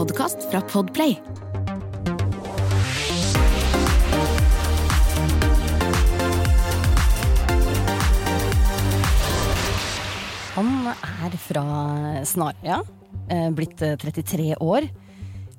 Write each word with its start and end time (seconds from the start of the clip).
podkast 0.00 0.46
fra 0.48 0.62
Podplay. 0.64 1.18
Han 10.54 10.70
er 10.88 11.36
fra 11.36 11.64
Snarøya, 12.24 12.80
eh, 13.28 13.50
blitt 13.52 13.82
eh, 13.84 13.98
33 14.00 14.54
år. 14.56 14.88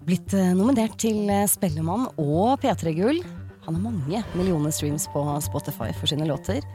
Blitt 0.08 0.34
eh, 0.34 0.56
nominert 0.58 0.98
til 0.98 1.30
eh, 1.30 1.46
Spellemann 1.46 2.08
og 2.18 2.58
P3-gull. 2.64 3.22
Han 3.68 3.78
har 3.78 3.84
mange 3.92 4.24
millioner 4.34 4.74
streams 4.74 5.06
på 5.14 5.22
Spotify 5.46 5.92
for 5.94 6.10
sine 6.10 6.26
låter. 6.26 6.66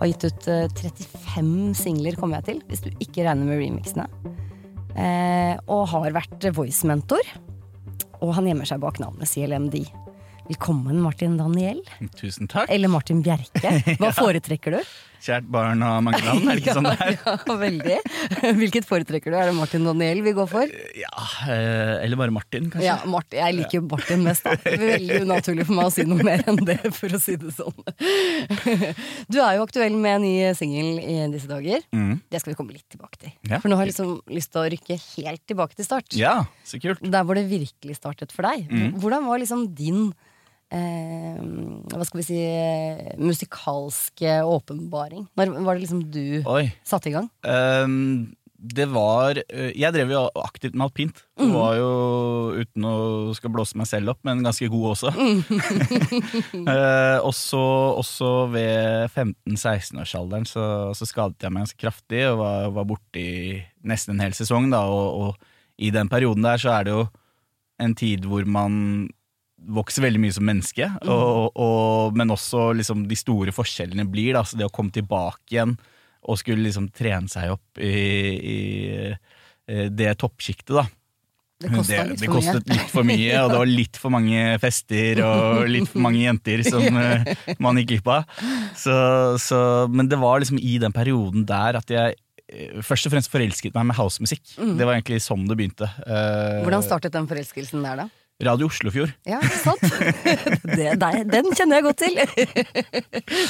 Har 0.00 0.10
gitt 0.10 0.26
ut 0.26 0.50
eh, 0.50 0.66
35 0.82 1.78
singler, 1.78 2.18
kommer 2.18 2.42
jeg 2.42 2.50
til, 2.50 2.64
hvis 2.72 2.82
du 2.88 2.90
ikke 2.98 3.28
regner 3.28 3.46
med 3.46 3.62
remixene. 3.62 4.10
Eh, 4.94 5.54
og 5.66 5.88
har 5.90 6.14
vært 6.14 6.48
voice-mentor. 6.54 7.34
Og 8.22 8.34
han 8.36 8.48
gjemmer 8.48 8.68
seg 8.68 8.82
bak 8.82 9.00
navnet 9.02 9.28
CLMD. 9.28 9.82
Velkommen, 10.44 10.98
Martin 11.00 11.38
Daniel. 11.38 11.78
Tusen 12.18 12.44
takk. 12.52 12.68
Eller 12.68 12.90
Martin 12.92 13.22
Bjerke. 13.24 13.70
Hva 14.00 14.10
foretrekker 14.12 14.74
du? 14.76 14.80
Kjært 15.24 15.46
barn 15.48 15.80
har 15.80 16.02
mange 16.04 16.18
navn, 16.20 16.42
er 16.52 16.58
det 16.58 16.60
ikke 16.66 16.74
sånn 16.76 16.84
det 16.84 16.92
er? 17.00 17.14
Ja, 17.24 17.54
veldig. 17.62 17.94
Hvilket 18.58 18.84
foretrekker 18.84 19.32
du? 19.32 19.38
Er 19.40 19.48
det 19.48 19.54
Martin 19.56 19.86
Daniel 19.88 20.20
vi 20.26 20.34
går 20.36 20.50
for? 20.50 20.74
Ja, 21.00 21.14
eh, 21.48 22.02
eller 22.04 22.20
bare 22.20 22.34
Martin, 22.36 22.66
kanskje. 22.68 22.84
Ja, 22.90 22.98
Martin, 23.08 23.38
Jeg 23.40 23.56
liker 23.56 23.78
jo 23.78 23.86
Martin 23.88 24.26
mest. 24.26 24.44
da 24.44 24.74
Veldig 24.82 25.22
unaturlig 25.24 25.64
for 25.70 25.78
meg 25.78 25.88
å 25.88 25.94
si 25.96 26.04
noe 26.10 26.28
mer 26.28 26.44
enn 26.52 26.60
det, 26.68 26.76
for 26.98 27.16
å 27.16 27.22
si 27.24 27.38
det 27.40 27.54
sånn. 27.56 27.80
Du 29.32 29.40
er 29.40 29.56
jo 29.56 29.64
aktuell 29.64 29.96
med 29.96 30.18
en 30.18 30.26
ny 30.26 30.34
singel 30.60 31.00
i 31.00 31.16
disse 31.32 31.48
dager. 31.48 31.80
Mm. 31.96 32.20
Det 32.28 32.42
skal 32.44 32.52
vi 32.52 32.58
komme 32.60 32.76
litt 32.76 32.84
tilbake 32.92 33.22
til. 33.24 33.32
Ja. 33.48 33.62
For 33.64 33.72
nå 33.72 33.80
har 33.80 33.88
jeg 33.88 33.94
liksom 33.94 34.18
lyst 34.28 34.52
til 34.52 34.60
å 34.60 34.68
rykke 34.76 35.00
helt 35.06 35.46
tilbake 35.48 35.80
til 35.80 35.88
start. 35.88 36.12
Ja, 36.20 36.36
så 36.68 36.82
kult. 36.84 37.00
Der 37.00 37.24
hvor 37.24 37.40
det 37.40 37.48
virkelig 37.48 37.96
startet 37.96 38.36
for 38.36 38.44
deg. 38.44 38.68
Mm. 38.68 38.92
Hvordan 39.00 39.24
var 39.32 39.40
liksom 39.40 39.70
din 39.72 40.10
eh, 40.74 41.42
hva 41.94 42.06
skal 42.06 42.20
vi 42.20 42.26
si 42.26 42.38
eh, 42.42 43.14
musikalske 43.20 44.40
åpenbaring? 44.44 45.28
Når 45.38 45.58
var 45.62 45.76
det 45.76 45.84
liksom 45.86 46.06
du 46.12 46.42
Oi. 46.50 46.66
satte 46.86 47.10
i 47.10 47.14
gang? 47.14 47.30
Um, 47.46 48.34
det 48.64 48.86
var 48.88 49.36
eh, 49.42 49.72
Jeg 49.76 49.92
drev 49.92 50.12
jo 50.14 50.22
aktivt 50.40 50.76
med 50.76 50.86
alpint. 50.86 51.20
Mm. 51.40 51.52
Var 51.52 51.74
jo, 51.78 51.88
uten 52.62 52.86
å 52.88 52.94
skal 53.36 53.52
blåse 53.52 53.76
meg 53.78 53.88
selv 53.90 54.14
opp, 54.14 54.22
men 54.26 54.44
ganske 54.44 54.68
god 54.72 54.90
også. 54.94 55.14
Eh, 56.74 57.18
også, 57.20 57.60
også 58.00 58.28
ved 58.52 59.10
15-16-årsalderen 59.12 60.46
så, 60.48 60.64
så 60.96 61.06
skadet 61.06 61.44
jeg 61.44 61.52
meg 61.52 61.66
ganske 61.66 61.80
kraftig 61.80 62.22
og 62.30 62.38
var, 62.40 62.70
var 62.78 62.86
borte 62.88 63.20
i 63.20 63.58
nesten 63.86 64.16
en 64.16 64.24
hel 64.24 64.36
sesong. 64.36 64.70
Da, 64.72 64.84
og, 64.88 65.34
og 65.34 65.82
i 65.84 65.90
den 65.94 66.10
perioden 66.10 66.46
der 66.46 66.60
så 66.60 66.72
er 66.78 66.86
det 66.86 66.94
jo 66.94 67.04
en 67.84 67.94
tid 67.98 68.26
hvor 68.30 68.46
man 68.48 69.08
vokser 69.76 70.04
veldig 70.04 70.20
mye 70.22 70.34
som 70.36 70.46
menneske, 70.46 70.88
og, 71.08 71.54
og, 71.56 72.16
men 72.18 72.32
også 72.34 72.70
liksom 72.78 73.06
de 73.10 73.18
store 73.18 73.54
forskjellene 73.54 74.06
blir. 74.10 74.34
Da, 74.36 74.44
så 74.46 74.58
det 74.60 74.68
å 74.68 74.74
komme 74.74 74.94
tilbake 74.94 75.56
igjen 75.56 75.76
og 76.24 76.40
skulle 76.40 76.64
liksom 76.64 76.88
trene 76.94 77.28
seg 77.30 77.52
opp 77.52 77.80
i, 77.84 77.94
i 77.94 78.58
eh, 79.12 79.88
det 79.92 80.14
toppsjiktet, 80.20 80.74
da. 80.76 80.86
Det 81.64 81.70
det, 81.70 81.78
det 81.86 82.16
for 82.18 82.18
mye. 82.18 82.32
kostet 82.34 82.72
litt 82.72 82.90
for 82.92 83.06
mye, 83.06 83.36
og 83.40 83.52
det 83.52 83.58
var 83.60 83.70
litt 83.70 84.00
for 84.00 84.12
mange 84.12 84.40
fester 84.60 85.20
og 85.24 85.62
litt 85.70 85.86
for 85.88 86.02
mange 86.04 86.24
jenter 86.24 86.64
som 86.66 86.98
eh, 87.04 87.30
man 87.62 87.78
gikk 87.80 87.92
glipp 87.92 88.10
av. 88.16 88.34
Så, 88.76 88.96
så, 89.40 89.60
men 89.88 90.10
det 90.10 90.18
var 90.20 90.42
liksom 90.42 90.58
i 90.60 90.76
den 90.82 90.92
perioden 90.96 91.46
der 91.48 91.78
at 91.80 91.92
jeg 91.94 92.18
eh, 92.48 92.82
først 92.84 93.08
og 93.08 93.14
fremst 93.14 93.32
forelsket 93.32 93.76
meg 93.76 93.88
med 93.92 93.98
housemusikk. 94.00 94.44
Det 94.58 94.84
var 94.84 94.96
egentlig 94.96 95.22
sånn 95.24 95.46
det 95.48 95.56
begynte. 95.60 95.88
Hvordan 96.04 96.84
startet 96.84 97.14
den 97.16 97.30
forelskelsen 97.30 97.86
der, 97.86 98.04
da? 98.04 98.10
Radio 98.42 98.66
Oslofjord. 98.66 99.12
Ja, 99.30 99.38
sant? 99.46 99.82
Det, 100.74 100.88
der, 100.98 101.20
den 101.30 101.46
kjenner 101.54 101.78
jeg 101.78 101.84
godt 101.86 102.00
til. 102.02 102.16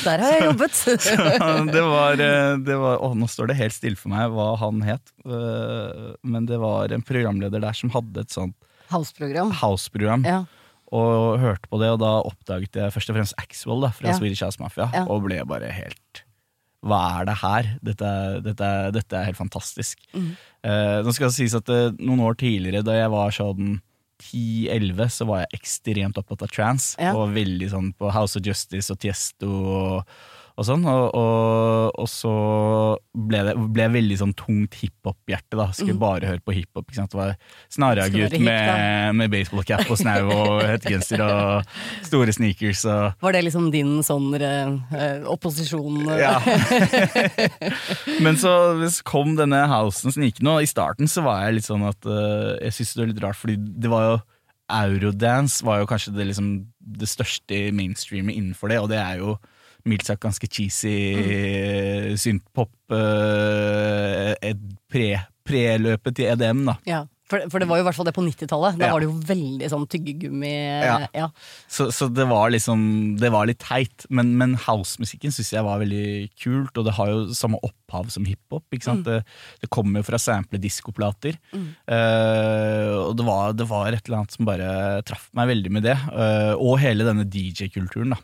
Der 0.05 0.21
har 0.21 0.35
jeg 0.35 0.43
jobbet. 0.45 0.81
det 1.75 1.85
var, 1.89 2.21
eh, 2.21 2.51
det 2.67 2.77
var 2.83 3.01
Å, 3.01 3.09
nå 3.17 3.29
står 3.33 3.49
det 3.51 3.57
helt 3.63 3.73
stille 3.77 3.97
for 3.97 4.13
meg 4.13 4.29
hva 4.35 4.51
han 4.61 4.83
het. 4.85 5.15
Eh, 5.25 6.11
Men 6.29 6.45
det 6.51 6.59
var 6.61 6.93
en 6.93 7.05
programleder 7.07 7.65
der 7.65 7.79
som 7.79 7.95
hadde 7.97 8.27
et 8.27 8.35
sånt 8.37 8.55
House-program. 8.93 9.55
house-program. 9.63 10.27
Ja. 10.29 10.43
Og 10.95 11.41
hørte 11.41 11.71
på 11.73 11.81
det, 11.81 11.89
og 11.97 12.03
da 12.05 12.13
oppdaget 12.29 12.77
jeg 12.77 12.93
først 12.95 13.09
og 13.11 13.17
fremst 13.17 13.35
Axwell 13.41 13.81
da, 13.87 13.91
fra 13.97 14.13
Ja. 14.13 14.19
Swedish 14.21 14.45
House 14.45 14.61
Mafia, 14.61 14.91
Ja. 14.93 15.07
og 15.09 15.25
ble 15.25 15.41
bare 15.49 15.73
helt 15.73 16.23
Hva 16.85 17.01
er 17.23 17.25
det 17.33 17.39
her? 17.41 17.73
Dette, 17.83 18.13
dette, 18.45 18.69
dette 18.93 19.17
er 19.17 19.31
helt 19.33 19.41
fantastisk. 19.41 20.05
Mm. 20.13 20.29
Eh, 20.69 21.01
nå 21.09 21.17
skal 21.17 21.33
det 21.33 21.39
sies 21.41 21.57
at 21.57 21.73
eh, 21.73 21.89
noen 22.05 22.21
år 22.29 22.37
tidligere, 22.37 22.85
da 22.85 23.01
jeg 23.01 23.11
var 23.17 23.33
sånn 23.33 23.79
10-11, 24.23 25.09
så 25.11 25.27
var 25.29 25.43
jeg 25.43 25.61
ekstremt 25.61 26.19
opptatt 26.21 26.47
av 26.47 26.53
trans. 26.55 26.93
Ja. 27.01 27.15
Og 27.19 27.35
veldig 27.35 27.71
sånn 27.73 27.91
på 27.99 28.13
House 28.15 28.39
of 28.39 28.47
Justice 28.47 28.93
og 28.95 29.01
Tiesto 29.03 29.51
og, 29.51 30.17
og 30.57 30.67
sånn. 30.69 30.85
Og, 30.87 31.05
og, 31.19 31.91
og 31.99 32.09
så 32.11 32.33
ble 33.15 33.41
det 33.49 33.55
ble 33.75 33.87
veldig 33.97 34.19
sånn 34.21 34.35
tungt 34.39 34.77
hiphop-hjerte. 34.79 35.57
da 35.59 35.69
Skulle 35.75 35.97
bare 35.99 36.29
høre 36.31 36.43
på 36.45 36.55
hiphop. 36.55 36.87
ikke 36.87 37.01
sant? 37.01 37.15
Det 37.15 37.21
var 37.21 37.35
Mm. 37.35 38.35
Hip, 38.35 38.45
med, 38.47 39.15
med 39.19 39.33
baseballcap 39.33 39.91
og 39.91 39.99
snau 39.99 40.29
og 40.31 40.63
hettegenser 40.71 41.23
og 41.25 41.75
store 42.07 42.35
sneakers. 42.37 42.85
Og, 42.87 43.17
Var 43.25 43.37
det 43.37 43.43
liksom 43.49 43.71
din 43.75 43.97
sånn 44.07 44.31
eh, 44.39 45.25
opposisjon? 45.31 46.05
eh? 46.11 46.23
ja. 46.23 46.39
Men 48.25 48.39
så 48.41 48.55
så 48.85 49.03
kom 49.07 49.35
denne 49.39 49.65
housen 49.71 50.13
snikende, 50.15 50.55
og 50.59 50.63
i 50.65 50.71
starten 50.71 51.09
så 51.11 51.25
var 51.25 51.45
jeg 51.47 51.59
litt 51.59 51.67
sånn 51.69 51.85
at 51.89 52.07
uh, 52.07 52.55
Jeg 52.63 52.77
syntes 52.77 52.95
det 52.95 53.03
var 53.03 53.11
litt 53.13 53.23
rart, 53.25 53.41
fordi 53.41 53.57
det 53.59 53.91
var 53.93 54.07
jo 54.09 54.15
Eurodance 54.75 55.61
var 55.67 55.83
jo 55.83 55.89
kanskje 55.91 56.15
det, 56.17 56.25
liksom, 56.31 56.47
det 56.81 57.09
største 57.11 57.59
mainstreamet 57.77 58.33
innenfor 58.39 58.73
det, 58.73 58.79
og 58.81 58.89
det 58.93 58.97
er 58.97 59.19
jo 59.21 59.35
mildt 59.85 60.07
sagt 60.09 60.23
ganske 60.25 60.49
cheesy 60.49 60.95
Mm. 61.15 62.17
synthpop. 62.21 62.71
Uh, 62.95 64.35
pre, 64.93 65.09
preløpet 65.45 66.17
til 66.21 66.31
EDM, 66.33 66.65
da. 66.71 66.79
Ja. 66.89 67.03
For, 67.25 67.41
for 67.49 67.59
det 67.63 67.67
var 67.71 67.79
jo 67.79 67.83
i 67.83 67.87
hvert 67.87 67.97
fall 67.97 68.05
det 68.05 68.13
på 68.15 68.23
90-tallet. 68.23 68.75
Da 68.77 68.85
Ja. 68.85 68.93
var 68.93 69.01
det 69.01 69.07
jo 69.09 69.15
veldig 69.31 69.69
sånn 69.73 69.87
tyggegummi. 69.89 70.51
Ja. 70.85 70.97
Ja. 71.17 71.29
Så, 71.73 71.87
så 71.91 72.11
det 72.13 72.27
var 72.29 72.51
liksom 72.53 73.17
Det 73.19 73.31
var 73.33 73.47
litt 73.49 73.63
teit, 73.65 74.05
men, 74.13 74.35
men 74.37 74.53
housemusikken 74.61 75.33
syns 75.33 75.55
jeg 75.55 75.65
var 75.65 75.81
veldig 75.81 76.29
kult, 76.37 76.77
og 76.77 76.85
det 76.85 76.93
har 76.99 77.09
jo 77.15 77.23
samme 77.33 77.57
opphav 77.65 78.11
som 78.13 78.29
hiphop. 78.29 78.67
ikke 78.77 78.85
sant? 78.91 79.09
Det, 79.09 79.23
det 79.65 79.71
kommer 79.73 80.03
jo 80.05 80.09
fra 80.11 80.21
sample 80.21 80.61
diskoplater. 80.61 81.41
Eh, 81.57 82.93
og 83.09 83.17
det 83.17 83.25
var, 83.27 83.57
det 83.57 83.69
var 83.73 83.89
et 83.97 84.05
eller 84.05 84.21
annet 84.21 84.37
som 84.37 84.45
bare 84.53 84.69
traff 85.09 85.31
meg 85.33 85.49
veldig 85.55 85.73
med 85.79 85.89
det. 85.89 85.97
Uh, 86.13 86.53
og 86.61 86.77
hele 86.85 87.09
denne 87.09 87.25
DJ-kulturen, 87.25 88.13
da. 88.13 88.21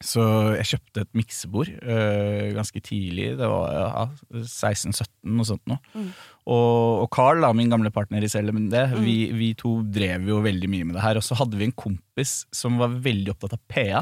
Så 0.00 0.22
jeg 0.56 0.68
kjøpte 0.70 1.02
et 1.04 1.10
miksebord 1.18 1.68
øh, 1.68 2.54
ganske 2.56 2.80
tidlig, 2.80 3.34
det 3.36 3.48
var 3.50 3.74
ja, 3.76 4.04
16-17 4.40 5.04
og 5.34 5.44
sånt 5.44 5.66
noe. 5.68 6.04
Og, 6.50 7.02
og 7.04 7.08
Carl, 7.12 7.42
da, 7.44 7.50
min 7.54 7.68
gamle 7.70 7.92
partner 7.92 8.24
i 8.24 8.30
CLMD, 8.32 8.74
vi, 9.04 9.16
vi 9.36 9.50
to 9.60 9.74
drev 9.84 10.24
jo 10.30 10.38
veldig 10.42 10.70
mye 10.72 10.86
med 10.88 10.96
det 10.96 11.04
her. 11.04 11.20
Og 11.20 11.26
så 11.26 11.36
hadde 11.38 11.60
vi 11.60 11.68
en 11.68 11.76
kompis 11.76 12.32
som 12.56 12.80
var 12.80 12.96
veldig 13.04 13.34
opptatt 13.34 13.58
av 13.58 13.60
PA. 13.70 14.00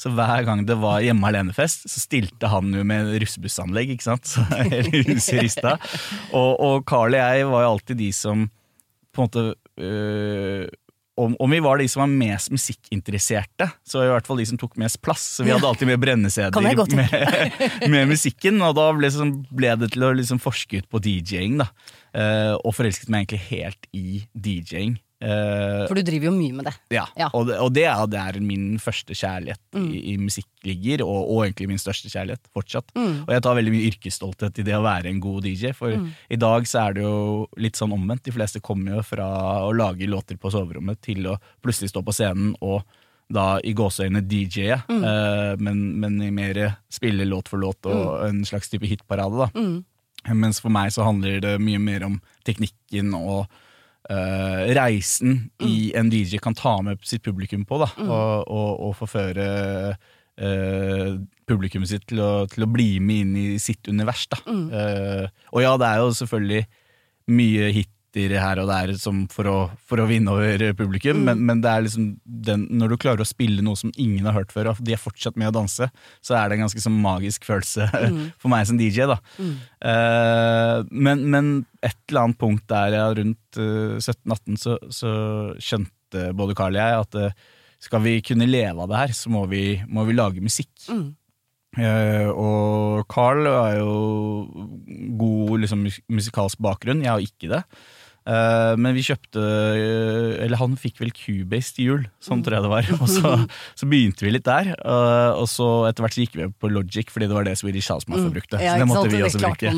Så 0.00 0.10
hver 0.16 0.48
gang 0.48 0.64
det 0.66 0.78
var 0.80 1.04
hjemme 1.04 1.28
alene-fest, 1.28 1.84
så 1.92 2.02
stilte 2.02 2.50
han 2.50 2.72
jo 2.74 2.86
med 2.88 3.12
russebussanlegg, 3.20 3.92
ikke 3.94 4.08
sant. 4.08 4.32
Så 4.32 4.42
hele 4.72 5.04
huset 5.12 5.44
rista. 5.44 5.76
Og, 6.32 6.50
og 6.56 6.88
Carl 6.88 7.12
og 7.12 7.20
jeg 7.20 7.52
var 7.52 7.66
jo 7.66 7.76
alltid 7.76 8.02
de 8.02 8.10
som 8.16 8.48
på 9.12 9.22
en 9.22 9.28
måte 9.28 9.46
øh, 9.84 10.66
om, 11.16 11.36
om 11.40 11.50
vi 11.50 11.60
var 11.64 11.80
de 11.80 11.88
som 11.88 12.02
var 12.04 12.10
mest 12.12 12.50
musikkinteresserte, 12.52 13.70
så 13.88 14.04
i 14.04 14.10
hvert 14.12 14.26
fall 14.28 14.40
de 14.42 14.46
som 14.50 14.58
tok 14.60 14.76
mest 14.80 15.00
plass. 15.04 15.24
Så 15.38 15.46
vi 15.46 15.52
hadde 15.54 15.68
alltid 15.68 15.88
med 15.88 16.00
brenneseder 16.02 16.52
med, 16.96 17.90
med 17.94 18.10
musikken, 18.12 18.60
og 18.62 18.76
da 18.76 18.90
ble, 18.96 19.10
sånn, 19.14 19.38
ble 19.48 19.72
det 19.80 19.94
til 19.94 20.04
å 20.04 20.12
liksom 20.16 20.42
forske 20.42 20.82
ut 20.82 20.90
på 20.92 21.02
DJ-ing. 21.02 21.56
da 21.62 21.70
Eh, 22.16 22.54
Og 22.64 22.72
forelsket 22.76 23.10
meg 23.12 23.26
egentlig 23.26 23.42
helt 23.50 23.88
i 23.96 24.22
DJ-ing. 24.32 24.96
Eh, 25.24 25.86
For 25.88 25.96
du 25.96 26.02
driver 26.04 26.28
jo 26.28 26.32
mye 26.36 26.52
med 26.58 26.66
det. 26.68 26.74
ja, 26.92 27.06
Ja. 27.16 27.30
Og, 27.32 27.46
det, 27.48 27.54
og 27.62 27.70
det 27.72 27.86
er 27.88 28.06
der 28.12 28.36
min 28.44 28.76
første 28.82 29.14
kjærlighet 29.16 29.78
i, 29.80 30.12
i 30.12 30.16
musikk 30.20 30.46
ligger, 30.66 31.04
og, 31.06 31.30
og 31.32 31.44
egentlig 31.46 31.68
min 31.70 31.80
største 31.80 32.10
kjærlighet 32.12 32.42
fortsatt. 32.52 32.92
Og 32.96 33.32
jeg 33.32 33.42
tar 33.46 33.56
veldig 33.56 33.72
mye 33.72 33.88
yrkesstolthet 33.92 34.60
i 34.60 34.66
det 34.66 34.76
å 34.76 34.82
være 34.84 35.08
en 35.08 35.20
god 35.24 35.42
DJ, 35.48 35.72
for 35.72 35.94
i 36.28 36.36
dag 36.36 36.68
så 36.68 36.82
er 36.88 36.98
det 36.98 37.02
jo 37.06 37.46
litt 37.56 37.76
sånn 37.80 37.94
omvendt. 37.96 38.24
De 38.28 38.34
fleste 38.36 38.60
kommer 38.60 38.98
jo 38.98 39.02
fra 39.02 39.30
å 39.64 39.72
lage 39.72 40.04
låter 40.10 40.36
på 40.36 40.52
soverommet 40.52 41.00
til 41.00 41.26
å 41.32 41.38
plutselig 41.64 41.90
stå 41.94 42.02
på 42.04 42.12
scenen 42.12 42.54
og 42.60 42.82
da 43.32 43.56
i 43.66 43.72
gåseøyne 43.74 44.20
DJ-e, 44.22 44.76
uh, 44.86 45.56
men, 45.58 45.80
men 45.98 46.20
i 46.22 46.30
mer 46.30 46.60
spille 46.92 47.24
låt 47.26 47.48
for 47.50 47.58
låt 47.58 47.88
og 47.90 48.20
en 48.28 48.44
slags 48.46 48.68
type 48.70 48.86
hitparade. 48.86 49.34
da. 49.48 50.32
Mens 50.34 50.60
for 50.62 50.70
meg 50.70 50.92
så 50.94 51.02
handler 51.08 51.40
det 51.42 51.56
mye 51.58 51.78
mer 51.82 52.04
om 52.06 52.20
teknikken 52.46 53.14
og 53.18 53.46
eh, 54.10 54.60
reisen 54.76 55.38
i 55.64 55.90
en 55.98 56.10
DJ 56.12 56.40
kan 56.42 56.56
ta 56.56 56.78
med 56.84 57.02
sitt 57.06 57.24
publikum 57.26 57.64
på, 57.68 57.80
da, 57.82 57.90
og, 58.06 58.46
og, 58.46 58.70
og 58.88 58.94
forføre 59.00 59.48
uh, 60.42 61.10
publikummet 61.46 61.90
sitt 61.90 62.06
til 62.10 62.22
å, 62.22 62.30
til 62.50 62.66
å 62.66 62.70
bli 62.70 62.96
med 63.02 63.22
inn 63.24 63.36
i 63.38 63.46
sitt 63.62 63.88
univers. 63.88 64.26
Da. 64.32 64.40
Eh, 64.46 65.28
og 65.52 65.62
ja, 65.62 65.74
det 65.80 65.88
er 65.88 66.02
jo 66.02 66.14
selvfølgelig 66.18 66.64
mye 67.36 67.70
hit 67.74 67.92
hiter 68.20 68.40
her 68.42 68.60
og 68.62 68.70
der 68.70 68.92
for, 69.32 69.48
å, 69.50 69.56
for 69.86 70.02
å 70.02 70.06
vinne 70.08 70.32
over 70.32 70.64
publikum, 70.78 71.22
men, 71.26 71.42
men 71.48 71.62
det 71.64 71.72
er 71.72 71.84
liksom 71.86 72.08
den, 72.24 72.66
når 72.80 72.92
du 72.92 72.98
klarer 73.02 73.24
å 73.24 73.28
spille 73.28 73.64
noe 73.64 73.78
som 73.78 73.92
ingen 73.94 74.26
har 74.28 74.36
hørt 74.38 74.54
før, 74.54 74.72
og 74.72 74.82
de 74.84 74.96
er 74.96 75.02
fortsatt 75.02 75.38
med 75.40 75.50
å 75.50 75.56
danse, 75.58 75.88
så 76.24 76.38
er 76.38 76.48
det 76.48 76.58
en 76.58 76.66
ganske 76.66 76.82
sånn 76.82 76.96
magisk 77.02 77.46
følelse 77.48 77.88
for 78.42 78.52
meg 78.52 78.68
som 78.68 78.80
DJ. 78.80 79.08
da. 79.10 79.18
Eh, 79.36 80.78
men, 80.90 81.26
men 81.32 81.52
et 81.82 81.98
eller 82.08 82.24
annet 82.24 82.40
punkt 82.40 82.66
der 82.72 82.96
ja, 82.96 83.10
rundt 83.14 83.60
uh, 83.60 83.98
17-18 84.00 84.56
så, 84.58 84.78
så 84.90 85.12
skjønte 85.62 86.30
både 86.36 86.56
Carl 86.58 86.76
og 86.76 86.82
jeg 86.82 87.04
at 87.04 87.20
uh, 87.20 87.52
skal 87.82 88.02
vi 88.04 88.18
kunne 88.24 88.48
leve 88.48 88.82
av 88.82 88.90
det 88.90 89.04
her, 89.04 89.14
så 89.14 89.30
må 89.32 89.44
vi, 89.50 89.62
må 89.86 90.06
vi 90.08 90.16
lage 90.16 90.42
musikk. 90.42 90.72
Eh, 91.76 92.28
og 92.32 93.04
Carl 93.12 93.44
har 93.50 93.76
jo 93.82 93.92
god 95.20 95.64
liksom, 95.64 95.84
musikalsk 96.08 96.60
bakgrunn, 96.64 97.04
jeg 97.04 97.12
har 97.12 97.24
ikke 97.24 97.52
det. 97.52 97.62
Eh, 98.26 98.72
men 98.82 98.96
vi 98.96 99.04
kjøpte 99.06 99.38
eh, 99.38 100.32
Eller 100.42 100.58
han 100.58 100.72
fikk 100.80 100.98
vel 100.98 101.12
Cubase 101.14 101.76
til 101.76 101.86
jul, 101.90 102.06
sånn 102.18 102.42
tror 102.42 102.56
jeg 102.58 102.64
det 102.66 102.72
var. 102.72 102.88
Og 103.04 103.10
så, 103.12 103.34
så 103.78 103.86
begynte 103.90 104.26
vi 104.26 104.32
litt 104.34 104.46
der. 104.48 104.72
eh, 104.74 105.30
og 105.38 105.46
så 105.50 105.68
etter 105.86 106.02
hvert 106.06 106.16
så 106.16 106.24
gikk 106.24 106.34
vi 106.40 106.48
på 106.58 106.70
Logic, 106.72 107.10
fordi 107.12 107.28
det 107.30 107.36
var 107.38 107.46
det 107.46 107.54
Swedish 107.60 107.92
House 107.92 108.10
Mafia 108.10 108.32
brukte. 108.34 108.58
Ja, 108.62 108.74
så 108.74 108.82
det 108.82 108.88
måtte 108.90 109.12
vi 109.14 109.22
også 109.22 109.42
bruke. 109.44 109.70
det. 109.70 109.76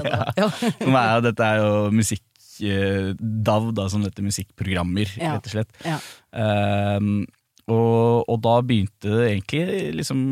Ja. 0.40 0.48
Jo, 0.80 0.94
dette 1.28 1.44
er 1.52 1.60
jo 1.60 1.72
musikk 1.92 2.24
DAV, 2.60 3.70
da, 3.76 3.86
som 3.88 4.02
dette 4.04 4.20
musikkprogrammer, 4.24 5.08
Ja. 5.20 5.34
rett 5.36 5.46
og 5.48 5.54
slett. 5.54 5.70
Ja. 5.84 5.96
Ehm, 6.36 7.22
og, 7.68 8.24
og 8.30 8.38
da 8.44 8.54
begynte 8.64 9.10
det 9.10 9.26
egentlig 9.28 9.90
liksom 9.98 10.22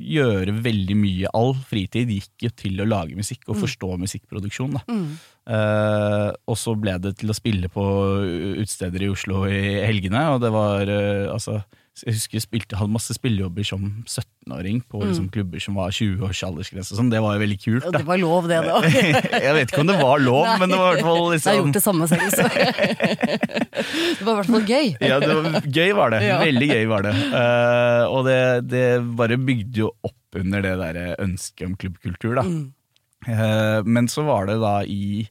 gjøre 0.00 0.54
veldig 0.64 0.96
mye. 0.98 1.32
All 1.36 1.52
fritid 1.68 2.10
gikk 2.14 2.46
jo 2.46 2.52
til 2.56 2.80
å 2.80 2.88
lage 2.88 3.18
musikk 3.18 3.50
og 3.50 3.60
forstå 3.62 3.92
musikkproduksjon. 4.00 4.78
Da. 4.78 4.84
Mm. 4.88 5.12
Eh, 5.56 6.28
og 6.50 6.58
så 6.58 6.74
ble 6.78 6.96
det 7.02 7.16
til 7.20 7.32
å 7.32 7.36
spille 7.36 7.70
på 7.72 7.84
utesteder 8.62 9.06
i 9.06 9.12
Oslo 9.12 9.44
i 9.50 9.60
helgene, 9.84 10.26
og 10.34 10.42
det 10.44 10.52
var 10.54 10.90
eh, 10.90 11.26
altså 11.30 11.60
jeg 12.00 12.14
husker 12.16 12.38
jeg 12.38 12.44
spilte, 12.46 12.76
hadde 12.78 12.94
masse 12.94 13.12
spillejobber 13.12 13.66
som 13.66 13.82
17-åring 14.06 14.78
på 14.88 15.00
liksom, 15.02 15.26
klubber 15.34 15.60
som 15.60 15.76
var 15.76 15.92
20 15.92 16.22
års 16.24 16.40
aldersgrense. 16.46 16.94
Sånn. 16.96 17.10
Det 17.12 17.20
var 17.20 17.34
jo 17.36 17.42
veldig 17.42 17.58
kult. 17.60 17.88
Da. 17.88 17.98
det 17.98 18.06
var 18.08 18.20
lov, 18.22 18.48
det, 18.48 18.60
da. 18.64 18.78
jeg 19.46 19.56
vet 19.58 19.72
ikke 19.72 19.82
om 19.82 19.90
det 19.90 19.98
var 20.00 20.22
lov, 20.22 20.46
Nei. 20.46 20.54
men 20.62 20.72
det 20.72 20.78
var 20.80 20.86
i 20.86 20.94
hvert 20.94 21.08
fall 21.08 21.18
Jeg 21.20 21.26
har 21.26 21.34
liksom 21.34 21.58
gjort 21.58 21.76
det 21.76 21.84
samme 21.84 22.08
selv, 22.10 22.28
så 22.32 22.46
Det 24.20 24.24
var 24.24 24.32
i 24.32 24.38
hvert 24.38 24.52
fall 24.54 24.70
gøy. 24.70 24.88
ja, 25.10 25.20
det 25.20 25.34
var, 25.34 25.68
gøy 25.80 25.92
var 25.98 26.14
det. 26.14 26.22
Ja. 26.24 26.40
Veldig 26.46 26.70
gøy 26.70 26.88
var 26.94 27.06
det. 27.08 27.14
Uh, 27.34 28.04
og 28.06 28.24
det, 28.30 28.40
det 28.70 28.86
bare 29.20 29.40
bygde 29.50 29.84
jo 29.84 29.92
opp 30.06 30.40
under 30.40 30.64
det 30.64 30.74
der 30.80 31.00
ønsket 31.20 31.66
om 31.68 31.76
klubbkultur, 31.80 32.38
da. 32.38 32.46
Mm. 32.46 32.66
Uh, 33.28 33.80
men 33.84 34.08
så 34.08 34.24
var 34.24 34.48
det 34.48 34.60
da 34.62 34.78
i, 34.88 35.26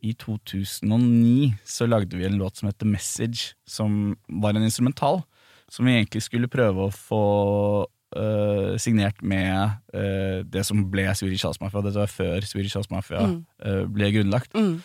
i 0.00 0.16
2009 0.16 1.50
så 1.68 1.88
lagde 1.90 2.16
vi 2.16 2.28
en 2.28 2.38
låt 2.40 2.62
som 2.62 2.70
heter 2.70 2.88
Message, 2.88 3.56
som 3.68 4.14
var 4.30 4.56
en 4.56 4.64
instrumental. 4.64 5.26
Som 5.76 5.84
vi 5.88 5.98
egentlig 5.98 6.22
skulle 6.24 6.48
prøve 6.48 6.86
å 6.88 6.92
få 6.94 7.22
uh, 8.16 8.76
signert 8.80 9.20
med 9.20 9.76
uh, 9.92 10.40
det 10.48 10.62
som 10.64 10.80
ble 10.92 11.04
Swedish 11.18 11.44
House 11.44 11.60
Mafia. 11.60 11.82
Dette 11.84 12.00
var 12.00 12.12
før 12.12 12.46
Swedish 12.48 12.78
House 12.78 12.88
Mafia 12.92 13.26
Mm. 13.26 13.42
uh, 13.66 13.82
ble 13.92 14.08
grunnlagt. 14.14 14.56
Mm. 14.56 14.78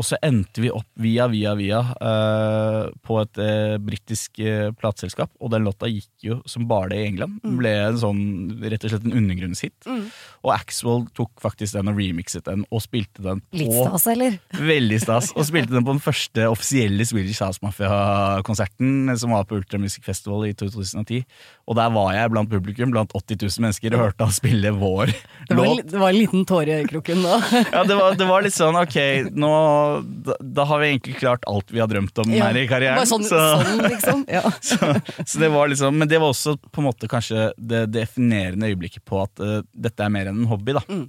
Og 0.00 0.06
så 0.08 0.16
endte 0.24 0.62
vi 0.64 0.70
opp 0.72 0.88
via, 1.04 1.26
via, 1.28 1.50
via 1.52 1.80
uh, 2.00 2.88
på 3.04 3.18
et 3.20 3.40
uh, 3.42 3.74
britisk 3.82 4.40
uh, 4.40 4.70
plateselskap, 4.72 5.28
og 5.36 5.52
den 5.52 5.66
låta 5.66 5.90
gikk 5.90 6.24
jo 6.24 6.38
som 6.48 6.64
bare 6.70 6.94
det 6.94 7.00
i 7.02 7.08
England. 7.10 7.42
Mm. 7.44 7.58
Ble 7.58 7.72
en 7.76 7.98
sånn, 8.00 8.22
rett 8.62 8.86
og 8.88 8.94
slett 8.94 9.04
en 9.04 9.18
undergrunnshit. 9.20 9.74
Mm. 9.84 10.06
Og 10.46 10.52
Axwell 10.54 11.04
tok 11.12 11.44
faktisk 11.44 11.76
den 11.76 11.92
og 11.92 12.00
remixet 12.00 12.46
den, 12.48 12.64
og 12.72 12.80
spilte 12.84 13.24
den 13.26 13.42
på 13.44 13.60
Litt 13.60 13.74
stas, 13.76 14.06
eller? 14.14 14.38
Veldig 14.72 15.00
stas. 15.04 15.28
Og 15.36 15.44
spilte 15.50 15.76
den 15.76 15.84
på 15.84 15.92
den 15.92 16.02
første 16.04 16.48
offisielle 16.48 17.04
Swedish 17.08 17.44
House 17.44 17.60
Mafia-konserten, 17.60 19.12
som 19.20 19.36
var 19.36 19.44
på 19.50 19.60
Ultra 19.60 19.82
Music 19.82 20.08
Festival 20.08 20.48
i 20.48 20.54
2010. 20.56 21.20
Og 21.68 21.76
der 21.76 21.92
var 21.92 22.14
jeg 22.16 22.32
blant 22.32 22.50
publikum, 22.50 22.96
blant 22.96 23.12
80 23.12 23.44
000 23.44 23.66
mennesker, 23.66 23.92
og 23.92 24.06
hørte 24.06 24.24
han 24.24 24.34
spille 24.34 24.72
vår 24.72 25.12
Det 25.12 25.56
var, 25.58 25.68
låt. 25.68 25.84
det 25.92 26.00
var 26.00 26.08
en 26.14 26.18
liten 26.18 26.48
tåre 26.48 26.72
i 26.72 26.80
øyekroken 26.80 27.22
da. 27.28 27.36
Ja, 27.76 27.84
det 27.84 27.96
var, 27.96 28.16
det 28.16 28.26
var 28.28 28.44
litt 28.44 28.56
sånn, 28.56 28.76
ok, 28.80 28.98
nå, 29.36 29.52
da, 30.02 30.36
da 30.40 30.66
har 30.68 30.82
vi 30.82 30.90
egentlig 30.90 31.16
klart 31.20 31.44
alt 31.50 31.72
vi 31.72 31.80
har 31.82 31.90
drømt 31.90 32.22
om 32.22 32.32
Ja, 32.34 32.48
her 32.48 32.58
i 32.60 32.66
karrieren. 32.70 33.08
Sånn, 33.08 33.24
så, 33.28 33.40
sånn 33.62 33.82
liksom. 33.86 34.24
Ja. 34.36 34.44
så, 34.60 34.78
så 35.24 35.42
det 35.42 35.50
var 35.54 35.70
liksom, 35.72 35.98
men 35.98 36.10
det 36.10 36.20
var 36.22 36.34
også 36.34 36.56
på 36.68 36.82
en 36.82 36.88
måte 36.88 37.10
kanskje 37.10 37.50
det 37.56 37.84
definerende 37.94 38.70
øyeblikket 38.72 39.04
på 39.08 39.20
at 39.24 39.42
uh, 39.42 39.60
dette 39.72 40.04
er 40.04 40.14
mer 40.14 40.30
enn 40.30 40.42
en 40.44 40.50
hobby. 40.50 40.76
da. 40.78 40.84
Mm. 40.88 41.06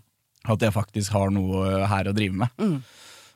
At 0.54 0.66
jeg 0.66 0.76
faktisk 0.76 1.16
har 1.16 1.32
noe 1.32 1.86
her 1.88 2.10
å 2.10 2.16
drive 2.16 2.44
med. 2.44 2.54
Mm. 2.60 2.78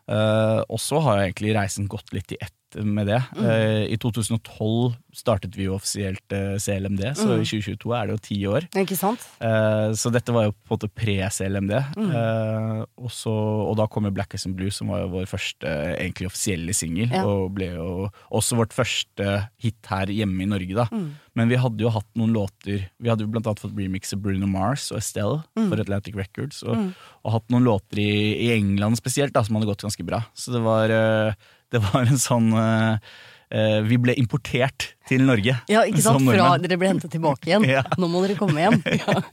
Uh, 0.08 0.62
og 0.72 0.80
så 0.80 1.02
har 1.04 1.20
jeg 1.20 1.32
egentlig 1.32 1.56
reisen 1.58 1.90
gått 1.92 2.14
litt 2.16 2.32
i 2.36 2.40
ett 2.40 2.54
med 2.84 3.08
det. 3.08 3.22
Mm. 3.38 3.46
Uh, 3.46 3.84
I 3.94 3.98
2012 3.98 4.96
startet 5.18 5.56
vi 5.58 5.66
jo 5.70 5.76
offisielt 5.78 6.34
uh, 6.36 6.58
CLMD, 6.62 7.04
så 7.18 7.28
Mm. 7.28 7.42
i 7.42 7.48
2022 7.48 7.94
er 7.96 8.08
det 8.08 8.14
jo 8.18 8.24
ti 8.28 8.38
år. 8.48 8.68
Ikke 8.84 8.98
sant? 9.00 9.24
Uh, 9.42 9.94
så 9.98 10.12
dette 10.12 10.34
var 10.36 10.50
jo 10.50 10.52
på 10.52 10.74
en 10.74 10.78
måte 10.78 10.90
pre-CLMD. 10.92 11.74
Mm. 11.98 12.12
Eh, 12.12 12.82
og, 12.98 13.12
og 13.28 13.74
da 13.80 13.88
kom 13.88 14.06
jo 14.06 14.12
Black 14.12 14.34
as 14.36 14.46
in 14.46 14.54
Blue, 14.58 14.70
som 14.74 14.92
var 14.92 15.02
jo 15.06 15.10
vår 15.16 15.26
første 15.30 15.68
egentlig 15.98 16.28
offisielle 16.30 16.74
singel. 16.76 17.10
Ja. 17.14 17.24
Og 17.26 17.54
ble 17.58 17.72
jo 17.76 18.10
også 18.36 18.58
vårt 18.60 18.76
første 18.76 19.48
hit 19.64 19.90
her 19.90 20.12
hjemme 20.14 20.44
i 20.44 20.50
Norge, 20.50 20.76
da. 20.78 20.88
Mm. 20.92 21.10
Men 21.38 21.52
vi 21.52 21.60
hadde 21.62 21.84
jo 21.86 21.92
hatt 21.94 22.08
noen 22.18 22.32
låter 22.34 22.88
Vi 22.98 23.10
hadde 23.12 23.22
jo 23.22 23.30
blant 23.30 23.46
annet 23.46 23.62
fått 23.62 23.76
remix 23.78 24.10
av 24.16 24.24
Bruno 24.24 24.48
Mars 24.50 24.88
og 24.92 24.98
Estelle 25.02 25.44
Mm. 25.58 25.70
for 25.70 25.82
Atlantic 25.82 26.16
Records. 26.18 26.64
Og, 26.64 26.92
og 27.26 27.32
hatt 27.34 27.48
noen 27.54 27.66
låter 27.66 28.00
i, 28.02 28.10
i 28.48 28.52
England 28.56 28.98
spesielt 29.00 29.34
da, 29.34 29.44
som 29.46 29.56
hadde 29.58 29.70
gått 29.70 29.82
ganske 29.86 30.06
bra. 30.06 30.24
Så 30.38 30.54
det 30.54 30.62
var, 30.66 30.90
eh, 30.94 31.34
det 31.74 31.82
var 31.84 32.06
en 32.08 32.20
sånn 32.22 32.54
eh, 32.56 33.16
eh, 33.52 33.80
Vi 33.88 33.98
ble 34.02 34.16
importert 34.20 34.94
til 35.08 35.24
Norge. 35.24 35.54
Ja, 35.72 35.86
ikke 35.88 36.02
sant? 36.04 36.26
Fra 36.28 36.50
dere 36.60 36.78
ble 36.80 36.90
hentet 36.90 37.14
tilbake 37.14 37.48
igjen. 37.48 37.66
Ja. 37.78 37.84
Nå 38.00 38.10
må 38.12 38.22
dere 38.24 38.36
komme 38.40 38.60
hjem. 38.60 38.80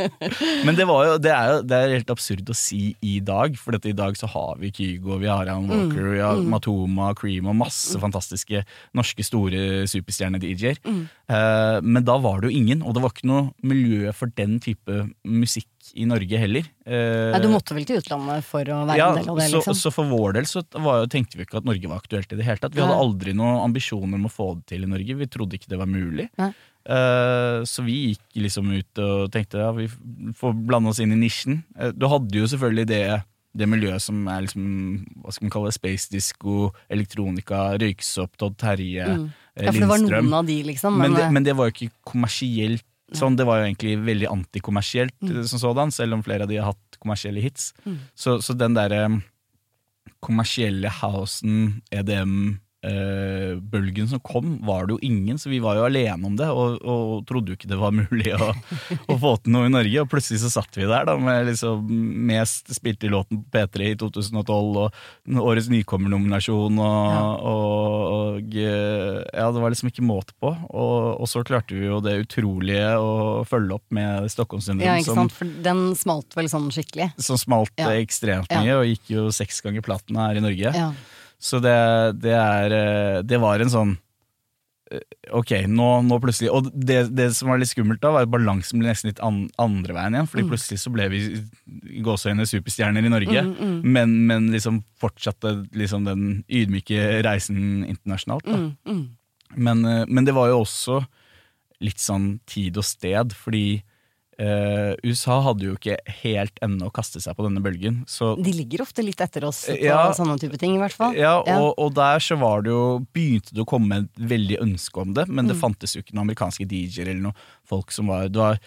Men 0.66 0.78
det, 0.78 0.86
var 0.86 1.06
jo, 1.08 1.16
det 1.22 1.32
er 1.34 1.50
jo 1.50 1.56
det 1.66 1.78
er 1.78 1.94
helt 1.96 2.12
absurd 2.14 2.50
å 2.50 2.56
si 2.58 2.82
i 3.02 3.16
dag, 3.25 3.58
for 3.58 3.75
i 3.78 3.94
dag 3.96 4.19
så 4.19 4.31
har 4.31 4.60
vi 4.62 4.70
Kygo, 4.75 5.19
vi 5.22 5.31
har 5.31 5.48
Alan 5.50 5.66
Walker, 5.70 6.12
vi 6.12 6.22
har 6.22 6.42
Matoma, 6.46 7.10
Cream 7.19 7.50
og 7.50 7.58
masse 7.64 7.98
fantastiske 8.02 8.62
norske 8.94 9.26
store 9.26 9.84
superstjerne-DJ-er. 9.90 10.78
Eh, 10.84 11.78
men 11.82 12.06
da 12.06 12.19
var 12.22 12.42
det 12.42 12.50
jo 12.52 12.62
ingen, 12.62 12.86
og 12.86 12.94
det 12.94 13.04
var 13.04 13.14
ikke 13.14 13.31
noe 13.31 13.48
miljø 13.66 14.14
for 14.14 14.31
den 14.38 14.60
type 14.62 15.06
musikk 15.26 15.70
i 15.92 16.06
Norge 16.08 16.38
heller. 16.40 16.64
Eh, 16.86 17.31
Nei, 17.34 17.40
du 17.44 17.48
måtte 17.52 17.75
vel 17.76 17.84
til 17.84 17.98
utlandet 18.00 18.44
for 18.48 18.64
å 18.72 18.78
være 18.88 18.96
ja, 18.98 19.08
en 19.12 19.19
del 19.20 19.28
av 19.34 19.40
det, 19.40 19.48
så, 19.50 19.60
liksom? 19.60 19.76
så 19.82 19.92
for 19.92 20.08
vår 20.08 20.38
del 20.38 20.46
så 20.48 20.62
var, 20.81 21.04
tenkte 21.12 21.36
vi 21.36 21.44
ikke 21.44 21.60
at 21.60 21.69
Norge 21.69 21.90
var 21.90 22.00
aktuelt 22.00 22.32
i 22.32 22.38
det 22.40 22.46
hele 22.46 22.62
tatt. 22.62 22.75
Vi 22.76 22.81
hadde 22.84 22.96
aldri 22.96 23.34
noen 23.36 23.60
ambisjoner 23.67 24.17
om 24.17 24.24
å 24.31 24.32
få 24.32 24.55
det 24.60 24.64
til 24.72 24.86
i 24.86 24.91
Norge. 24.94 25.19
Vi 25.20 25.29
trodde 25.29 25.58
ikke 25.58 25.69
det 25.74 25.81
var 25.82 25.91
mulig. 25.91 26.31
Nei. 26.41 26.50
Eh, 26.84 27.60
så 27.69 27.84
vi 27.84 27.98
gikk 28.14 28.41
liksom 28.44 28.72
ut 28.72 29.00
og 29.05 29.31
tenkte 29.32 29.62
ja, 29.62 29.70
vi 29.76 29.86
får 30.36 30.56
blande 30.69 30.93
oss 30.93 31.00
inn 31.05 31.12
i 31.17 31.20
nisjen. 31.20 31.62
Eh, 31.79 31.93
du 31.96 32.08
hadde 32.12 32.41
jo 32.43 32.48
selvfølgelig 32.55 32.88
det, 32.91 33.03
det 33.56 33.69
miljøet 33.70 34.03
som 34.05 34.24
er 34.29 34.44
liksom, 34.44 34.67
hva 35.24 35.32
skal 35.32 35.46
man 35.48 35.55
kalle 35.55 35.70
det, 35.72 35.79
space 35.79 36.10
disco, 36.12 36.72
elektronika, 36.93 37.70
Røyksopp, 37.81 38.36
Todd 38.41 38.56
Terje, 38.60 39.08
Mm. 39.14 39.32
Ja, 39.55 39.70
for 39.70 39.79
det 39.84 39.86
var 39.86 40.00
Lindstrøm. 40.03 40.24
noen 40.26 40.34
av 40.34 40.46
de, 40.48 40.55
liksom. 40.67 40.96
Men, 40.98 41.12
Men, 41.12 41.20
det, 41.20 41.26
men 41.36 41.44
det 41.46 41.53
var 41.55 41.69
jo 41.69 41.74
ikke 41.76 41.94
kommersielt 42.10 42.82
sånn. 43.13 43.37
Det 43.37 43.44
var 43.44 43.58
jo 43.61 43.67
egentlig 43.69 43.99
veldig 44.06 44.27
antikommersielt 44.31 45.20
Mm. 45.20 45.37
eh, 45.39 45.43
som 45.51 45.58
sådan, 45.58 45.91
selv 45.93 46.15
om 46.15 46.23
flere 46.23 46.43
av 46.43 46.49
de 46.49 46.56
har 46.56 46.73
hatt 46.73 46.99
kommersielle 46.99 47.41
hits. 47.41 47.73
Mm. 47.84 47.99
Så, 48.15 48.39
så 48.43 48.55
den 48.56 48.75
derre 48.75 49.05
um, 49.06 49.23
kommersielle 50.25 50.89
housen, 51.03 51.82
EDM 51.93 52.61
eh, 52.84 53.55
bølgen 53.72 54.08
som 54.10 54.20
kom, 54.24 54.58
var 54.67 54.86
det 54.86 54.96
jo 54.96 54.98
ingen, 55.08 55.38
så 55.41 55.50
vi 55.50 55.58
var 55.64 55.79
jo 55.79 55.86
alene 55.86 56.29
om 56.29 56.36
det, 56.38 56.48
og, 56.53 56.79
og 56.84 57.24
trodde 57.29 57.53
jo 57.53 57.58
ikke 57.58 57.70
det 57.70 57.79
var 57.81 57.94
mulig 57.96 58.32
å, 58.36 58.50
å 59.12 59.17
få 59.20 59.34
til 59.43 59.55
noe 59.56 59.69
i 59.70 59.72
Norge. 59.72 60.03
Og 60.05 60.10
plutselig 60.12 60.43
så 60.44 60.50
satt 60.53 60.76
vi 60.79 60.86
der 60.91 61.06
da 61.08 61.17
med 61.20 61.48
liksom 61.50 61.88
mest 62.29 62.70
spilte 62.76 63.10
låten 63.12 63.43
på 63.44 63.56
P3 63.58 63.91
i 63.94 63.96
2012, 64.00 64.81
og 64.84 65.41
årets 65.44 65.70
nykommernominasjon, 65.72 66.79
og, 66.79 66.93
Ja. 67.14 67.22
og, 67.50 68.05
og 68.14 68.56
eh, 68.60 69.20
ja, 69.34 69.48
det 69.55 69.62
var 69.64 69.72
liksom 69.74 69.91
ikke 69.91 70.05
måte 70.06 70.36
på. 70.41 70.53
Og, 70.74 71.24
så 71.31 71.41
klarte 71.46 71.74
vi 71.76 71.86
jo 71.88 72.00
det 72.05 72.19
utrolige 72.26 72.93
å 73.00 73.43
følge 73.48 73.79
opp 73.79 73.86
med 73.94 74.29
Stockholmssyndrom, 74.32 74.84
ja, 74.86 74.98
ikke 75.00 75.10
som, 75.14 75.22
sant? 75.24 75.34
For 75.38 75.50
den 75.64 75.82
smalt 75.98 76.36
vel 76.36 76.48
sånn 76.53 76.69
skikkelig. 76.74 77.10
som 77.22 77.38
smalt 77.41 77.72
Ja. 77.81 77.91
ekstremt 77.96 78.50
mye, 78.53 78.76
og 78.79 78.86
gikk 78.93 79.10
jo 79.17 79.26
seks 79.34 79.60
ganger 79.64 79.82
platen 79.84 80.17
her 80.20 80.36
i 80.38 80.44
Norge. 80.44 80.72
Ja. 80.76 80.91
Så 81.41 81.60
det, 81.62 81.76
det 82.22 82.32
er 82.38 82.72
eh, 82.72 83.20
Det 83.26 83.38
var 83.43 83.60
en 83.60 83.72
sånn 83.72 83.91
eh, 84.93 85.03
Ok, 85.36 85.50
nå, 85.69 85.88
nå 86.06 86.19
plutselig 86.22 86.53
Og 86.55 86.70
det, 86.72 87.00
det 87.12 87.26
som 87.36 87.50
var 87.50 87.60
litt 87.60 87.72
skummelt 87.72 88.00
da, 88.03 88.12
var 88.14 88.29
at 88.29 88.32
balansen 88.32 88.81
ble 88.81 88.88
nesten 88.88 89.10
litt 89.10 89.22
an, 89.24 89.43
andre 89.60 89.96
veien 89.96 90.17
igjen. 90.17 90.31
Fordi 90.31 90.46
plutselig 90.53 90.81
så 90.84 90.93
ble 90.94 91.08
vi 91.12 91.24
i 91.91 92.05
gåseøyne 92.05 92.46
superstjerner 92.48 93.05
i 93.05 93.12
Norge. 93.12 93.44
Mm, 93.48 93.56
mm, 93.58 93.76
Men, 93.96 94.14
men 94.31 94.48
liksom 94.55 94.84
fortsatte 95.00 95.56
liksom 95.76 96.06
den 96.08 96.24
ydmyke 96.48 97.20
reisen 97.26 97.84
internasjonalt. 97.88 98.46
Da. 98.48 98.62
mm, 98.62 98.72
mm. 98.88 99.05
Men, 99.55 99.84
eh, 99.84 100.05
men 100.08 100.26
det 100.26 100.34
var 100.36 100.50
jo 100.50 100.62
også 100.64 101.03
litt 101.84 102.00
sånn 102.00 102.38
tid 102.48 102.79
og 102.81 102.86
sted, 102.86 103.34
fordi 103.36 103.82
eh, 104.38 104.94
USA 105.05 105.41
hadde 105.43 105.62
jo 105.69 105.74
ikke 105.76 105.96
helt 106.22 106.58
ennå 106.64 106.91
kastet 106.94 107.22
seg 107.22 107.36
på 107.36 107.44
denne 107.46 107.62
bølgen. 107.62 108.03
Så 108.10 108.34
De 108.43 108.53
ligger 108.53 108.82
ofte 108.82 109.05
litt 109.05 109.20
etter 109.20 109.44
oss 109.44 109.64
på 109.67 109.76
Ja. 109.81 110.12
sånne 110.12 110.38
type 110.41 110.58
ting, 110.58 110.74
i 110.74 110.79
hvert 110.79 110.93
fall. 110.96 111.14
ja, 111.14 111.36
og, 111.41 111.74
og 111.79 111.94
der 111.94 112.19
så 112.19 112.38
var 112.38 112.62
det 112.62 112.70
jo 112.70 113.06
begynte 113.14 113.53
det 113.55 113.62
å 113.62 113.69
komme 113.69 114.03
et 114.05 114.10
veldig 114.19 114.58
ønske 114.60 115.00
om 115.00 115.14
det, 115.14 115.29
men 115.29 115.46
det 115.46 115.56
Mm. 115.56 115.60
fantes 115.60 115.94
jo 115.94 116.03
ikke 116.03 116.14
noen 116.14 116.29
amerikanske 116.29 116.67
DJ-er 116.67 117.08
eller 117.12 117.22
noe 117.31 117.34
folk 117.64 117.91
som 117.93 118.06
var, 118.08 118.29
det 118.29 118.36
var 118.41 118.58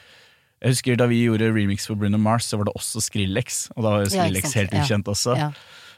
Jeg 0.60 0.72
husker 0.72 0.96
da 0.98 1.06
vi 1.06 1.20
gjorde 1.28 1.54
remix 1.54 1.86
for 1.86 1.94
Bruno 1.96 2.18
Mars, 2.18 2.46
så 2.50 2.58
var 2.58 2.66
det 2.66 2.74
også 2.74 2.98
Skrillex, 3.00 3.70
og 3.78 3.84
da 3.84 3.90
var 3.92 4.00
jo 4.06 4.10
Skrillex 4.10 4.54
helt 4.58 4.72
Ja. 4.74 4.82
ukjent 4.82 5.06
også. 5.06 5.54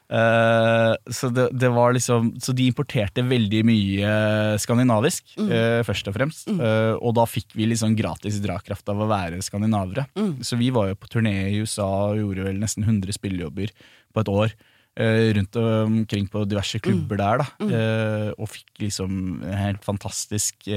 Eh, 0.10 0.94
så 1.14 1.30
det, 1.30 1.44
det 1.54 1.70
var 1.70 1.94
liksom 1.94 2.32
Så 2.42 2.56
de 2.58 2.66
importerte 2.66 3.22
veldig 3.22 3.60
mye 3.68 4.14
skandinavisk, 4.58 5.36
Mm. 5.38 5.52
uh, 5.54 5.82
først 5.86 6.08
og 6.10 6.16
fremst. 6.18 6.48
Eh, 6.50 6.96
og 6.98 7.14
da 7.16 7.26
fikk 7.30 7.54
vi 7.56 7.68
liksom 7.70 7.94
gratis 7.96 8.40
drakraft 8.42 8.90
av 8.90 9.00
å 9.04 9.08
være 9.10 9.42
skandinavere. 9.46 10.08
Mm. 10.18 10.40
Så 10.44 10.58
vi 10.58 10.72
var 10.74 10.90
jo 10.90 10.98
på 11.00 11.08
turné 11.14 11.36
i 11.52 11.62
USA 11.62 11.86
og 12.10 12.18
gjorde 12.18 12.48
vel 12.50 12.60
nesten 12.60 12.84
100 12.88 13.14
spillejobber 13.16 13.70
på 14.14 14.22
et 14.26 14.34
år. 14.34 14.58
rundt 15.00 15.56
omkring 15.56 16.26
på 16.28 16.42
diverse 16.50 16.80
klubber 16.84 17.16
der, 17.22 17.38
da. 17.40 17.46
eh, 17.72 18.32
og 18.36 18.50
fikk 18.52 18.82
liksom 18.82 19.44
en 19.48 19.54
helt 19.56 19.84
fantastisk 19.86 20.68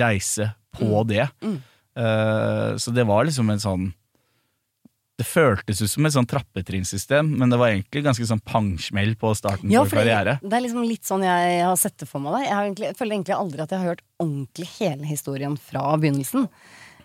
reise 0.00 0.48
på 0.74 1.04
det. 1.06 1.28
Mm. 1.44 1.58
Eh, 2.00 2.76
så 2.80 2.92
det 2.94 3.04
var 3.06 3.24
liksom 3.28 3.50
en 3.52 3.62
sånn 3.62 3.84
det 5.20 5.26
føltes 5.28 5.82
ut 5.84 5.92
som 5.92 6.06
et 6.08 6.14
sånn 6.14 6.28
trappetrinnssystem, 6.28 7.28
men 7.40 7.52
det 7.52 7.58
var 7.60 7.74
egentlig 7.74 8.02
ganske 8.06 8.26
sånn 8.26 8.40
pangsmell 8.40 9.12
på 9.20 9.32
starten 9.36 9.72
Ja, 9.72 9.84
det, 9.84 9.92
karriere. 9.92 10.38
det 10.40 10.56
er 10.56 10.64
liksom 10.64 10.86
litt 10.88 11.04
sånn 11.08 11.26
jeg 11.26 11.58
har 11.66 11.76
sett 11.80 11.98
det 12.00 12.08
for 12.08 12.24
meg. 12.24 12.46
Jeg, 12.46 12.54
har 12.56 12.68
egentlig, 12.68 12.90
jeg 12.90 12.98
føler 12.98 13.16
egentlig 13.18 13.36
aldri 13.36 13.64
at 13.64 13.74
jeg 13.74 13.82
har 13.82 13.92
hørt 13.92 14.06
ordentlig 14.20 14.68
hele 14.78 15.10
historien 15.10 15.58
fra 15.60 15.84
begynnelsen. 16.00 16.46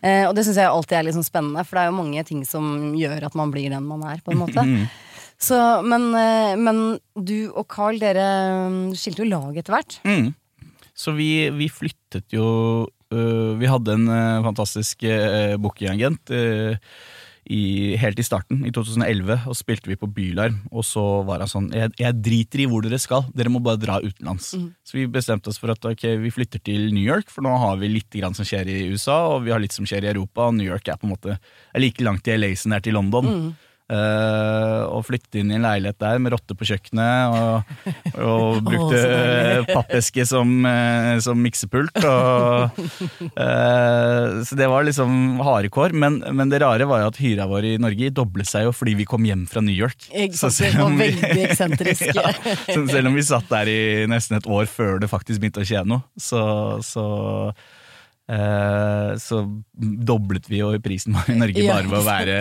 Eh, 0.05 0.23
og 0.27 0.35
det 0.37 0.45
syns 0.45 0.61
jeg 0.61 0.69
alltid 0.69 0.97
er 0.97 1.07
litt 1.07 1.17
sånn 1.17 1.27
spennende, 1.27 1.65
for 1.65 1.77
det 1.77 1.83
er 1.83 1.91
jo 1.91 1.97
mange 1.99 2.23
ting 2.27 2.45
som 2.47 2.95
gjør 2.95 3.27
at 3.27 3.35
man 3.37 3.51
blir 3.53 3.67
den 3.73 3.87
man 3.89 4.05
er, 4.07 4.23
på 4.23 4.35
en 4.35 4.45
måte. 4.45 4.65
Mm. 4.75 4.87
Så, 5.35 5.57
men, 5.83 6.05
eh, 6.15 6.53
men 6.55 6.77
du 7.19 7.51
og 7.51 7.65
Carl, 7.67 7.97
dere 7.99 8.23
mm, 8.71 8.93
skilte 8.95 9.25
jo 9.25 9.27
lag 9.27 9.57
etter 9.59 9.75
hvert. 9.75 9.97
Mm. 10.07 10.29
Så 10.95 11.11
vi, 11.17 11.49
vi 11.51 11.67
flyttet 11.67 12.31
jo 12.31 12.47
øh, 12.87 13.51
Vi 13.59 13.67
hadde 13.67 13.97
en 13.97 14.07
øh, 14.07 14.45
fantastisk 14.47 15.03
uh, 15.03 15.59
bookingagent 15.59 16.31
øh, 16.31 16.79
i, 17.45 17.93
helt 18.01 18.19
i 18.19 18.25
starten, 18.25 18.63
i 18.65 18.71
2011, 18.73 19.45
og 19.45 19.57
spilte 19.57 19.91
vi 19.91 19.97
på 19.99 20.09
Bylarm. 20.09 20.57
Og 20.71 20.85
så 20.87 21.03
var 21.27 21.43
han 21.43 21.51
sånn 21.51 21.69
jeg, 21.73 21.91
'Jeg 21.99 22.21
driter 22.25 22.63
i 22.63 22.67
hvor 22.71 22.81
dere 22.81 22.99
skal, 22.99 23.27
dere 23.35 23.51
må 23.53 23.61
bare 23.61 23.77
dra 23.81 23.99
utenlands'. 24.01 24.55
Så 24.83 24.97
vi 24.97 25.05
bestemte 25.05 25.49
oss 25.49 25.59
for 25.61 25.69
at 25.69 25.85
ok, 25.85 26.17
vi 26.21 26.33
flytter 26.33 26.63
til 26.63 26.93
New 26.93 27.03
York, 27.03 27.29
for 27.29 27.45
nå 27.45 27.53
har 27.57 27.77
vi 27.77 27.87
litt 27.87 28.09
grann 28.09 28.33
som 28.33 28.45
skjer 28.45 28.67
i 28.67 28.89
USA, 28.89 29.35
og 29.35 29.45
vi 29.45 29.51
har 29.51 29.59
litt 29.59 29.73
som 29.73 29.85
skjer 29.85 30.03
i 30.03 30.13
Europa, 30.13 30.47
og 30.47 30.55
New 30.55 30.65
York 30.65 30.87
er 30.87 30.97
på 30.97 31.05
en 31.05 31.13
måte 31.13 31.37
er 31.37 31.79
like 31.79 32.01
langt 32.01 32.23
til 32.23 32.39
LA 32.39 32.55
som 32.55 32.71
det 32.71 32.77
er 32.77 32.85
til 32.89 32.97
London. 32.97 33.55
Eh, 33.85 34.81
og 34.89 35.03
flytte 35.05 35.37
inn 35.37 35.51
i 35.51 35.57
en 35.59 35.65
leilighet 35.67 35.99
der 36.01 36.17
med 36.17 36.33
rotte 36.33 36.55
på 36.57 36.65
kjøkkenet, 36.65 37.35
og, 37.37 37.91
og 38.17 38.57
brukte 38.65 39.01
oh, 39.59 39.67
pappeske 39.69 40.25
som, 40.25 40.55
eh, 40.65 41.11
som 41.21 41.37
miksepult. 41.37 41.93
Og, 42.01 42.79
uh, 43.37 44.41
så 44.41 44.57
det 44.57 44.69
var 44.71 44.87
liksom 44.87 45.37
hardekår. 45.45 45.93
Men, 45.93 46.17
men 46.33 46.49
det 46.49 46.63
rare 46.65 46.89
var 46.89 47.03
jo 47.03 47.11
at 47.13 47.21
hyra 47.21 47.45
vår 47.51 47.69
i 47.75 47.77
Norge 47.81 48.09
doblet 48.15 48.49
seg 48.49 48.65
jo 48.65 48.73
fordi 48.75 48.97
vi 48.97 49.07
kom 49.09 49.27
hjem 49.27 49.45
fra 49.49 49.61
New 49.61 49.75
York. 49.75 50.09
Så 50.33 50.49
selv 50.53 50.81
vi- 50.97 51.13
ja, 51.45 51.53
så 51.53 52.81
selv 52.89 53.11
om 53.11 53.15
vi 53.15 53.25
satt 53.25 53.49
der 53.51 53.69
i 53.69 53.79
nesten 54.09 54.39
et 54.39 54.49
år 54.49 54.65
før 54.69 54.97
det 55.03 55.11
faktisk 55.11 55.43
begynte 55.43 55.61
å 55.61 55.67
skje 55.67 55.85
noe, 55.85 56.01
så, 56.17 56.41
så 56.85 57.05
så 59.21 59.39
doblet 59.77 60.47
vi 60.49 60.57
jo 60.57 60.71
prisen 60.81 61.13
i 61.29 61.35
Norge 61.37 61.65
bare 61.67 61.89
ved 61.91 61.97
å 61.99 62.05
være 62.07 62.37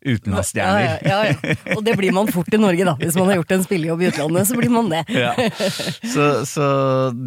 utenlandsstjerner. 0.00 0.84
ja, 0.86 0.94
ja, 1.04 1.18
ja. 1.28 1.56
Og 1.76 1.82
det 1.84 1.98
blir 2.00 2.14
man 2.16 2.30
fort 2.32 2.48
i 2.54 2.60
Norge, 2.60 2.86
da. 2.88 2.94
Hvis 2.96 3.18
man 3.18 3.28
har 3.28 3.40
gjort 3.42 3.52
en 3.58 3.66
spillejobb 3.66 4.04
i 4.06 4.08
utlandet, 4.08 4.48
så 4.48 4.56
blir 4.56 4.72
man 4.72 4.88
det. 4.92 5.04
Ja. 5.18 5.34
Så, 6.06 6.24
så 6.46 6.64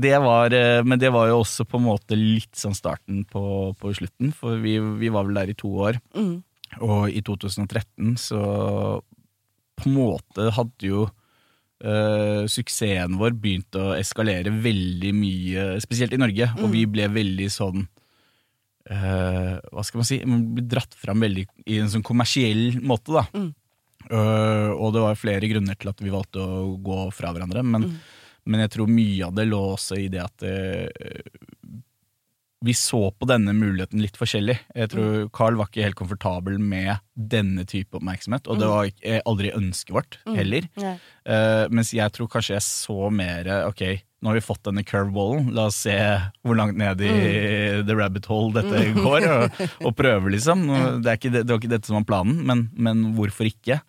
det 0.02 0.14
var 0.24 0.54
eh, 0.56 0.80
Men 0.88 1.00
det 1.02 1.10
var 1.14 1.28
jo 1.28 1.42
også 1.42 1.66
på 1.68 1.78
en 1.78 1.86
måte 1.90 2.16
litt 2.18 2.56
sånn 2.58 2.76
starten 2.78 3.26
på, 3.30 3.44
på 3.78 3.92
slutten, 3.98 4.32
for 4.34 4.58
vi, 4.64 4.78
vi 5.02 5.12
var 5.14 5.28
vel 5.28 5.38
der 5.38 5.52
i 5.52 5.58
to 5.58 5.70
år. 5.86 6.00
Mm. 6.18 6.40
Og 6.80 7.12
i 7.12 7.22
2013 7.26 8.16
så 8.22 8.42
på 9.82 9.90
en 9.90 9.98
måte 9.98 10.52
hadde 10.56 10.88
jo 10.88 11.08
eh, 11.84 12.44
suksessen 12.52 13.18
vår 13.20 13.36
begynte 13.38 13.82
å 13.82 13.96
eskalere 13.98 14.54
veldig 14.64 15.14
mye, 15.18 15.66
spesielt 15.84 16.16
i 16.16 16.22
Norge, 16.22 16.52
og 16.62 16.72
vi 16.74 16.86
ble 16.90 17.08
veldig 17.12 17.50
sånn 17.52 17.84
uh, 18.92 19.56
Hva 19.72 19.84
skal 19.86 20.02
man 20.02 20.08
si? 20.10 20.20
Man 20.28 20.46
ble 20.56 20.66
dratt 20.72 20.96
fram 20.98 21.24
veldig 21.24 21.46
i 21.66 21.82
en 21.82 21.92
sånn 21.92 22.06
kommersiell 22.06 22.80
måte, 22.82 23.18
da. 23.18 23.26
Eh, 24.12 24.70
og 24.74 24.96
det 24.96 25.04
var 25.04 25.20
flere 25.20 25.48
grunner 25.48 25.78
til 25.80 25.92
at 25.92 26.02
vi 26.02 26.12
valgte 26.12 26.42
å 26.42 26.74
gå 26.84 27.04
fra 27.16 27.30
hverandre, 27.32 27.62
men, 27.64 27.86
men 28.50 28.64
jeg 28.66 28.74
tror 28.74 28.90
mye 28.92 29.28
av 29.28 29.36
det 29.38 29.46
lå 29.48 29.62
også 29.76 30.00
i 30.02 30.08
det 30.12 30.24
at 30.26 30.48
vi 32.62 32.74
så 32.78 33.10
på 33.12 33.26
denne 33.26 33.54
muligheten 33.58 34.02
litt 34.04 34.18
forskjellig. 34.20 34.58
Jeg 34.78 34.92
tror 34.94 35.26
Carl 35.34 35.58
var 35.58 35.72
ikke 35.72 35.88
helt 35.88 35.98
komfortabel 35.98 36.60
med 36.62 37.02
denne 37.16 37.66
type 37.70 37.98
oppmerksomhet, 37.98 38.46
og 38.46 38.62
det 38.62 38.70
var 38.70 38.92
eh, 39.02 39.18
aldri 39.26 39.50
ønsket 39.58 39.96
vårt 39.96 40.20
heller. 40.30 40.68
Ja. 40.80 40.94
Uh, 41.26 41.66
mens 41.74 41.92
jeg 41.94 42.14
tror 42.14 42.30
kanskje 42.34 42.56
jeg 42.56 42.66
så 42.66 43.12
mer 43.14 43.46
Ok, 43.68 43.84
nå 44.22 44.32
har 44.32 44.40
vi 44.40 44.42
fått 44.42 44.64
denne 44.66 44.82
curveballen, 44.86 45.52
la 45.54 45.68
oss 45.70 45.84
se 45.86 45.94
hvor 46.42 46.58
langt 46.58 46.78
ned 46.78 47.02
i 47.06 47.12
the 47.86 47.98
rabbit 47.98 48.26
hole 48.30 48.54
dette 48.58 48.88
går, 48.98 49.28
og, 49.30 49.62
og 49.86 49.96
prøve, 49.98 50.34
liksom. 50.34 50.66
Det, 51.02 51.10
er 51.10 51.20
ikke 51.20 51.34
det, 51.36 51.46
var 51.50 51.62
ikke 51.62 51.74
dette 51.76 51.90
som 51.90 52.00
var 52.00 52.10
planen, 52.10 52.42
men, 52.46 52.68
men 52.78 53.08
hvorfor 53.18 53.50
ikke? 53.50 53.82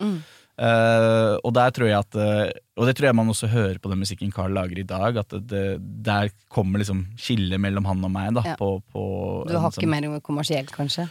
Eh, 0.59 1.35
og 1.43 1.55
der 1.57 1.71
tror 1.73 1.89
jeg 1.89 1.97
at 1.97 2.15
uh, 2.21 2.51
Og 2.77 2.85
det 2.87 2.93
tror 2.99 3.07
jeg 3.09 3.17
man 3.17 3.29
også 3.33 3.49
hører 3.49 3.79
på 3.81 3.89
den 3.89 3.99
musikken 4.03 4.31
Carl 4.33 4.53
lager 4.53 4.79
i 4.79 4.85
dag, 4.85 5.17
at 5.17 5.33
det, 5.49 5.81
der 6.05 6.29
kommer 6.53 6.79
liksom 6.83 7.07
skillet 7.17 7.61
mellom 7.61 7.85
han 7.89 8.05
og 8.05 8.11
meg. 8.13 8.35
da 8.37 8.43
Ja. 8.45 8.55
på, 8.61 8.83
på 8.93 9.03
Du 9.49 9.55
en 9.55 9.61
har 9.61 9.71
sånn- 9.71 9.83
ikke 9.83 9.89
mer 10.11 10.21
kommersielt, 10.21 10.71
kanskje? 10.73 11.09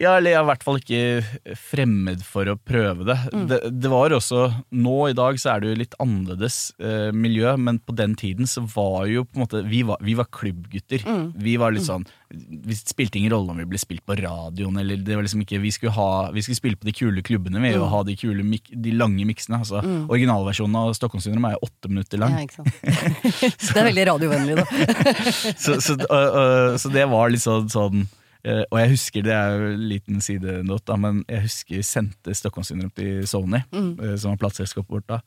Ja, 0.00 0.14
eller 0.16 0.32
jeg 0.32 0.38
er 0.38 0.44
i 0.44 0.48
hvert 0.48 0.64
fall 0.64 0.78
ikke 0.80 1.56
fremmed 1.58 2.22
for 2.24 2.48
å 2.48 2.56
prøve 2.56 3.04
det. 3.08 3.16
Mm. 3.32 3.44
det. 3.50 3.58
Det 3.82 3.90
var 3.92 4.14
også 4.16 4.46
Nå 4.72 4.94
i 5.10 5.16
dag 5.16 5.36
så 5.40 5.52
er 5.52 5.60
det 5.62 5.72
jo 5.72 5.80
litt 5.82 5.96
annerledes 6.02 6.56
eh, 6.80 7.10
miljø, 7.12 7.52
men 7.60 7.80
på 7.84 7.94
den 7.98 8.14
tiden 8.18 8.48
så 8.48 8.64
var 8.72 9.04
jo 9.10 9.26
på 9.26 9.36
en 9.36 9.44
måte 9.44 9.60
Vi 9.68 9.82
var, 9.88 10.00
vi 10.00 10.14
var 10.18 10.30
klubbgutter. 10.32 11.04
Mm. 11.04 11.26
Vi 11.44 11.56
var 11.60 11.74
litt 11.76 11.84
sånn 11.84 12.06
Vi 12.32 12.76
spilte 12.78 13.20
ingen 13.20 13.34
rolle 13.34 13.52
om 13.52 13.60
vi 13.60 13.68
ble 13.68 13.80
spilt 13.80 14.04
på 14.08 14.16
radioen, 14.16 14.78
eller 14.80 15.02
det 15.04 15.18
var 15.18 15.26
liksom 15.26 15.44
ikke 15.44 15.60
Vi 15.62 15.74
skulle, 15.76 15.92
ha, 15.98 16.08
vi 16.32 16.44
skulle 16.46 16.60
spille 16.62 16.80
på 16.80 16.88
de 16.88 16.96
kule 16.96 17.24
klubbene, 17.26 17.60
vi, 17.60 17.72
Mm. 17.72 17.84
og 17.84 17.92
ha 17.92 18.00
de 18.08 18.16
kule 18.16 18.42
de 18.72 18.92
lange 18.96 19.24
miksene. 19.28 19.60
Altså, 19.62 19.80
Originalversjonen 20.12 20.76
av 20.76 20.92
Stockholmssyndrom 20.96 21.46
er 21.48 21.54
jo 21.54 21.68
åtte 21.68 21.88
minutter 21.92 22.20
lang. 22.20 22.34
Ja, 22.36 22.42
ikke 22.44 22.58
sant. 22.58 22.74
så, 23.60 23.68
det 23.74 23.80
er 23.80 23.86
veldig 23.90 24.06
radiovennlig, 24.10 24.56
da. 24.58 24.66
så, 25.64 25.76
så, 25.80 25.96
uh, 26.08 26.16
uh, 26.16 26.80
så 26.80 26.92
det 26.92 27.06
var 27.12 27.32
litt 27.32 27.44
sånn, 27.44 27.68
sånn 27.72 28.04
Og 28.42 28.78
jeg 28.80 28.90
husker, 28.90 29.22
det 29.22 29.34
er 29.36 29.52
jo 29.54 29.66
en 29.70 29.82
liten 29.86 30.22
sidenot, 30.24 30.82
da, 30.88 30.96
men 30.98 31.20
jeg 31.30 31.44
husker 31.44 31.76
vi 31.76 31.84
sendte 31.86 32.34
Stockholmssyndrom 32.34 32.90
til 32.96 33.20
Sony, 33.30 33.60
øh, 33.70 34.16
som 34.18 34.32
var 34.32 34.40
plateselskapet 34.40 34.90
vårt 34.90 35.06
da. 35.12 35.20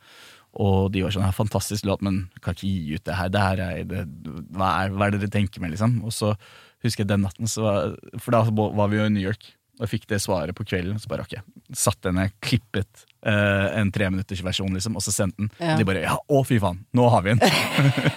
Og 0.55 0.89
de 0.91 1.03
var 1.03 1.11
sånn, 1.15 1.23
her, 1.23 1.35
fantastisk 1.35 1.87
låt, 1.87 2.03
men 2.05 2.25
kan 2.43 2.55
ikke 2.55 2.67
gi 2.67 2.95
ut 2.95 3.05
det 3.07 3.15
her. 3.19 3.31
Det 3.31 3.43
her 3.43 3.61
er, 3.63 3.87
det, 3.87 4.03
hva, 4.55 4.71
er, 4.83 4.95
hva 4.95 5.07
er 5.07 5.15
det 5.15 5.25
dere 5.25 5.35
tenker 5.35 5.63
med, 5.63 5.73
liksom? 5.73 5.97
Og 6.07 6.15
så 6.15 6.33
husker 6.85 7.03
jeg 7.03 7.11
den 7.11 7.25
natten, 7.25 7.49
så 7.51 7.65
var, 7.65 7.95
for 8.19 8.35
da 8.35 8.43
var 8.51 8.91
vi 8.91 8.99
jo 8.99 9.07
i 9.07 9.15
New 9.15 9.23
York. 9.23 9.49
Og 9.75 9.83
jeg 9.83 9.97
fikk 9.97 10.07
det 10.11 10.21
svaret 10.23 10.55
på 10.55 10.63
kvelden, 10.67 10.99
så 10.99 11.11
bare 11.11 11.25
ok. 11.25 11.35
Satt 11.75 11.99
den 12.07 12.21
jeg 12.21 12.35
klippet 12.43 13.03
øh, 13.25 13.67
en 13.79 13.91
treminuttersversjon, 13.93 14.73
liksom, 14.77 14.95
og 14.97 15.03
så 15.05 15.13
sendte 15.13 15.43
den. 15.43 15.51
Ja. 15.59 15.75
De 15.79 15.87
bare 15.87 16.05
ja, 16.05 16.15
å 16.15 16.41
fy 16.47 16.59
faen, 16.61 16.81
nå 16.95 17.07
har 17.13 17.25
vi 17.25 17.33
en! 17.35 17.43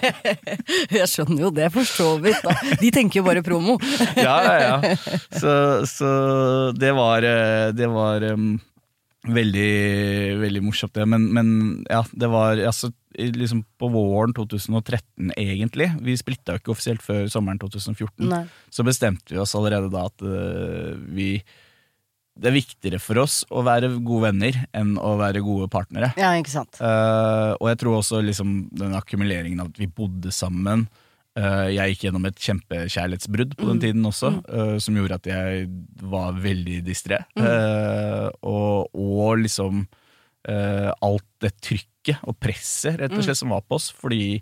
Jeg 0.99 1.09
skjønner 1.11 1.45
jo 1.47 1.51
det, 1.55 1.69
for 1.73 1.87
så 1.87 2.13
vidt. 2.21 2.39
da. 2.45 2.55
De 2.81 2.93
tenker 2.95 3.21
jo 3.21 3.27
bare 3.27 3.43
promo. 3.45 3.77
ja, 4.15 4.37
ja, 4.45 4.55
ja. 4.63 4.95
Så, 5.33 5.53
så 5.89 6.09
det 6.77 6.93
var, 6.97 7.25
eh, 7.25 7.69
det 7.75 7.89
var 7.91 8.25
um, 8.33 8.53
veldig, 9.27 9.71
veldig 10.41 10.63
morsomt, 10.65 10.95
det. 10.97 11.07
Men, 11.09 11.29
men 11.35 11.53
ja, 11.89 12.03
det 12.11 12.29
var 12.31 12.61
altså, 12.71 12.91
liksom 13.17 13.63
på 13.79 13.89
våren 13.93 14.35
2013, 14.37 15.33
egentlig. 15.35 15.91
Vi 16.05 16.17
splitta 16.19 16.55
jo 16.55 16.63
ikke 16.63 16.75
offisielt 16.75 17.05
før 17.05 17.25
sommeren 17.31 17.61
2014. 17.61 18.29
Nei. 18.29 18.43
Så 18.73 18.85
bestemte 18.87 19.33
vi 19.33 19.41
oss 19.41 19.57
allerede 19.57 19.91
da 19.93 20.05
at 20.09 20.25
uh, 20.25 20.93
vi 21.15 21.33
Det 22.39 22.49
er 22.49 22.55
viktigere 22.55 23.01
for 23.03 23.19
oss 23.25 23.41
å 23.51 23.63
være 23.67 23.91
gode 23.97 24.29
venner 24.29 24.57
enn 24.75 24.95
å 24.95 25.15
være 25.19 25.43
gode 25.43 25.67
partnere. 25.71 26.13
Ja, 26.19 26.31
ikke 26.39 26.53
sant. 26.53 26.79
Uh, 26.79 27.53
og 27.59 27.67
jeg 27.71 27.79
tror 27.81 27.99
også 27.99 28.23
liksom 28.23 28.55
den 28.79 28.95
akkumuleringen 28.97 29.59
av 29.63 29.73
at 29.73 29.81
vi 29.81 29.89
bodde 29.91 30.31
sammen 30.35 30.85
uh, 31.37 31.67
Jeg 31.67 31.93
gikk 31.95 32.07
gjennom 32.07 32.29
et 32.29 32.39
kjempekjærlighetsbrudd 32.47 33.57
på 33.59 33.69
den 33.73 33.83
tiden 33.83 34.07
også, 34.07 34.33
uh, 34.47 34.77
som 34.79 34.99
gjorde 34.99 35.19
at 35.19 35.29
jeg 35.33 35.67
var 35.99 36.39
veldig 36.39 36.79
distré. 36.87 37.21
Eh, 37.35 38.27
og, 38.47 38.95
og 38.95 39.43
liksom 39.43 39.87
alt 40.49 41.25
det 41.43 41.49
trykket 41.61 42.23
og 42.23 42.37
presset 42.39 42.95
rett 42.97 43.11
og 43.13 43.21
slett 43.25 43.37
som 43.37 43.51
var 43.51 43.59
på 43.67 43.75
oss, 43.75 43.89
fordi 43.91 44.39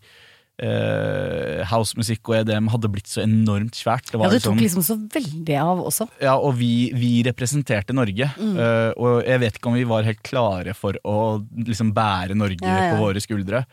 eh, 0.59 1.63
housemusikk 1.69 2.31
og 2.31 2.35
EDM 2.41 2.67
hadde 2.73 2.89
blitt 2.93 3.07
så 3.11 3.21
enormt 3.23 3.77
svært. 3.77 4.09
Det 4.11 4.19
Ja, 4.19 4.29
det 4.29 4.41
tok 4.43 4.57
liksom- 4.57 4.81
liksom 4.81 4.83
så 4.83 4.97
veldig 5.13 5.57
av 5.61 5.83
også. 5.85 6.09
ja, 6.21 6.35
og 6.37 6.55
vi, 6.57 6.91
vi 6.93 7.23
representerte 7.23 7.93
Norge. 7.93 8.31
Mm. 8.37 8.57
eh, 8.57 8.91
og 8.97 9.23
jeg 9.25 9.39
vet 9.39 9.53
ikke 9.59 9.67
om 9.67 9.73
vi 9.77 9.83
var 9.83 10.03
helt 10.03 10.23
klare 10.23 10.73
for 10.75 10.93
å 11.05 11.45
liksom 11.55 11.93
bære 11.93 12.35
Norge 12.35 12.57
Ja, 12.61 12.89
ja. 12.91 12.95
på 12.95 13.01
våre 13.05 13.21
skuldre. 13.21 13.65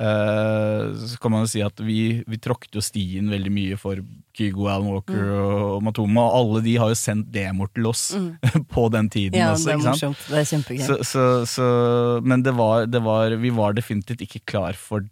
Eh, 0.00 0.94
så 0.96 1.18
kan 1.20 1.30
man 1.34 1.42
jo 1.44 1.50
si 1.50 1.60
at 1.60 1.76
vi, 1.84 2.22
vi 2.26 2.38
tråkket 2.40 2.72
jo 2.78 2.80
stien 2.80 3.28
veldig 3.28 3.50
mye 3.52 3.76
for 3.76 3.98
Kygo, 4.32 4.66
Alan 4.70 4.86
Walker 4.88 5.12
Mm. 5.12 5.34
og, 5.44 5.64
og 5.76 5.82
Matoma, 5.82 6.22
og 6.24 6.36
alle 6.54 6.62
de 6.64 6.76
har 6.80 6.88
jo 6.88 6.94
sendt 6.96 7.30
demoer 7.34 7.68
til 7.74 7.86
oss 7.90 8.06
på 8.72 8.86
den 8.94 9.10
tiden 9.10 9.34
Ja, 9.36 9.52
også. 9.52 9.66
det 9.66 9.74
er 9.74 9.82
morsomt. 9.84 10.22
Det 10.30 10.38
er 10.40 10.48
kjempegøy. 10.48 10.86
Så, 10.86 10.96
så, 11.04 11.24
så, 11.44 12.22
men 12.24 12.42
det 12.46 12.54
var, 12.56 12.86
det 12.86 13.02
var, 13.04 13.34
vi 13.36 13.50
var 13.50 13.74
definitivt 13.76 14.22
ikke 14.24 14.40
klar 14.46 14.72
for 14.78 15.04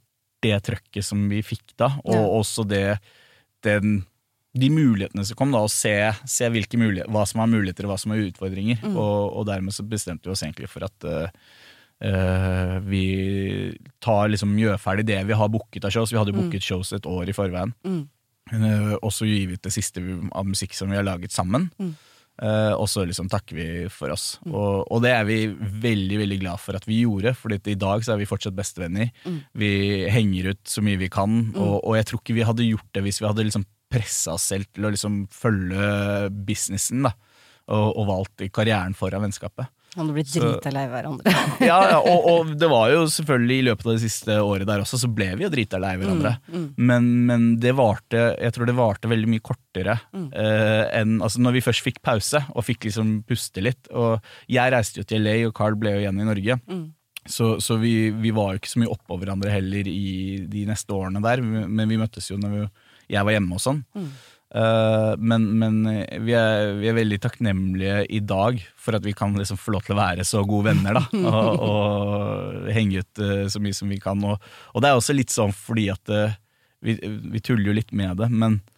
det 0.45 0.57
trøkket 0.67 1.05
som 1.07 1.29
vi 1.31 1.43
fikk 1.43 1.75
da, 1.81 1.93
og 2.05 2.15
Ja. 2.15 2.27
også 2.41 2.67
det 2.69 2.99
den, 3.67 4.05
de 4.55 4.71
mulighetene 4.71 5.25
som 5.27 5.37
kom, 5.39 5.51
da, 5.53 5.65
å 5.67 5.71
se, 5.71 5.95
se 6.27 6.49
hva 6.49 7.25
som 7.27 7.43
er 7.43 7.51
muligheter 7.51 7.87
og 7.87 7.93
hva 7.93 7.99
som 7.99 8.13
er 8.15 8.27
utfordringer. 8.29 8.79
Mm. 8.83 8.97
Og, 8.97 9.37
og 9.39 9.47
dermed 9.49 9.75
så 9.75 9.83
bestemte 9.87 10.29
vi 10.29 10.35
oss 10.35 10.45
egentlig 10.47 10.71
for 10.71 10.87
at 10.87 11.09
uh, 11.09 12.79
vi 12.87 13.75
tar 14.01 14.31
liksom 14.31 14.55
gjør 14.59 14.79
ferdig 14.79 15.09
det 15.11 15.19
vi 15.27 15.35
har 15.39 15.51
booket 15.51 15.85
av 15.85 15.95
shows. 15.95 16.13
Vi 16.15 16.19
hadde 16.21 16.35
jo 16.35 16.39
booket 16.41 16.63
shows 16.63 16.93
et 16.95 17.07
år 17.07 17.29
i 17.29 17.37
forveien. 17.37 17.75
Mm. 17.85 18.05
Uh, 18.49 18.95
og 19.03 19.11
så 19.13 19.27
gir 19.29 19.51
vi 19.51 19.59
ut 19.59 19.67
det 19.67 19.75
siste 19.75 20.01
av 20.33 20.47
musikk 20.49 20.75
som 20.79 20.91
vi 20.91 20.97
har 20.97 21.07
laget 21.07 21.35
sammen. 21.35 21.69
Mm. 21.79 21.97
Eh, 22.39 22.73
og 22.79 22.87
så 22.91 23.03
liksom 23.07 23.31
takker 23.31 23.57
vi 23.59 23.69
for 23.91 24.15
oss. 24.15 24.27
Og, 24.47 24.85
og 24.87 25.03
det 25.03 25.13
er 25.15 25.25
vi 25.27 25.39
veldig 25.51 26.21
veldig 26.23 26.39
glad 26.45 26.63
for 26.63 26.79
at 26.79 26.87
vi 26.87 27.01
gjorde, 27.03 27.35
for 27.39 27.55
i 27.57 27.79
dag 27.79 28.05
så 28.07 28.15
er 28.15 28.21
vi 28.21 28.29
fortsatt 28.31 28.57
bestevenner. 28.59 29.11
Mm. 29.27 29.41
Vi 29.59 29.73
henger 30.15 30.53
ut 30.53 30.63
så 30.71 30.85
mye 30.87 31.01
vi 31.01 31.11
kan, 31.13 31.41
og, 31.57 31.81
og 31.83 31.99
jeg 31.99 32.09
tror 32.11 32.23
ikke 32.23 32.39
vi 32.39 32.47
hadde 32.47 32.69
gjort 32.69 32.93
det 32.95 33.05
hvis 33.07 33.23
vi 33.23 33.29
hadde 33.29 33.49
liksom 33.49 33.67
pressa 33.89 34.37
oss 34.37 34.45
selv 34.53 34.69
til 34.71 34.85
å 34.85 34.93
liksom 34.93 35.23
følge 35.33 36.29
businessen 36.47 37.07
da, 37.09 37.15
og, 37.73 37.87
og 37.97 38.09
valgt 38.13 38.47
karrieren 38.55 38.97
foran 38.97 39.25
vennskapet. 39.27 39.73
Han 39.95 40.05
hadde 40.05 40.15
blitt 40.19 40.33
drita 40.35 40.71
lei 40.75 40.85
hverandre. 40.91 41.33
Ja, 41.65 41.79
ja 41.91 41.99
og, 41.99 42.27
og 42.31 42.51
det 42.61 42.69
var 42.71 42.91
jo 42.93 43.07
selvfølgelig 43.11 43.57
i 43.59 43.65
løpet 43.71 43.87
av 43.87 43.95
det 43.97 44.03
siste 44.05 44.37
året 44.45 44.69
der 44.69 44.83
også, 44.85 45.01
så 45.01 45.09
ble 45.11 45.31
vi 45.39 45.47
jo 45.47 45.51
drita 45.53 45.81
lei 45.81 45.95
hverandre. 46.01 46.35
Men, 46.77 47.09
men 47.31 47.47
det 47.63 47.73
varte 47.79 48.21
Jeg 48.37 48.55
tror 48.55 48.69
det 48.69 48.77
varte 48.79 49.11
veldig 49.11 49.31
mye 49.33 49.45
kortere 49.45 49.97
eh, 50.13 50.85
enn 51.01 51.17
altså 51.25 51.41
Når 51.43 51.57
vi 51.57 51.65
først 51.65 51.85
fikk 51.87 51.99
pause 52.05 52.43
og 52.53 52.67
fikk 52.67 52.87
liksom 52.91 53.19
puste 53.29 53.65
litt. 53.65 53.89
Og 53.97 54.21
jeg 54.53 54.75
reiste 54.77 55.01
jo 55.01 55.09
til 55.09 55.25
LA, 55.25 55.41
og 55.49 55.57
Carl 55.57 55.79
ble 55.81 55.97
jo 55.97 56.05
igjen 56.05 56.21
i 56.21 56.29
Norge. 56.29 56.61
Så, 57.29 57.59
så 57.61 57.77
vi, 57.81 58.11
vi 58.15 58.31
var 58.33 58.55
jo 58.55 58.61
ikke 58.63 58.71
så 58.71 58.81
mye 58.81 58.93
oppå 58.95 59.19
hverandre 59.21 59.53
heller 59.53 59.89
i 59.91 60.45
de 60.49 60.63
neste 60.69 60.95
årene 60.97 61.21
der, 61.25 61.43
men 61.45 61.91
vi 61.91 61.99
møttes 62.01 62.31
jo 62.31 62.39
når 62.41 62.55
vi, 62.55 62.63
jeg 63.13 63.25
var 63.27 63.35
hjemme 63.37 63.57
og 63.59 63.61
sånn. 63.65 63.83
Eh, 64.49 65.13
men 65.21 65.45
men 65.61 65.83
vi, 66.25 66.33
er, 66.33 66.73
vi 66.81 66.89
er 66.89 66.97
veldig 66.97 67.19
takknemlige 67.21 68.01
i 68.17 68.21
dag 68.25 68.63
for 68.81 68.97
at 68.97 69.05
vi 69.05 69.13
kan 69.17 69.37
liksom 69.37 69.61
få 69.61 69.75
lov 69.75 69.85
til 69.85 69.97
å 69.97 70.01
være 70.01 70.25
så 70.29 70.43
gode 70.49 70.71
venner. 70.71 70.99
da 70.99 71.05
Og, 71.33 71.65
og 71.69 72.73
henge 72.75 73.05
ut 73.05 73.23
eh, 73.25 73.47
så 73.53 73.63
mye 73.63 73.77
som 73.77 73.93
vi 73.93 74.01
kan. 74.03 74.23
Og, 74.25 74.41
og 74.73 74.85
det 74.85 74.91
er 74.91 75.01
også 75.01 75.17
litt 75.17 75.35
sånn 75.35 75.55
fordi 75.57 75.89
at 75.93 76.15
eh, 76.15 76.37
vi, 76.85 76.97
vi 77.03 77.43
tuller 77.45 77.73
jo 77.73 77.79
litt 77.81 77.93
med 77.97 78.21
det, 78.23 78.31
men 78.31 78.61
eh, 78.61 78.78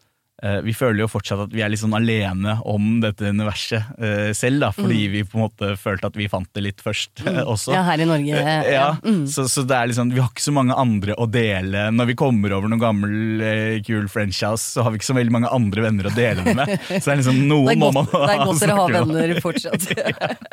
vi 0.64 0.72
føler 0.76 1.02
jo 1.04 1.08
fortsatt 1.12 1.42
at 1.46 1.52
vi 1.52 1.60
er 1.64 1.68
litt 1.72 1.82
sånn 1.82 1.92
alene 1.96 2.54
om 2.68 3.00
dette 3.02 3.28
universet 3.28 4.00
eh, 4.00 4.30
selv. 4.36 4.60
da 4.62 4.70
Fordi 4.72 5.00
vi 5.12 5.22
på 5.28 5.36
en 5.38 5.44
måte 5.46 5.72
følte 5.80 6.08
at 6.08 6.16
vi 6.16 6.28
fant 6.32 6.48
det 6.56 6.62
litt 6.64 6.80
først 6.84 7.22
eh, 7.26 7.42
også. 7.44 7.74
Ja, 7.76 7.82
her 7.88 8.00
i 8.00 8.08
Norge. 8.08 8.40
Eh, 8.40 8.70
Ja, 8.72 8.86
så, 9.28 9.44
så 9.50 9.64
det 9.68 9.76
er 9.76 9.90
liksom, 9.90 10.12
Vi 10.14 10.20
har 10.22 10.30
ikke 10.32 10.46
så 10.46 10.54
mange 10.56 10.76
andre 10.78 11.16
å 11.20 11.26
dele. 11.30 11.88
Når 11.92 12.10
vi 12.12 12.16
kommer 12.18 12.54
over 12.56 12.72
noen 12.72 12.82
gammel 12.82 13.44
eh, 13.44 13.76
kul 13.86 14.08
French-house, 14.12 14.74
så 14.76 14.84
har 14.86 14.94
vi 14.94 15.00
ikke 15.00 15.10
så 15.10 15.18
veldig 15.18 15.34
mange 15.36 15.52
andre 15.52 15.84
venner 15.88 16.08
å 16.10 16.14
dele 16.16 16.44
det 16.46 16.56
med. 16.56 16.74
Så 16.88 17.02
det 17.04 17.14
er 17.14 17.20
liksom 17.22 17.40
Det 17.42 17.48
noen 17.50 17.82
må 17.84 17.90
man 17.92 18.00
man 18.00 18.26
det 18.30 18.34
er 18.34 18.44
godt 18.46 18.62
dere 18.64 18.78
har 18.78 18.94
venner 18.96 19.34
fortsatt. 19.44 19.86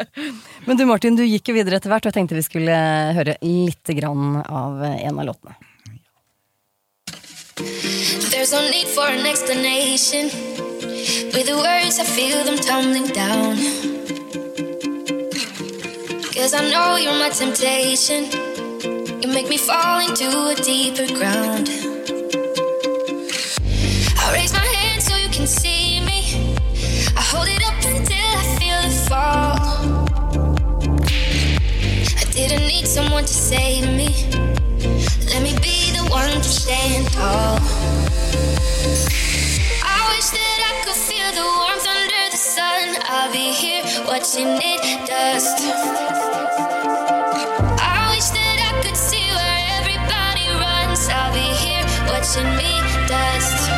Men 0.67 0.79
du 0.79 0.85
Martin, 0.89 1.15
du 1.17 1.23
gikk 1.25 1.51
jo 1.51 1.57
videre 1.57 1.79
etter 1.79 1.91
hvert, 1.91 2.05
og 2.05 2.11
jeg 2.11 2.17
tenkte 2.19 2.37
vi 2.37 2.45
skulle 2.45 2.77
høre 3.17 3.37
litt 3.45 3.95
grann 3.97 4.41
av 4.43 4.83
en 4.89 5.21
av 5.23 5.29
låtene. 5.31 5.55
There's 7.57 8.51
no 8.51 8.69
need 8.69 8.87
for 8.87 9.07
an 9.07 9.25
explanation. 9.25 10.25
With 11.33 11.47
the 11.47 11.57
words, 11.57 11.97
I 11.97 12.03
feel 12.03 12.43
them 12.43 12.57
tumbling 12.57 13.07
down. 13.07 13.57
Cause 16.35 16.53
I 16.53 16.69
know 16.69 16.97
you're 16.97 17.17
my 17.17 17.29
temptation. 17.29 18.25
You 19.21 19.29
make 19.33 19.49
me 19.49 19.57
fall 19.57 20.01
into 20.07 20.27
a 20.27 20.55
deeper 20.55 21.07
ground. 21.17 21.69
I 24.19 24.33
raise 24.33 24.53
my 24.53 24.59
hand 24.59 25.01
so 25.01 25.15
you 25.15 25.29
can 25.29 25.47
see 25.47 25.99
me. 26.01 26.53
I 27.17 27.21
hold 27.21 27.47
it 27.47 27.63
up 27.65 27.83
until 27.85 28.27
I 28.37 28.45
feel 28.59 28.79
it 28.85 28.93
fall. 29.09 29.57
I 32.17 32.23
didn't 32.33 32.67
need 32.67 32.85
someone 32.85 33.23
to 33.23 33.33
save 33.33 33.85
me. 33.97 34.09
Let 35.33 35.41
me 35.41 35.57
be 35.59 35.76
the 35.76 35.76
one 36.09 36.41
to 36.41 36.43
stand 36.43 37.11
tall. 37.13 37.57
Oh. 37.59 38.07
I 39.83 39.99
wish 40.13 40.29
that 40.29 40.59
I 40.69 40.73
could 40.83 40.95
feel 40.95 41.29
the 41.39 41.45
warmth 41.57 41.87
under 41.87 42.23
the 42.31 42.37
sun. 42.37 42.95
I'll 43.05 43.31
be 43.31 43.51
here 43.51 43.83
watching 44.05 44.47
it 44.61 45.07
dust. 45.07 45.57
I 47.79 48.07
wish 48.13 48.29
that 48.37 48.57
I 48.69 48.81
could 48.83 48.97
see 48.97 49.27
where 49.37 49.59
everybody 49.79 50.47
runs. 50.63 51.07
I'll 51.09 51.33
be 51.33 51.47
here 51.63 51.85
watching 52.07 52.49
me 52.57 52.71
dust. 53.07 53.76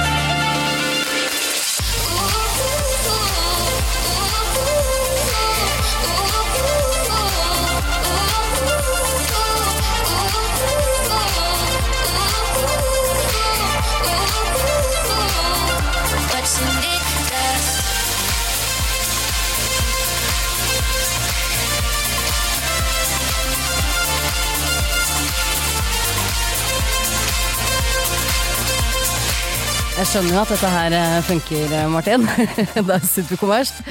Jeg 29.99 30.07
skjønner 30.07 30.31
jo 30.31 30.39
at 30.39 30.51
dette 30.53 30.67
her 30.71 30.93
eh, 30.95 31.13
funker, 31.27 31.71
eh, 31.75 31.88
Martin. 31.91 32.21
det 32.88 32.93
er 32.95 33.01
superkommersielt. 33.03 33.89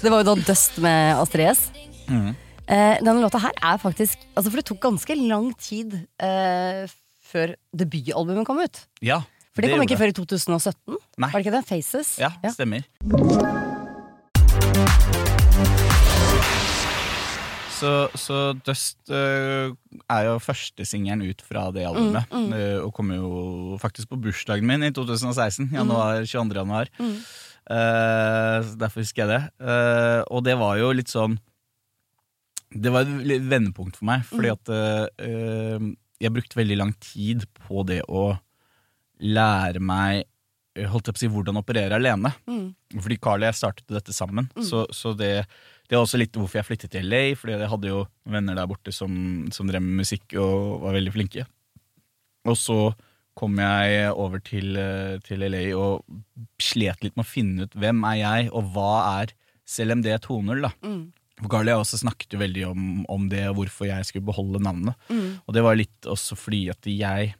Det 0.00 0.08
var 0.08 0.22
jo 0.22 0.26
da 0.30 0.34
Dust 0.40 0.78
med 0.80 1.18
Astrid 1.20 1.50
S. 1.50 1.66
Mm. 2.08 2.30
Eh, 2.64 2.94
denne 3.02 3.20
låta 3.20 3.42
her 3.42 3.52
er 3.60 3.76
faktisk 3.82 4.24
altså 4.32 4.48
For 4.48 4.62
det 4.62 4.64
tok 4.70 4.80
ganske 4.86 5.18
lang 5.20 5.50
tid 5.60 5.98
eh, 6.24 6.88
før 7.28 7.52
debutalbumet 7.76 8.48
kom 8.48 8.62
ut. 8.64 8.80
Ja, 9.04 9.20
For 9.52 9.60
det 9.60 9.74
kom 9.74 9.84
ikke 9.84 9.98
ikke 9.98 10.04
før 10.06 10.14
i 10.14 10.20
2017? 10.22 10.96
Nei. 10.96 11.28
Var 11.28 11.36
det 11.36 11.44
ikke 11.44 11.58
det? 11.58 11.66
Faces? 11.74 12.14
Ja, 12.24 12.32
stemmer. 12.48 12.88
Så, 17.78 17.90
så 18.18 18.38
Dust 18.66 19.12
uh, 19.12 19.70
er 20.10 20.24
jo 20.26 20.38
førstesingelen 20.42 21.28
ut 21.30 21.42
fra 21.46 21.68
det 21.74 21.86
albumet. 21.86 22.26
øh, 22.32 22.80
og 22.84 22.92
kom 22.96 23.12
jo 23.14 23.28
faktisk 23.80 24.10
på 24.10 24.18
bursdagen 24.24 24.66
min 24.66 24.82
i 24.82 24.90
2016. 24.94 25.70
Januar, 25.72 26.24
22. 26.24 26.58
januar. 26.58 26.90
Eh, 26.98 28.58
så 28.64 28.78
derfor 28.80 29.04
husker 29.04 29.26
jeg 29.26 29.28
det. 29.28 29.66
Og 30.32 30.42
det 30.44 30.56
var 30.58 30.78
jo 30.80 30.88
litt 30.96 31.10
sånn 31.12 31.34
Det 32.72 32.92
var 32.94 33.04
et 33.04 33.44
vendepunkt 33.44 33.98
for 33.98 34.08
meg, 34.08 34.24
fordi 34.28 34.50
at 34.52 34.72
øh, 34.72 35.90
jeg 36.18 36.32
brukte 36.34 36.58
veldig 36.58 36.78
lang 36.80 36.94
tid 37.04 37.44
på 37.66 37.84
det 37.88 38.02
å 38.08 38.32
lære 39.20 39.80
meg 39.84 40.26
holdt 40.78 41.08
jeg 41.08 41.14
på 41.14 41.18
å 41.18 41.22
si, 41.24 41.28
hvordan 41.32 41.58
operere 41.58 41.96
alene. 41.98 42.30
Fordi 43.02 43.16
Carl 43.18 43.42
og 43.42 43.48
jeg 43.48 43.58
startet 43.58 43.96
dette 43.96 44.14
sammen. 44.14 44.46
Så, 44.62 44.84
så 44.94 45.10
det, 45.18 45.42
det 45.88 45.96
er 45.96 46.02
også 46.02 46.20
litt 46.20 46.36
hvorfor 46.36 46.60
jeg 46.60 46.68
flyttet 46.68 46.92
til 46.92 47.08
LA, 47.08 47.22
fordi 47.38 47.56
jeg 47.56 47.70
hadde 47.72 47.92
jo 47.92 48.02
venner 48.28 48.56
der 48.58 48.68
borte 48.68 48.92
som, 48.92 49.12
som 49.54 49.68
drev 49.70 49.84
med 49.84 50.02
musikk 50.02 50.36
og 50.36 50.82
var 50.84 50.96
veldig 50.98 51.14
flinke. 51.14 51.46
Og 52.48 52.58
så 52.60 52.78
kom 53.38 53.58
jeg 53.62 54.10
over 54.12 54.42
til, 54.44 54.76
eh, 54.76 55.16
til 55.24 55.44
LA 55.46 55.62
og 55.78 56.04
slet 56.60 57.04
litt 57.06 57.16
med 57.16 57.24
å 57.24 57.28
finne 57.28 57.68
ut 57.68 57.78
hvem 57.78 58.02
er 58.10 58.18
jeg, 58.20 58.50
og 58.52 58.72
hva 58.74 58.92
er 59.22 59.32
CLMD 59.68 60.10
2.0, 60.24 60.60
da. 60.66 60.72
For 61.38 61.52
Carly 61.52 61.70
og 61.70 61.84
også 61.84 62.00
snakket 62.00 62.34
jo 62.34 62.40
veldig 62.40 62.64
om, 62.66 62.86
om 63.14 63.28
det, 63.30 63.44
og 63.48 63.60
hvorfor 63.60 63.86
jeg 63.86 64.06
skulle 64.08 64.26
beholde 64.26 64.60
navnet. 64.64 64.96
Og 65.46 65.54
det 65.54 65.62
var 65.62 65.78
litt 65.78 66.08
også 66.08 66.36
fordi 66.36 66.66
at 66.72 66.88
jeg 66.90 67.34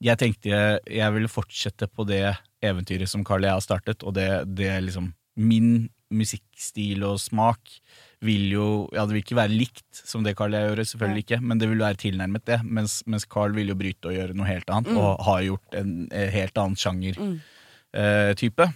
jeg 0.00 0.16
tenkte 0.16 0.48
jeg, 0.48 0.80
jeg 0.96 1.12
ville 1.12 1.28
fortsette 1.28 1.86
på 1.92 2.06
det 2.08 2.22
eventyret 2.64 3.08
som 3.08 3.24
Carly 3.24 3.44
og 3.44 3.50
jeg 3.50 3.58
har 3.58 3.64
startet, 3.64 4.04
og 4.04 4.14
det, 4.16 4.28
det 4.56 4.72
liksom 4.86 5.12
Min 5.40 5.88
musikkstil 6.10 7.04
og 7.06 7.18
smak 7.22 7.72
vil 8.20 8.50
jo 8.52 8.64
Ja, 8.92 9.06
det 9.06 9.14
vil 9.14 9.22
ikke 9.22 9.38
være 9.38 9.54
likt 9.56 10.00
som 10.04 10.24
det 10.26 10.34
Carl 10.36 10.52
gjør, 10.52 10.82
selvfølgelig 10.84 11.22
ikke, 11.24 11.38
men 11.40 11.58
det 11.62 11.68
vil 11.70 11.80
være 11.80 11.96
tilnærmet 12.02 12.44
det. 12.50 12.58
Mens, 12.64 12.98
mens 13.08 13.24
Carl 13.30 13.54
vil 13.56 13.70
jo 13.72 13.78
bryte 13.80 14.10
og 14.10 14.16
gjøre 14.18 14.36
noe 14.36 14.48
helt 14.50 14.68
annet, 14.68 14.92
og 14.98 15.22
har 15.24 15.44
gjort 15.46 15.78
en, 15.80 15.94
en 16.12 16.30
helt 16.34 16.58
annen 16.60 16.76
sjanger-type. 16.76 18.66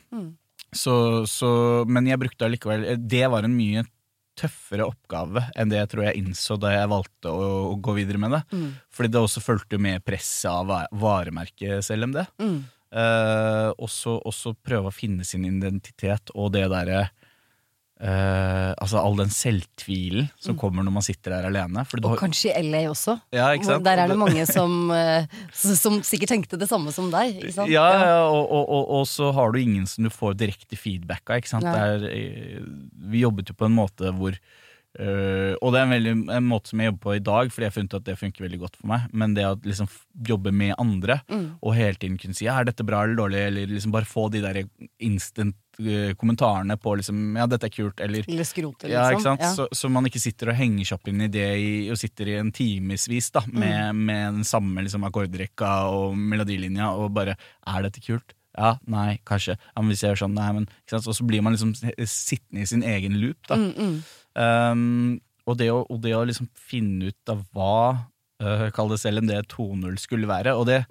Så, 0.75 0.95
så, 1.31 1.51
men 1.87 2.09
jeg 2.11 2.19
brukte 2.19 2.47
allikevel 2.49 2.87
Det 2.99 3.27
var 3.31 3.47
en 3.47 3.55
mye 3.55 3.85
tøffere 4.35 4.83
oppgave 4.91 5.45
enn 5.55 5.69
det 5.71 5.77
jeg 5.79 5.91
tror 5.93 6.03
jeg 6.09 6.19
innså 6.19 6.57
da 6.59 6.73
jeg 6.75 6.89
valgte 6.91 7.31
å, 7.31 7.45
å 7.71 7.77
gå 7.79 7.93
videre 8.01 8.19
med 8.19 8.33
det. 8.35 8.41
Fordi 8.91 9.13
det 9.15 9.21
også 9.23 9.43
fulgte 9.45 9.79
med 9.79 10.03
presset 10.03 10.49
av 10.51 10.67
va- 10.67 10.89
varemerket 10.91 11.85
CLMD. 11.87 12.19
Mm. 12.43 12.57
Eh, 12.95 13.69
også, 13.79 14.17
også 14.27 14.57
prøve 14.59 14.91
å 14.91 14.95
finne 14.95 15.23
sin 15.27 15.45
identitet 15.47 16.33
og 16.35 16.51
det 16.57 16.65
derre 16.73 17.05
eh, 18.05 18.71
Altså 18.85 19.01
all 19.01 19.17
den 19.17 19.31
selvtvilen 19.33 20.27
som 20.43 20.59
kommer 20.61 20.85
når 20.85 20.93
man 20.99 21.05
sitter 21.07 21.33
der 21.39 21.47
alene. 21.49 21.85
Mm. 21.85 22.01
Og 22.05 22.11
har- 22.13 22.21
kanskje 22.21 22.53
i 22.53 22.63
LA 22.69 22.83
også. 22.91 23.17
ja? 23.33 23.49
Der 23.81 24.03
er 24.05 24.09
det 24.13 24.19
mange 24.21 24.45
som, 24.51 24.91
eh, 24.91 25.25
som 25.53 26.01
sikkert 26.05 26.29
tenkte 26.35 26.59
det 26.61 26.69
samme 26.69 26.93
som 26.93 27.11
deg. 27.11 27.39
Ikke 27.41 27.55
sant? 27.57 27.71
Ja, 27.73 27.87
ja 28.05 28.19
og, 28.29 28.45
og, 28.51 28.69
og, 28.69 28.91
og 29.01 29.07
så 29.09 29.33
har 29.33 29.53
du 29.55 29.59
ingen 29.63 29.87
som 29.87 30.05
du 30.05 30.11
får 30.13 30.37
direkte 30.37 30.77
feedback 30.77 31.25
av. 31.31 31.41
Ikke 31.41 31.49
sant? 31.55 31.65
Nei. 31.65 31.73
Det 31.73 31.89
er, 31.89 32.05
eh, 32.13 32.61
vi 33.09 33.25
jobbet 33.25 33.49
jo 33.49 33.55
på 33.59 33.67
en 33.71 33.77
måte 33.81 34.13
hvor 34.15 34.37
uh, 35.01 35.55
Og 35.59 35.73
det 35.75 35.81
er 35.81 35.85
en, 35.89 35.91
veldig, 35.95 36.13
en 36.37 36.45
måte 36.47 36.71
som 36.71 36.79
jeg 36.79 36.93
jobber 36.93 37.03
på 37.09 37.15
i 37.17 37.23
dag, 37.25 37.49
fordi 37.51 37.65
jeg 37.67 37.73
har 37.73 37.79
funnet 37.81 37.97
at 37.99 38.05
det 38.07 38.19
funker 38.21 38.45
veldig 38.47 38.61
godt 38.63 38.77
for 38.79 38.87
meg. 38.93 39.09
Men 39.13 39.35
det 39.35 39.43
å 39.49 39.57
liksom 39.65 39.89
jobbe 40.29 40.53
med 40.55 40.75
andre, 40.79 41.21
Mm. 41.31 41.57
og 41.63 41.75
hele 41.75 41.95
tiden 41.99 42.19
kunne 42.21 42.37
si 42.37 42.47
er 42.47 42.65
dette 42.69 42.85
bra 42.87 43.03
eller 43.03 43.17
dårlig, 43.19 43.41
eller 43.49 43.67
liksom 43.75 43.91
bare 43.95 44.07
få 44.07 44.29
de 44.31 44.41
der 44.45 44.61
instant 45.03 45.57
kommentarene 46.21 46.77
på 46.81 46.95
liksom 47.01 47.37
ja, 47.37 47.47
dette 47.51 47.67
er 47.69 47.75
kult, 47.75 48.01
eller 48.05 48.25
Eller 48.29 48.47
skrote, 48.49 48.87
liksom. 48.89 48.95
ja, 48.95 49.09
ikke 49.13 49.27
sant? 49.27 49.43
Ja. 49.43 49.51
Så, 49.57 49.67
så 49.73 49.91
man 49.91 50.07
ikke 50.07 50.23
sitter 50.23 50.53
og 50.53 50.59
henger 50.59 50.85
seg 50.89 50.99
opp 51.01 51.09
inn 51.11 51.25
i 51.27 51.29
det 51.33 51.49
i, 51.59 51.73
og 51.91 51.99
sitter 52.01 52.31
i 52.31 52.39
en 52.41 52.53
timevis 52.55 53.31
da, 53.35 53.43
med, 53.51 53.75
Mm. 53.95 54.05
med 54.07 54.39
den 54.41 54.45
samme 54.49 54.83
liksom, 54.87 55.05
akkordrekka 55.09 55.73
og 55.91 56.17
melodilinja, 56.17 56.93
og 56.95 57.13
bare 57.17 57.37
Er 57.67 57.83
dette 57.83 58.01
kult? 58.05 58.35
Ja, 58.57 58.77
nei, 58.87 59.19
kanskje. 59.27 59.57
Ja, 59.59 59.83
men 59.83 59.91
hvis 59.91 60.03
jeg 60.05 60.13
gjør 60.15 60.21
sånn, 60.29 60.35
nei, 60.39 60.51
men? 60.55 60.67
Og 60.95 61.15
så 61.17 61.25
blir 61.27 61.43
man 61.43 61.57
liksom 61.57 61.73
sittende 62.07 62.63
i 62.63 62.67
sin 62.71 62.85
egen 62.87 63.17
loop, 63.19 63.41
da. 63.51 63.57
Mm, 63.59 63.73
mm. 63.75 63.97
Um, 64.39 65.21
og, 65.47 65.57
det 65.59 65.71
å, 65.73 65.81
og 65.91 66.01
det 66.05 66.13
å 66.15 66.25
liksom 66.29 66.47
finne 66.55 67.11
ut 67.11 67.33
av 67.33 67.43
hva 67.55 67.75
uh, 68.43 68.69
Kall 68.75 68.93
det 68.93 69.01
selv 69.03 69.23
om 69.23 69.27
det 69.27 69.41
2.0 69.51 69.99
skulle 69.99 70.31
være. 70.31 70.55
Og 70.55 70.69
det, 70.71 70.85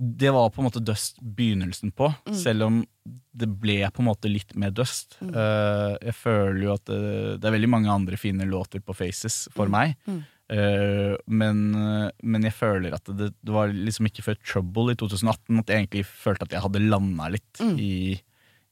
det 0.00 0.30
var 0.32 0.48
på 0.48 0.62
en 0.62 0.66
måte 0.70 0.80
Dust 0.80 1.18
begynnelsen 1.20 1.92
på, 1.92 2.08
selv 2.32 2.64
om 2.64 2.80
det 3.36 3.48
ble 3.60 3.82
på 3.92 4.00
en 4.00 4.08
måte 4.08 4.30
litt 4.32 4.54
mer 4.56 4.72
Dust. 4.72 5.18
Uh, 5.20 5.92
jeg 6.00 6.16
føler 6.16 6.62
jo 6.64 6.74
at 6.74 6.86
det, 6.88 7.00
det 7.42 7.48
er 7.48 7.56
veldig 7.58 7.68
mange 7.68 7.92
andre 7.92 8.16
fine 8.20 8.48
låter 8.48 8.80
på 8.80 8.96
Faces 8.96 9.42
for 9.52 9.68
meg. 9.72 9.98
Uh, 10.08 11.20
men, 11.28 11.60
men 12.24 12.48
jeg 12.48 12.56
føler 12.56 12.96
at 12.96 13.12
det, 13.12 13.28
det 13.36 13.54
var 13.54 13.74
liksom 13.76 14.08
ikke 14.08 14.24
før 14.30 14.40
Trouble 14.40 14.96
i 14.96 14.98
2018 14.98 15.60
at 15.60 15.70
jeg 15.70 15.84
egentlig 15.84 16.06
følte 16.08 16.48
at 16.48 16.56
jeg 16.56 16.64
hadde 16.64 16.86
landa 16.88 17.28
litt 17.36 17.62
i, 17.76 18.16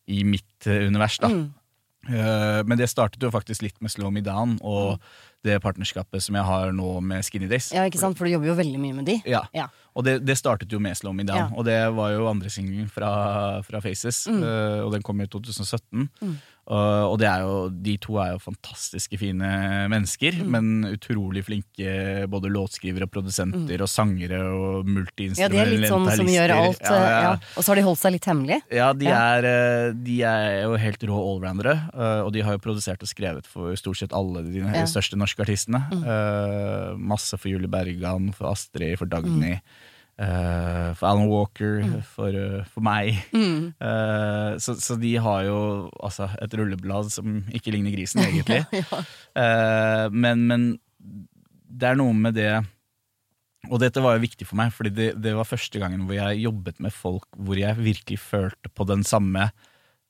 i 0.09 0.25
mitt 0.25 0.65
univers. 0.65 1.21
da 1.21 1.31
Eh, 1.31 1.58
men 2.07 2.79
det 2.79 2.87
startet 2.89 3.23
jo 3.23 3.31
faktisk 3.35 3.63
litt 3.67 3.81
med 3.83 3.91
Slow 3.91 4.11
Me 4.15 4.21
Down 4.25 4.59
og 4.63 5.01
det 5.45 5.61
partnerskapet 5.63 6.23
som 6.23 6.35
jeg 6.35 6.45
har 6.47 6.73
nå 6.75 7.01
med 7.05 7.23
Skinny 7.27 7.47
Days. 7.51 7.69
ja, 7.75 7.85
ikke 7.87 7.99
sant? 8.01 8.17
For 8.19 8.27
du 8.27 8.33
jobber 8.33 8.49
jo 8.51 8.55
veldig 8.59 8.79
mye 8.83 8.95
med 8.97 9.07
de. 9.07 9.19
Ja. 9.29 9.45
Ja. 9.55 9.69
Og 9.95 10.05
det, 10.07 10.17
det 10.27 10.35
startet 10.39 10.71
jo 10.73 10.81
med 10.83 10.97
Slow 10.99 11.13
Me 11.15 11.23
Down, 11.27 11.39
Ja. 11.39 11.49
og 11.55 11.65
det 11.67 11.77
var 11.95 12.11
jo 12.15 12.27
andre 12.31 12.51
singelen 12.51 12.89
fra, 12.91 13.63
fra 13.67 13.81
Faces. 13.83 14.25
Mm. 14.31 14.43
eh, 14.43 14.81
og 14.87 14.93
den 14.95 15.03
kom 15.07 15.21
i 15.21 15.27
2017. 15.31 16.09
Og, 16.23 16.35
og 16.69 17.15
det 17.19 17.27
er 17.31 17.41
jo, 17.47 17.69
de 17.73 17.95
to 17.97 18.19
er 18.21 18.35
jo 18.35 18.39
fantastiske 18.45 19.17
fine 19.19 19.49
mennesker, 19.89 20.37
Mm. 20.39 20.51
men 20.53 20.85
utrolig 20.93 21.43
flinke 21.47 22.27
både 22.29 22.51
låtskrivere 22.53 23.07
og 23.09 23.11
produsenter 23.15 23.81
og 23.81 23.89
sangere 23.89 24.37
og 24.53 24.85
multiinstrumentalister. 24.87 25.41
Ja, 25.41 25.49
de 25.49 25.59
er 25.65 25.73
litt 25.81 25.91
sånn 25.91 26.11
som 26.17 26.27
gjør 26.27 26.53
alt. 26.59 26.83
Ja, 26.85 26.93
eh, 26.95 27.09
ja. 27.09 27.21
Ja. 27.23 27.33
Og 27.57 27.65
så 27.65 27.69
har 27.73 27.77
de 27.81 27.83
holdt 27.89 27.99
seg 28.03 28.13
litt 28.13 28.25
hemmelig. 28.29 28.61
Ja, 28.71 28.93
de, 28.93 29.05
Ja. 29.09 29.17
Er, 29.39 29.45
eh, 29.49 29.93
de 29.93 30.23
er 30.23 30.63
jo 30.65 30.77
helt 30.77 31.01
rå 31.09 31.17
allroundere, 31.19 31.77
eh, 31.95 32.21
og 32.27 32.33
de 32.33 32.41
har 32.43 32.53
jo 32.53 32.59
produsert 32.59 33.01
og 33.03 33.09
skrevet 33.09 33.47
for 33.47 33.73
stort 33.77 33.97
sett 33.97 34.13
alle 34.13 34.43
de 34.45 34.59
Ja. 34.61 34.85
største 34.85 35.17
norske 35.17 35.41
artistene. 35.45 35.81
Eh, 35.93 36.97
masse 36.97 37.33
for 37.39 37.49
Julie 37.49 37.67
Bergan, 37.69 38.33
for 38.35 38.51
Astrid, 38.53 38.99
for 38.99 39.07
Dagny. 39.07 39.61
Eh, 40.19 40.89
for 40.99 41.09
Alan 41.09 41.29
Walker, 41.31 41.83
for, 42.15 42.35
uh, 42.35 42.65
for 42.73 42.85
meg. 42.85 43.21
Eh, 43.35 44.53
så, 44.63 44.75
så 44.81 44.97
de 45.01 45.15
har 45.23 45.45
jo 45.47 45.61
altså, 46.03 46.31
et 46.43 46.57
rulleblad 46.59 47.13
som 47.15 47.43
ikke 47.55 47.75
ligner 47.75 47.95
grisen, 47.95 48.25
egentlig. 48.29 48.65
Eh, 48.75 50.07
men, 50.11 50.45
men 50.51 50.69
det 51.69 51.93
er 51.93 51.99
noe 52.01 52.17
med 52.17 52.35
det 52.39 52.51
Og 53.69 53.77
dette 53.83 54.01
var 54.03 54.17
jo 54.17 54.25
viktig 54.25 54.47
for 54.49 54.59
meg, 54.59 54.73
fordi 54.75 54.93
det, 54.95 55.09
det 55.23 55.35
var 55.37 55.49
første 55.49 55.81
gangen 55.81 56.07
hvor 56.09 56.17
jeg 56.17 56.45
jobbet 56.47 56.79
med 56.83 56.95
folk 56.95 57.27
hvor 57.37 57.59
jeg 57.59 57.79
virkelig 57.79 58.19
følte 58.23 58.73
på 58.73 58.87
den 58.89 59.05
samme 59.07 59.51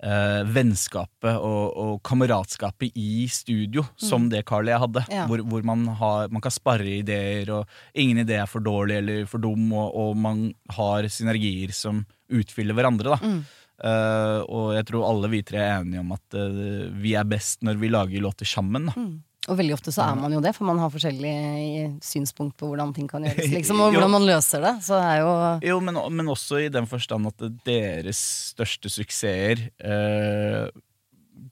eh, 0.04 0.42
vennskapet 0.54 1.36
og, 1.36 1.76
og 1.76 1.94
kameratskapet 2.06 2.96
i 2.98 3.26
studio 3.32 3.84
som 3.96 4.28
det 4.32 4.44
Carl 4.48 4.68
og 4.68 4.74
jeg 4.74 4.82
hadde. 4.84 5.04
Ja. 5.12 5.26
Hvor, 5.30 5.44
hvor 5.50 5.66
man, 5.66 5.86
har, 6.00 6.32
man 6.34 6.44
kan 6.44 6.54
sparre 6.54 6.98
ideer, 7.00 7.50
og 7.54 7.98
ingen 7.98 8.24
idé 8.24 8.38
er 8.42 8.50
for 8.50 8.64
dårlig 8.64 9.00
eller 9.02 9.30
for 9.30 9.42
dum, 9.42 9.70
og, 9.72 9.94
og 9.94 10.18
man 10.18 10.48
har 10.76 11.08
synergier 11.12 11.74
som 11.76 12.04
utfyller 12.28 12.76
hverandre. 12.76 13.16
da. 13.16 13.38
Eh, 13.78 14.40
og 14.50 14.72
jeg 14.74 14.88
tror 14.88 15.06
alle 15.06 15.30
vi 15.30 15.44
tre 15.46 15.62
er 15.62 15.76
enige 15.78 16.02
om 16.02 16.10
at 16.16 16.34
uh, 16.34 16.88
vi 16.98 17.12
er 17.14 17.28
best 17.30 17.62
når 17.66 17.78
vi 17.78 17.90
lager 17.92 18.24
låter 18.24 18.48
sammen. 18.48 18.90
Da. 18.90 19.06
Og 19.48 19.56
veldig 19.58 19.76
ofte 19.78 19.92
så 19.94 20.04
er 20.04 20.18
man 20.20 20.34
jo 20.34 20.42
det, 20.44 20.52
for 20.56 20.68
man 20.68 20.80
har 20.82 20.92
forskjellige 20.92 21.92
synspunkt 22.04 22.58
på 22.60 22.68
hvordan 22.68 22.92
ting 22.96 23.08
kan 23.10 23.24
gjøres. 23.24 23.48
Liksom, 23.56 23.80
og 23.84 23.94
hvordan 23.94 24.12
man 24.12 24.26
løser 24.28 24.64
det. 24.64 24.74
Så 24.84 24.98
er 25.00 25.22
jo 25.22 25.30
Jo, 25.70 25.78
men, 25.84 26.00
men 26.18 26.34
også 26.34 26.60
i 26.66 26.72
den 26.72 26.88
forstand 26.90 27.30
at 27.30 27.46
deres 27.66 28.20
største 28.52 28.92
suksesser, 28.92 29.68
eh, 29.80 30.68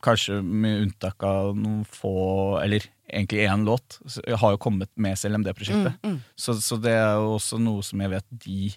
kanskje 0.04 0.42
med 0.42 0.82
unntak 0.84 1.24
av 1.24 1.54
noen 1.56 1.86
få, 1.88 2.12
eller 2.60 2.84
egentlig 3.06 3.46
én 3.46 3.64
låt, 3.64 4.00
har 4.26 4.54
jo 4.54 4.60
kommet 4.60 4.90
med 4.98 5.16
CLMD-prosjektet. 5.16 5.96
Så, 6.36 6.58
så 6.60 6.78
det 6.82 6.92
er 6.98 7.16
jo 7.16 7.36
også 7.38 7.60
noe 7.62 7.84
som 7.86 8.02
jeg 8.02 8.12
vet 8.12 8.28
de 8.44 8.74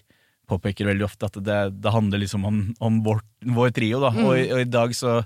påpeker 0.50 0.88
veldig 0.88 1.06
ofte, 1.06 1.28
at 1.28 1.38
det, 1.44 1.58
det 1.82 1.94
handler 1.94 2.22
liksom 2.24 2.46
om, 2.48 2.60
om 2.82 3.00
vår, 3.06 3.22
vår 3.54 3.74
trio. 3.76 4.00
da, 4.02 4.10
og, 4.24 4.34
og 4.34 4.62
i 4.62 4.68
dag 4.70 4.94
så 4.96 5.20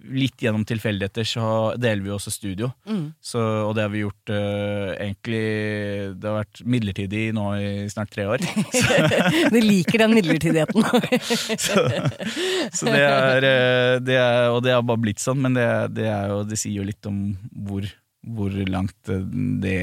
Litt 0.00 0.40
gjennom 0.40 0.62
tilfeldigheter 0.64 1.26
så 1.28 1.44
deler 1.76 2.00
vi 2.04 2.12
også 2.14 2.32
studio. 2.32 2.70
Så, 3.20 3.40
og 3.40 3.74
det 3.76 3.84
har 3.84 3.92
vi 3.92 4.00
gjort 4.00 4.32
uh, 4.32 4.94
egentlig 4.96 5.42
Det 6.16 6.28
har 6.28 6.38
vært 6.38 6.62
midlertidig 6.64 7.24
nå 7.36 7.44
i 7.60 7.72
snart 7.92 8.12
tre 8.14 8.24
år. 8.32 8.44
du 9.54 9.58
liker 9.60 10.04
den 10.04 10.14
midlertidigheten. 10.16 10.86
Så, 11.60 11.82
så 12.72 12.86
det, 12.88 13.00
er, 13.00 13.44
eh, 13.44 13.94
det 14.02 14.16
er 14.16 14.50
Og 14.54 14.60
det 14.64 14.72
har 14.72 14.84
bare 14.86 15.02
blitt 15.02 15.20
sånn, 15.22 15.40
men 15.44 15.56
det, 15.56 15.66
det, 15.96 16.06
jo, 16.08 16.40
det 16.48 16.58
sier 16.60 16.80
jo 16.80 16.86
litt 16.86 17.06
om 17.08 17.18
hvor, 17.66 17.86
hvor 18.24 18.54
langt 18.70 19.12
eh, 19.12 19.24
det 19.62 19.82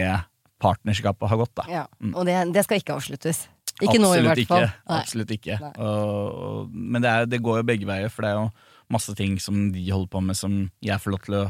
partnerskapet 0.64 1.30
har 1.30 1.42
gått, 1.44 1.54
da. 1.60 1.68
ja. 1.70 1.84
Og 2.14 2.26
det, 2.28 2.38
det 2.56 2.64
skal 2.66 2.82
ikke 2.82 2.98
avsluttes. 2.98 3.46
Ikke 3.78 4.00
nå, 4.02 4.10
i 4.18 4.24
hvert 4.26 4.42
fall. 4.50 4.66
Ikke, 4.66 4.86
absolutt 4.98 5.34
ikke. 5.36 5.60
Og, 5.76 6.40
og, 6.48 6.74
men 6.74 7.04
det, 7.04 7.12
er, 7.12 7.30
det 7.30 7.42
går 7.46 7.62
jo 7.62 7.68
begge 7.68 7.90
veier, 7.90 8.10
for 8.14 8.26
det 8.26 8.32
er 8.32 8.40
jo 8.40 8.48
masse 8.94 9.14
ting 9.18 9.38
som 9.44 9.72
de 9.74 9.84
holder 9.92 10.12
på 10.14 10.22
med 10.24 10.38
som 10.40 10.60
jeg 10.84 11.02
får 11.04 11.12
lov 11.14 11.24
til 11.26 11.40
å 11.42 11.46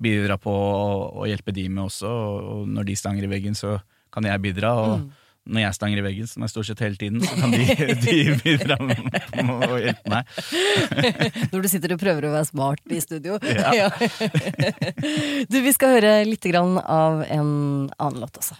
bidra 0.00 0.36
på 0.40 0.52
og, 0.52 1.24
hjelpe 1.28 1.52
de 1.54 1.68
med 1.68 1.84
også. 1.86 2.08
Og, 2.10 2.68
når 2.68 2.88
de 2.88 2.96
stanger 2.98 3.26
i 3.26 3.30
veggen, 3.30 3.54
så 3.58 3.78
kan 4.12 4.24
jeg 4.26 4.42
bidra. 4.42 4.74
Og 4.80 4.94
Mm. 5.00 5.10
når 5.56 5.60
jeg 5.64 5.74
stanger 5.74 5.98
i 5.98 6.02
veggen, 6.04 6.26
som 6.28 6.42
er 6.44 6.50
stort 6.52 6.66
sett 6.68 6.80
hele 6.84 6.96
tiden, 7.00 7.20
så 7.24 7.34
kan 7.36 7.50
de, 7.50 7.64
de 8.04 8.16
bidra 8.44 8.76
med, 8.80 9.00
med 9.34 9.70
å 9.70 9.78
hjelpe 9.80 10.12
meg. 10.12 10.26
Når 11.52 11.62
du 11.64 11.68
sitter 11.72 11.94
og 11.96 12.00
prøver 12.02 12.26
å 12.28 12.32
være 12.34 12.48
smart 12.50 12.80
i 12.92 13.00
studio. 13.00 13.38
Ja. 13.60 13.72
Ja. 13.74 13.88
Du, 15.48 15.56
vi 15.64 15.72
skal 15.74 15.96
høre 15.96 16.12
litt 16.28 16.44
grann 16.44 16.76
av 16.80 17.22
en 17.28 17.52
annen 17.98 18.20
låt 18.20 18.36
også. 18.40 18.56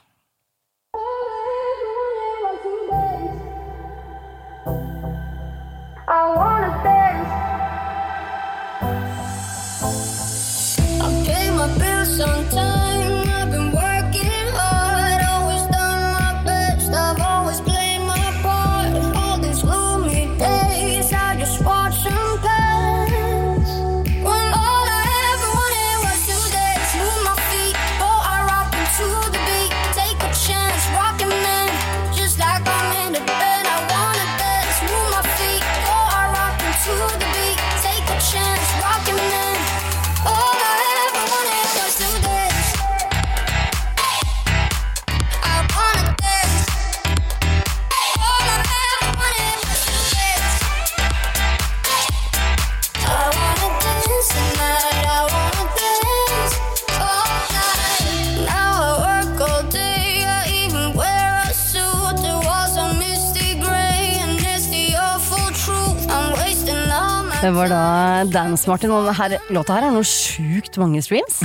Var 67.56 67.70
da 67.72 67.82
Dance 68.30 68.68
Martin, 68.70 68.92
og 68.94 69.10
her, 69.16 69.36
låta 69.54 69.76
her 69.76 69.88
er 69.88 69.94
noe 69.94 70.06
sjukt 70.06 70.78
mange 70.80 71.02
streams. 71.04 71.40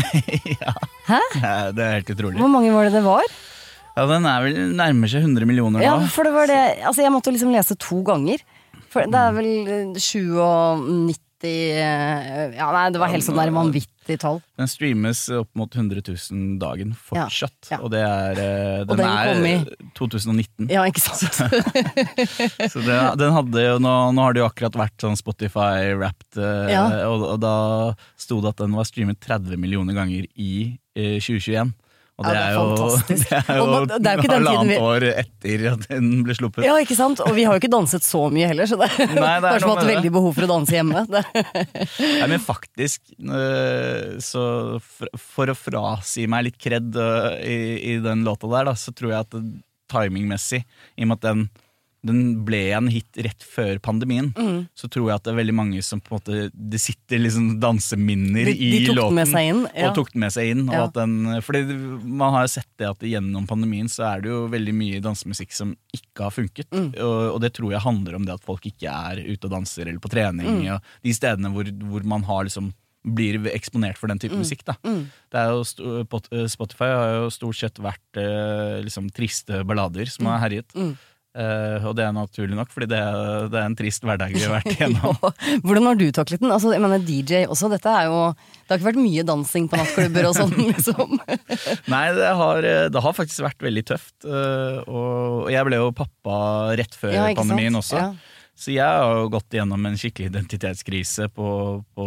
Hæ? 1.09 1.19
Ja, 1.41 1.55
Det 1.75 1.83
er 1.85 1.97
helt 1.99 2.13
utrolig. 2.15 2.39
Hvor 2.41 2.51
mange 2.51 2.73
var 2.73 2.89
det 2.89 2.95
det 2.97 3.03
var? 3.05 3.25
Ja, 3.95 4.05
Den 4.09 4.27
er 4.27 4.43
vel 4.43 4.57
nærmer 4.75 5.11
seg 5.11 5.23
100 5.23 5.47
millioner 5.47 5.79
nå. 5.79 5.85
Ja, 5.85 5.95
for 6.11 6.27
det 6.27 6.33
var 6.35 6.49
det 6.51 6.61
Altså, 6.83 7.05
jeg 7.05 7.13
måtte 7.15 7.31
liksom 7.31 7.53
lese 7.53 7.77
to 7.79 8.01
ganger. 8.07 8.43
For 8.91 9.07
det 9.11 9.21
er 9.21 9.35
vel 9.35 9.51
eh, 9.67 9.99
97 9.99 11.47
eh, 11.47 12.55
Ja, 12.55 12.69
nei, 12.75 12.87
det 12.95 13.01
var 13.01 13.11
helt 13.11 13.25
sånn 13.27 13.39
der 13.39 13.53
vanvittig 13.55 13.94
tall. 14.21 14.37
Den 14.61 14.69
streames 14.69 15.23
opp 15.33 15.49
mot 15.57 15.73
100 15.73 16.03
000 16.05 16.59
dagen 16.61 16.91
fortsatt. 16.93 17.55
Ja, 17.71 17.75
ja. 17.75 17.79
Og 17.81 17.89
det 17.89 18.01
er 18.05 18.35
Den, 18.37 18.89
Og 18.93 18.97
Den, 18.99 19.07
den 19.41 19.47
er 19.49 19.87
2019. 19.97 20.69
Ja, 20.69 20.83
ikke 20.85 21.01
sant? 21.01 21.33
Så 22.73 22.83
det, 22.85 22.99
den 23.17 23.33
hadde 23.33 23.63
jo 23.65 23.79
nå, 23.81 23.93
nå 24.13 24.21
har 24.27 24.35
det 24.37 24.43
jo 24.43 24.47
akkurat 24.47 24.77
vært 24.77 25.01
sånn 25.01 25.17
Spotify-wrapped, 25.17 26.37
eh, 26.37 26.69
Ja. 26.75 26.83
og, 27.09 27.25
og 27.33 27.41
da 27.41 27.55
sto 28.21 28.37
det 28.45 28.53
at 28.53 28.61
den 28.61 28.77
var 28.77 28.85
streamet 28.85 29.17
30 29.25 29.57
millioner 29.57 29.97
ganger 29.97 30.29
i 30.37 30.53
eh, 30.95 31.17
2021. 31.17 31.73
Og 32.15 32.23
Ja, 32.23 32.32
det, 32.32 32.36
det 32.36 32.41
er 32.41 32.47
er 32.47 32.54
jo, 32.56 32.60
fantastisk. 32.80 33.30
det 33.34 33.39
er 33.51 33.58
jo, 33.60 33.63
man- 33.67 33.88
det 33.91 34.08
er 34.12 34.19
jo 34.21 34.28
halvannet 34.32 34.69
vi- 34.71 34.78
år 34.88 35.06
etter 35.10 35.63
at 35.73 35.82
den 35.89 36.06
ble 36.23 36.36
sluppet. 36.38 36.63
Ja, 36.63 36.75
ikke 36.80 36.95
sant? 36.95 37.19
Og 37.25 37.34
vi 37.36 37.43
har 37.43 37.58
jo 37.58 37.60
ikke 37.60 37.71
danset 37.73 38.06
så 38.08 38.21
mye 38.32 38.47
heller, 38.47 38.69
så 38.71 38.78
det 38.80 38.88
Nei, 39.19 39.34
det 39.43 39.49
er 39.51 39.60
vi 39.65 39.71
hatt 39.73 39.89
veldig 39.89 40.12
behov 40.15 40.32
for 40.38 40.47
å 40.47 40.51
danse 40.54 40.78
hjemme. 40.78 41.04
Det. 41.12 41.25
Nei, 41.99 42.30
men 42.32 42.39
faktisk, 42.39 43.01
øh, 43.19 44.15
så 44.23 44.45
for, 45.19 45.51
å 45.51 45.58
frasi 45.60 46.23
meg 46.32 46.47
litt 46.47 46.58
kred 46.62 46.95
øh, 46.95 47.36
i, 47.43 47.60
i 47.95 47.97
den 48.06 48.23
låta 48.28 48.47
der, 48.54 48.71
da, 48.71 48.78
så 48.80 48.95
tror 48.95 49.12
jeg 49.12 49.19
at 49.28 49.36
det- 49.36 49.63
timingmessig, 49.91 50.63
i 50.97 51.04
og 51.06 51.12
med 51.12 51.19
at 51.19 51.25
den, 51.28 51.43
den 52.05 52.45
ble 52.45 52.59
en 52.77 52.87
hit 52.93 53.17
rett 53.25 53.41
før 53.43 53.79
pandemien, 53.81 54.31
Mm. 54.37 54.67
så 54.77 54.87
tror 54.87 55.07
jeg 55.09 55.15
at 55.15 55.23
det 55.23 55.33
er 55.33 55.39
veldig 55.43 55.55
mange 55.57 55.81
som 55.83 55.99
på 55.99 56.13
en 56.13 56.19
måte 56.19 56.51
Det 56.53 56.79
sitter 56.79 57.17
liksom 57.19 57.59
danseminner 57.59 58.45
De- 58.45 58.53
i 58.55 58.71
de 58.79 58.85
den 58.85 58.95
låten. 58.95 59.39
inn, 59.41 59.67
ja. 59.75 59.89
Og 59.89 59.95
tok 59.95 60.11
den 60.13 60.19
med 60.21 60.31
seg 60.31 60.51
inn. 60.53 60.65
Ja. 60.71 60.87
Den, 60.87 61.41
fordi 61.41 61.63
man 62.05 62.33
har 62.33 62.47
sett 62.47 62.69
det 62.77 62.87
at 62.89 62.99
gjennom 62.99 63.47
pandemien 63.47 63.87
så 63.89 64.05
er 64.15 64.21
det 64.21 64.29
jo 64.29 64.47
veldig 64.47 64.73
mye 64.73 65.01
dansemusikk 65.01 65.51
som 65.51 65.75
ikke 65.93 66.23
har 66.29 66.31
funket. 66.31 66.69
Mm. 66.71 66.93
Og, 67.01 67.33
og 67.35 67.41
det 67.41 67.53
tror 67.53 67.71
jeg 67.71 67.81
handler 67.81 68.15
om 68.15 68.25
det 68.25 68.33
at 68.37 68.43
folk 68.45 68.61
ikke 68.65 68.87
er 68.89 69.23
ute 69.25 69.45
og 69.45 69.51
danser 69.51 69.87
eller 69.87 69.99
på 69.99 70.09
trening. 70.13 70.45
Mm. 70.63 70.75
Og 70.75 70.81
de 71.03 71.13
stedene 71.13 71.51
hvor, 71.51 71.63
hvor 71.89 72.03
man 72.05 72.23
har 72.23 72.43
liksom 72.45 72.73
blir 73.05 73.37
eksponert 73.53 73.97
for 73.99 74.07
den 74.09 74.17
Mm. 74.17 74.23
type 74.23 74.33
musikk. 74.35 74.63
Da. 74.65 74.73
Det 74.81 75.37
er 75.37 75.49
jo 75.53 75.61
Spotify 76.49 76.87
har 76.89 77.11
jo 77.21 77.29
stort 77.29 77.55
sett 77.59 77.75
vært 77.77 78.17
eh, 78.17 78.81
liksom 78.81 79.11
triste 79.13 79.63
ballader 79.63 80.09
som 80.09 80.25
har 80.25 80.39
herjet. 80.49 80.65
Mm. 80.73 80.97
Eh, 81.36 81.84
og 81.84 81.98
det 81.98 82.06
er 82.06 82.13
naturlig 82.15 82.56
nok, 82.56 82.69
fordi 82.71 82.88
det 82.93 83.00
er, 83.04 83.48
det 83.52 83.58
er 83.60 83.65
en 83.67 83.74
trist 83.76 84.06
hverdag 84.08 84.32
vi 84.32 84.43
har 84.45 84.54
vært 84.54 84.69
igjennom. 84.76 85.17
Hvordan 85.67 85.89
har 85.89 85.98
du 86.00 86.06
taklet 86.15 86.39
den? 86.39 86.54
Altså, 86.56 86.71
jeg 86.71 86.84
mener 86.86 87.02
DJ 87.04 87.41
også, 87.52 87.67
dette 87.74 87.91
er 87.91 88.06
jo 88.08 88.21
Det 88.38 88.69
har 88.71 88.80
ikke 88.80 88.88
vært 88.93 89.02
mye 89.04 89.26
dansing 89.28 89.65
på 89.67 89.80
nattklubber 89.82 90.30
og 90.30 90.38
sånn, 90.38 90.54
liksom. 90.71 91.17
Nei, 91.91 92.06
det 92.15 92.30
har, 92.39 92.69
det 92.95 93.04
har 93.04 93.17
faktisk 93.19 93.43
vært 93.50 93.67
veldig 93.67 93.84
tøft. 93.91 94.15
Uh, 94.24 94.80
Og 94.88 95.52
jeg 95.52 95.67
ble 95.67 95.82
jo 95.84 95.91
pappa 96.00 96.39
rett 96.80 96.95
før 96.95 97.13
Ja, 97.17 97.28
pandemien 97.38 97.76
sant? 97.76 97.84
også. 97.84 98.00
Ja. 98.00 98.34
Så 98.56 98.71
jeg 98.71 98.88
har 98.88 99.17
jo 99.19 99.28
gått 99.34 99.52
igjennom 99.52 99.84
en 99.89 99.98
skikkelig 100.00 100.30
identitetskrise 100.32 101.28
på, 101.36 101.48
på 102.00 102.06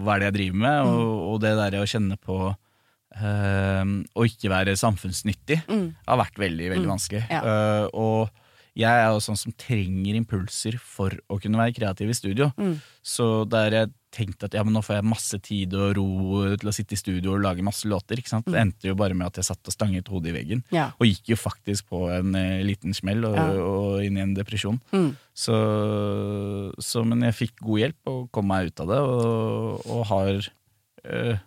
hva 0.00 0.14
er 0.16 0.22
det 0.24 0.30
jeg 0.30 0.36
driver 0.40 0.62
med, 0.64 0.78
og, 0.88 1.02
Mm. 1.02 1.18
og 1.28 1.40
det 1.44 1.50
der 1.60 1.76
å 1.82 1.88
kjenne 1.92 2.16
på 2.16 2.36
uh, 2.48 3.84
å 4.16 4.24
ikke 4.26 4.48
være 4.52 4.74
samfunnsnyttig 4.80 5.58
har 5.68 6.20
vært 6.22 6.40
veldig, 6.40 6.70
veldig 6.72 6.88
vanskelig. 6.88 7.26
Mm. 7.28 7.34
Ja. 7.36 7.42
Eh, 7.44 7.86
og 7.92 8.30
jeg 8.78 8.88
er 8.88 9.10
jo 9.12 9.18
sånn 9.20 9.36
som 9.36 9.52
trenger 9.60 10.16
impulser 10.16 10.78
for 10.80 11.12
å 11.28 11.36
kunne 11.42 11.58
være 11.60 11.74
kreativ 11.76 12.08
i 12.08 12.16
studio. 12.16 12.46
Mm. 12.56 12.78
Så 13.04 13.26
der 13.52 13.74
jeg 13.76 13.90
tenkte 14.12 14.44
at 14.48 14.54
ja, 14.56 14.62
men 14.64 14.74
nå 14.76 14.80
får 14.84 14.98
jeg 14.98 15.08
masse 15.08 15.38
tid 15.44 15.72
og 15.76 15.94
ro 15.96 16.06
til 16.60 16.68
å 16.68 16.72
sitte 16.76 16.96
i 16.96 17.00
studio 17.00 17.34
og 17.34 17.42
lage 17.44 17.64
masse 17.64 17.88
låter. 17.88 18.20
ikke 18.20 18.28
sant? 18.32 18.48
Det 18.48 18.60
endte 18.60 18.88
jo 18.90 18.96
bare 18.96 19.16
med 19.16 19.26
at 19.30 19.40
jeg 19.40 19.48
satt 19.48 19.68
og 19.68 19.72
stanget 19.76 20.08
hodet 20.12 20.32
i 20.32 20.36
veggen. 20.36 20.64
Mm. 20.70 20.76
Ja. 20.76 20.86
Og 21.00 21.08
gikk 21.08 21.32
jo 21.32 21.38
faktisk 21.40 21.88
på 21.92 22.02
en 22.12 22.34
eh, 22.36 22.60
liten 22.64 22.96
smell 22.96 23.24
og, 23.28 23.36
Ja. 23.36 23.46
og 23.60 24.04
inn 24.04 24.16
i 24.20 24.24
en 24.24 24.34
depresjon. 24.36 24.80
Mm. 24.92 25.10
Så, 25.36 25.56
så, 26.80 27.04
men 27.08 27.24
jeg 27.28 27.36
fikk 27.38 27.62
god 27.64 27.82
hjelp 27.86 28.12
og 28.12 28.20
kom 28.34 28.48
meg 28.52 28.68
ut 28.72 28.84
av 28.84 28.92
det, 28.92 29.00
og, 29.00 29.88
og 29.96 30.04
har 30.12 30.40
øh, 31.08 31.42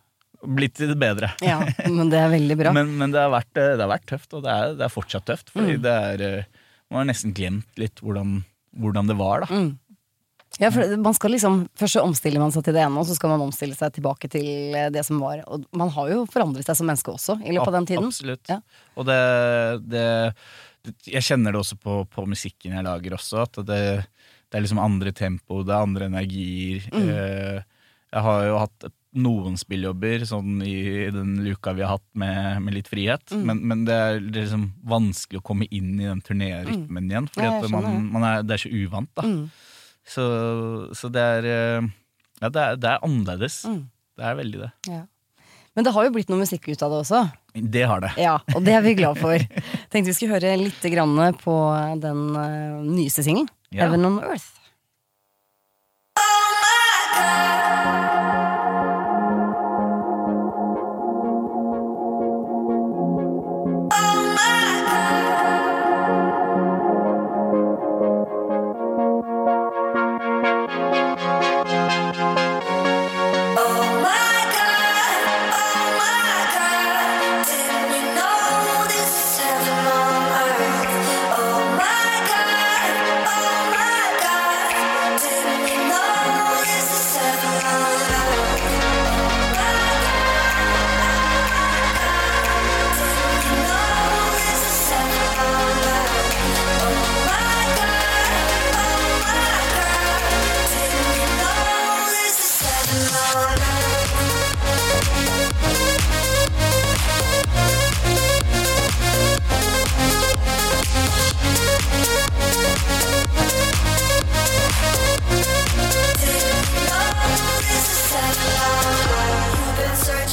blitt 0.57 0.75
til 0.77 0.91
det 0.93 0.97
bedre. 1.01 1.31
ja, 1.45 1.59
men 1.89 2.11
det 2.13 2.19
er 2.21 2.29
veldig 2.33 2.57
bra. 2.59 2.73
Men, 2.77 2.91
men 2.99 3.13
det, 3.13 3.21
har 3.21 3.33
vært, 3.33 3.53
eh, 3.61 3.73
det 3.77 3.81
har 3.85 3.93
vært 3.93 4.07
tøft, 4.13 4.33
og 4.37 4.45
det 4.45 4.53
er, 4.53 4.75
det 4.77 4.85
er 4.89 4.93
fortsatt 4.93 5.25
tøft. 5.29 5.49
Mm. 5.53 5.57
Fordi 5.57 5.77
det 5.85 5.95
er 6.09 6.25
øh, 6.29 6.61
Man 6.95 7.03
har 7.03 7.11
nesten 7.11 7.33
glemt 7.35 7.81
litt 7.81 7.99
hvordan, 7.99 8.37
hvordan 8.79 9.11
det 9.11 9.17
var, 9.19 9.43
da. 9.43 9.51
Mm. 9.51 9.73
Ja, 10.61 10.69
liksom, 10.71 11.65
Først 11.75 11.97
så 11.97 12.03
omstiller 12.05 12.39
man 12.39 12.53
seg 12.55 12.63
til 12.63 12.75
det 12.77 12.83
ene, 12.85 13.01
og 13.01 13.07
så 13.09 13.17
skal 13.17 13.33
man 13.33 13.43
omstille 13.43 13.75
seg 13.75 13.91
tilbake 13.97 14.29
til 14.31 14.75
eh, 14.77 14.87
det 14.93 15.03
som 15.03 15.19
var. 15.19 15.41
Og 15.51 15.65
man 15.75 15.91
har 15.91 16.13
jo 16.13 16.21
forandret 16.31 16.67
seg 16.67 16.77
som 16.79 16.87
menneske 16.87 17.11
også 17.11 17.37
i 17.43 17.51
løpet 17.51 17.71
av 17.73 17.77
den 17.81 17.89
tiden. 17.89 18.07
Absolutt. 18.07 18.51
Ja. 18.51 18.61
Og 18.95 19.09
det, 19.09 19.19
det, 19.91 20.05
Jeg 21.11 21.27
kjenner 21.27 21.51
det 21.51 21.59
også 21.59 21.79
på, 21.81 21.97
på 22.07 22.27
musikken 22.29 22.77
jeg 22.77 22.87
lager 22.87 23.17
også, 23.17 23.43
at 23.43 23.59
det, 23.67 23.81
det 24.47 24.59
er 24.59 24.63
liksom 24.63 24.79
andre 24.79 25.11
tempo, 25.17 25.59
det 25.67 25.75
er 25.75 25.89
andre 25.89 26.07
energier. 26.13 26.87
Mm. 26.93 27.09
Eh, 27.09 27.89
Jeg 28.15 28.27
har 28.29 28.47
jo 28.47 28.59
hatt 28.63 28.87
noen 29.15 29.55
spilljobber 29.57 30.25
sånn 30.27 30.59
i 30.65 31.07
den 31.13 31.37
luka 31.45 31.73
vi 31.77 31.81
har 31.85 31.95
hatt 31.97 32.05
med, 32.13 32.61
med 32.65 32.73
litt 32.77 32.89
frihet, 32.91 33.23
Mm. 33.31 33.43
men, 33.47 33.61
men 33.71 33.85
det 33.87 33.95
er 33.95 34.19
liksom 34.19 34.67
vanskelig 34.83 35.39
å 35.39 35.45
komme 35.45 35.67
inn 35.71 35.93
i 35.99 36.05
den 36.09 36.21
turnérytmen 36.21 37.09
igjen, 37.09 37.29
Ja, 37.37 37.43
jeg 37.43 37.63
at 37.63 37.71
man, 37.71 38.09
man 38.11 38.23
er, 38.27 38.43
det 38.43 38.57
er 38.57 38.63
så 38.65 38.71
uvant. 38.75 39.09
da. 39.15 39.23
Mm. 39.23 39.49
Så, 40.05 40.25
så 40.93 41.09
det 41.09 41.21
er 41.39 41.45
eh, 41.49 41.87
Ja, 42.41 42.49
det 42.49 42.61
er, 42.61 42.75
det 42.77 42.89
er 42.91 43.03
annerledes. 43.07 43.61
Mm. 43.65 43.83
Det 44.15 44.25
er 44.29 44.35
veldig 44.37 44.59
det. 44.65 44.71
Ja. 44.91 45.01
Men 45.75 45.83
det 45.87 45.91
har 45.95 46.05
jo 46.05 46.11
blitt 46.15 46.29
noe 46.31 46.39
musikk 46.39 46.67
ut 46.71 46.83
av 46.85 46.91
det 46.93 46.99
også. 47.03 47.21
Det 47.55 47.81
har 47.87 47.99
det. 48.03 48.11
Ja, 48.21 48.37
og 48.55 48.61
det 48.63 48.75
er 48.77 48.83
vi 48.85 48.93
glad 48.95 49.17
for. 49.19 49.39
Tenkte 49.91 50.07
vi 50.11 50.13
skulle 50.15 50.37
høre 50.37 50.53
litt 50.59 50.83
grann 50.93 51.17
på 51.41 51.55
den 52.03 52.21
eh, 52.39 52.77
nyeste 52.85 53.23
singelen. 53.25 53.49
Ja. 53.71 53.85
Heaven 53.89 54.05
on 54.07 54.19
Earth. 54.23 54.45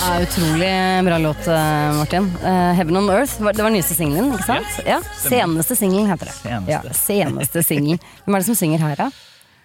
Er 0.02 0.24
utrolig 0.24 0.70
bra 1.06 1.18
låt, 1.18 1.46
eh, 1.46 1.96
Martin. 1.96 2.24
Uh, 2.42 2.72
Heaven 2.74 2.96
on 2.96 3.10
Earth, 3.10 3.38
det 3.38 3.62
var 3.62 3.70
nyeste 3.70 3.94
singelen, 3.94 4.32
ikke 4.34 4.48
sant? 4.48 4.78
Ja, 4.86 4.96
Seneste 5.14 5.76
singelen 5.78 6.08
heter 6.10 6.26
det. 6.26 6.34
Seneste. 6.40 6.72
Ja, 6.72 6.80
seneste 6.96 7.62
singelen. 7.62 8.00
Hvem 8.24 8.34
er 8.34 8.42
det 8.42 8.48
som 8.48 8.58
synger 8.58 8.82
her, 8.82 8.96
da? 8.98 9.06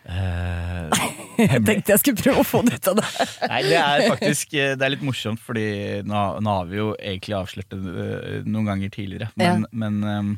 Eh, 0.07 1.07
Jeg 1.41 1.63
tenkte 1.65 1.93
jeg 1.93 2.01
skulle 2.01 2.21
prøve 2.21 2.43
å 2.43 2.45
få 2.47 2.61
det 2.67 2.77
ut 2.77 2.89
av 2.91 2.99
det. 2.99 3.07
Nei, 3.49 3.61
det 3.65 3.79
er 3.79 4.03
faktisk 4.07 4.53
Det 4.55 4.85
er 4.85 4.93
litt 4.93 5.05
morsomt, 5.05 5.41
fordi 5.43 5.65
nå, 6.07 6.21
nå 6.41 6.53
har 6.59 6.69
vi 6.69 6.79
jo 6.79 6.91
egentlig 6.97 7.37
avslørt 7.37 7.73
det 7.73 8.43
noen 8.45 8.69
ganger 8.69 8.93
tidligere. 8.93 9.29
Men, 9.37 9.65
men 9.69 9.97
ehm, 10.05 10.31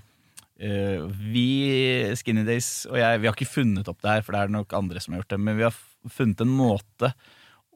eh, 0.63 1.03
vi, 1.31 1.49
Skinny 2.19 2.45
Days 2.47 2.87
og 2.89 2.99
jeg, 2.99 3.19
vi 3.19 3.29
har 3.29 3.35
ikke 3.35 3.51
funnet 3.51 3.91
opp 3.91 3.99
det 4.03 4.15
her, 4.15 4.25
for 4.25 4.35
det 4.35 4.45
er 4.45 4.55
nok 4.55 4.75
andre 4.79 5.03
som 5.03 5.15
har 5.15 5.23
gjort 5.23 5.35
det, 5.35 5.41
men 5.43 5.59
vi 5.59 5.67
har 5.67 5.83
funnet 6.15 6.43
en 6.43 6.55
måte 6.55 7.11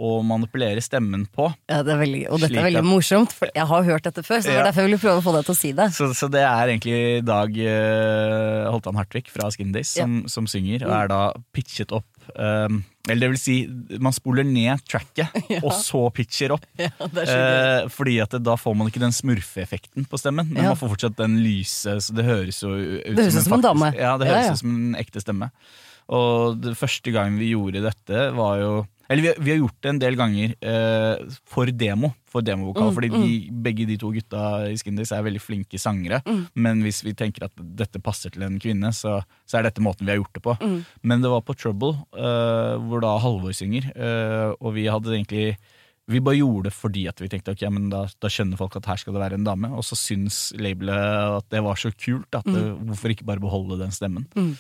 å 0.02 0.24
manipulere 0.26 0.82
stemmen 0.82 1.28
på. 1.30 1.52
Ja, 1.70 1.84
det 1.86 1.94
er 1.94 2.00
veldig, 2.02 2.22
og 2.34 2.40
dette 2.42 2.58
er 2.58 2.66
veldig 2.66 2.82
morsomt, 2.88 3.32
for 3.38 3.48
jeg 3.54 3.68
har 3.70 3.84
hørt 3.86 4.04
dette 4.08 4.24
før. 4.26 4.40
Så 4.42 4.50
det 4.50 4.56
var 4.56 4.64
Ja. 4.64 4.72
derfor 4.72 4.82
jeg 4.82 4.90
ville 4.90 5.02
prøve 5.04 5.22
å 5.22 5.26
få 5.28 5.34
deg 5.36 5.46
til 5.46 5.54
å 5.54 5.60
si 5.60 5.72
det. 5.78 5.86
Så, 5.94 6.08
så 6.18 6.30
det 6.34 6.42
er 6.42 6.72
egentlig 6.74 7.26
Dag 7.28 7.54
uh, 7.54 8.72
Holtan 8.74 8.98
Hartvig 8.98 9.30
fra 9.30 9.52
Skindays 9.54 9.92
som, 9.94 10.24
som 10.32 10.48
synger, 10.50 10.88
og 10.88 10.96
er 10.98 11.12
da 11.12 11.20
pitchet 11.54 11.94
opp 11.94 12.08
um, 12.40 12.82
Eller 13.08 13.28
det 13.28 13.30
vil 13.36 13.40
si, 13.42 13.56
man 14.02 14.16
spoler 14.16 14.48
ned 14.48 14.82
tracket, 14.90 15.30
og 15.66 15.72
så 15.78 16.06
pitcher 16.16 16.56
opp. 16.56 16.66
Ja. 16.80 16.90
Eh, 16.98 17.86
fordi 17.92 18.18
at 18.24 18.32
det, 18.34 18.42
da 18.48 18.56
får 18.58 18.76
man 18.80 18.88
ikke 18.90 19.02
den 19.04 19.12
smurfeeffekten 19.16 20.08
på 20.10 20.20
stemmen, 20.22 20.50
men 20.50 20.64
Ja. 20.64 20.70
man 20.74 20.80
får 20.80 20.94
fortsatt 20.96 21.18
den 21.20 21.38
lyse, 21.44 21.98
så 22.02 22.16
det 22.16 22.24
høres 22.26 22.62
jo 22.64 22.72
ut 22.74 23.04
Det 23.14 23.26
høres 23.28 23.38
ut 23.42 23.48
som 23.50 23.58
en 23.60 23.66
dame. 23.70 23.94
Ja, 24.00 24.16
det 24.18 24.28
Ja, 24.32 24.34
høres 24.38 24.48
ja. 24.48 24.54
ut 24.58 24.64
som 24.64 24.74
en 24.76 24.96
ekte 25.04 25.22
stemme. 25.22 25.52
Og 26.14 26.58
det 26.64 26.74
første 26.80 27.12
gang 27.16 27.38
vi 27.40 27.52
gjorde 27.54 27.84
dette, 27.84 28.24
var 28.36 28.58
jo 28.60 28.72
Eller 29.14 29.28
vi, 29.28 29.34
vi 29.46 29.52
har 29.54 29.60
gjort 29.60 29.78
det 29.86 29.92
en 29.92 30.00
del 30.02 30.18
ganger 30.18 30.56
eh, 30.58 31.36
for 31.50 31.70
demo, 31.70 32.10
for 32.30 32.46
demovokal, 32.46 32.90
Mm, 32.90 32.96
fordi 32.98 33.10
de, 33.14 33.34
begge 33.66 33.86
de 33.86 33.98
to 34.02 34.10
gutta 34.16 34.42
i 34.72 34.78
Skindis 34.80 35.14
er 35.14 35.22
veldig 35.26 35.42
flinke 35.42 35.78
sangere. 35.82 36.24
Mm. 36.26 36.42
Men 36.66 36.82
hvis 36.86 37.04
vi 37.06 37.14
tenker 37.18 37.46
at 37.46 37.54
dette 37.78 38.02
passer 38.02 38.34
til 38.34 38.46
en 38.48 38.58
kvinne, 38.62 38.90
så, 38.98 39.20
så 39.46 39.60
er 39.60 39.68
dette 39.68 39.84
måten 39.86 40.08
vi 40.08 40.16
har 40.16 40.20
gjort 40.24 40.40
det 40.40 40.44
på. 40.48 40.58
Mm. 40.64 40.80
Men 41.06 41.22
det 41.22 41.32
var 41.36 41.46
på 41.46 41.56
Trouble, 41.58 41.94
eh, 42.18 42.74
hvor 42.90 43.06
da 43.06 43.14
Halvor 43.22 43.54
synger, 43.54 43.92
eh, 43.94 44.50
og 44.58 44.74
vi 44.80 44.90
hadde 44.90 45.14
egentlig 45.14 45.54
vi 46.12 46.20
bare 46.20 46.36
gjorde 46.36 46.68
det 46.68 46.76
fordi 46.76 47.06
at 47.08 47.22
vi 47.22 47.30
tenkte 47.32 47.54
ok, 47.56 47.62
men 47.72 47.86
da, 47.92 48.02
da 48.20 48.32
skjønner 48.32 48.60
folk 48.60 48.76
at 48.76 48.90
her 48.90 49.00
skal 49.00 49.16
det 49.16 49.22
være 49.22 49.38
en 49.40 49.46
dame. 49.48 49.70
Og 49.72 49.86
så 49.88 49.96
syns 49.96 50.50
labelet 50.60 51.38
at 51.40 51.48
det 51.54 51.62
var 51.64 51.80
så 51.80 51.94
kult 51.96 52.36
at 52.36 52.48
det, 52.50 52.64
hvorfor 52.90 53.14
ikke 53.14 53.28
bare 53.30 53.44
beholde 53.44 53.80
den 53.80 53.94
stemmen. 53.96 54.28
Mm. 54.36 54.52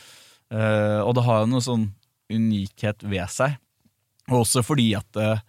Eh, 0.54 1.02
og 1.04 1.12
det 1.18 1.26
har 1.28 1.44
jo 1.44 1.52
noe 1.52 1.66
sånn 1.66 1.90
unikhet 2.32 3.04
ved 3.04 3.28
seg. 3.34 3.58
Og 4.32 4.44
også 4.44 4.64
fordi 4.64 4.94
at 4.98 5.20
eh, 5.20 5.42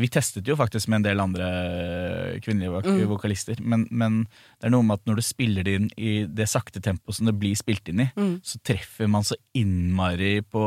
vi 0.00 0.08
testet 0.08 0.46
jo 0.48 0.54
faktisk 0.56 0.88
med 0.88 1.00
en 1.00 1.06
del 1.08 1.20
andre 1.20 1.46
eh, 1.48 2.38
kvinnelige 2.44 2.70
vok 2.72 2.86
Mm. 2.88 3.02
vokalister, 3.10 3.58
men, 3.60 3.86
men 3.90 4.20
det 4.60 4.68
er 4.68 4.72
noe 4.72 4.82
med 4.86 4.98
at 5.00 5.04
når 5.10 5.18
du 5.20 5.22
spiller 5.26 5.64
det 5.66 5.74
inn 5.76 5.88
i 5.98 6.12
det 6.24 6.46
sakte 6.48 6.80
tempoet 6.80 7.14
som 7.18 7.26
det 7.28 7.34
blir 7.38 7.56
spilt 7.58 7.88
inn 7.90 8.00
i, 8.06 8.08
Mm. 8.16 8.40
så 8.42 8.58
treffer 8.64 9.08
man 9.10 9.22
så 9.26 9.36
innmari 9.58 10.40
på, 10.42 10.62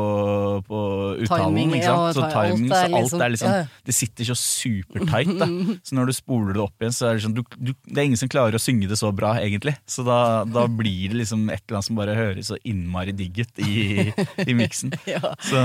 på 0.66 0.78
uttalen. 1.24 1.56
Timing, 1.56 1.72
ikke 1.76 1.88
sant? 1.88 2.02
Ja, 2.02 2.12
Så 2.12 2.22
alt 2.26 2.34
timing, 2.36 2.70
er 2.70 2.74
så 2.74 2.82
alt 2.84 2.92
liksom- 3.02 3.22
er 3.26 3.30
liksom 3.34 3.52
ja. 3.52 3.64
Det 3.84 3.94
sitter 3.94 4.24
så 4.30 4.36
supertight. 4.38 5.38
Da. 5.38 5.46
Så 5.86 5.94
når 5.98 6.06
du 6.06 6.12
spoler 6.12 6.52
det 6.54 6.62
opp 6.62 6.76
igjen, 6.80 6.92
så 6.94 7.08
er 7.10 7.14
det 7.18 7.24
sånn 7.24 7.34
du, 7.34 7.42
du, 7.58 7.72
Det 7.86 7.98
er 7.98 8.04
ingen 8.06 8.20
som 8.20 8.28
klarer 8.30 8.54
å 8.54 8.62
synge 8.62 8.88
det 8.88 8.98
så 9.00 9.10
bra, 9.14 9.34
egentlig. 9.40 9.74
Så 9.86 10.04
da, 10.06 10.44
da 10.44 10.66
blir 10.80 11.08
det 11.10 11.18
liksom 11.24 11.48
et 11.50 11.62
eller 11.66 11.80
annet 11.80 11.88
som 11.88 11.96
bare 11.98 12.14
høres 12.18 12.52
så 12.52 12.58
innmari 12.64 13.12
digg 13.16 13.42
ut 13.42 13.58
i, 13.66 14.12
i 14.50 14.54
miksen. 14.54 14.92
Ja. 15.08 15.34
Så, 15.42 15.58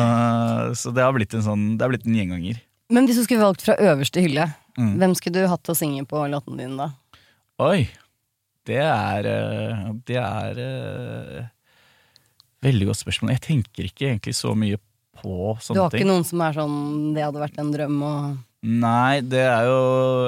så 0.79 0.93
det 0.95 1.03
har 1.05 1.13
blitt 1.13 1.33
en 1.37 1.45
sånn 1.45 1.77
Det 1.77 1.85
har 1.85 1.93
blitt 1.93 2.07
en 2.07 2.15
gjenganger. 2.17 2.61
Men 2.89 3.07
hvis 3.07 3.17
du 3.19 3.23
skulle 3.25 3.43
valgt 3.43 3.65
fra 3.65 3.75
øverste 3.79 4.21
hylle, 4.23 4.53
Mm. 4.77 4.99
hvem 5.01 5.13
skulle 5.17 5.41
du 5.41 5.47
hatt 5.49 5.63
til 5.65 5.73
å 5.73 5.77
synge 5.79 6.03
på 6.05 6.19
låten 6.29 6.55
din 6.59 6.75
da? 6.77 6.91
Oi! 7.59 7.87
Det 8.67 8.77
er 8.77 9.25
eh, 9.25 9.93
Det 10.05 10.17
er 10.21 10.59
eh, 10.61 11.45
Veldig 12.61 12.85
godt 12.85 12.99
spørsmål. 13.01 13.31
Jeg 13.31 13.41
tenker 13.41 13.87
ikke 13.87 14.05
egentlig 14.11 14.35
så 14.35 14.53
mye 14.57 14.77
på 15.17 15.57
sånne 15.57 15.65
ting. 15.65 15.73
Du 15.73 15.81
har 15.81 15.89
ikke 15.89 15.97
ting. 15.97 16.07
noen 16.11 16.25
som 16.25 16.41
er 16.41 16.53
sånn 16.53 17.13
'det 17.15 17.23
hadde 17.23 17.41
vært 17.41 17.57
en 17.57 17.73
drøm' 17.73 18.03
og 18.03 18.37
Nei, 18.65 19.21
det 19.21 19.43
er 19.45 19.67
jo 19.69 19.81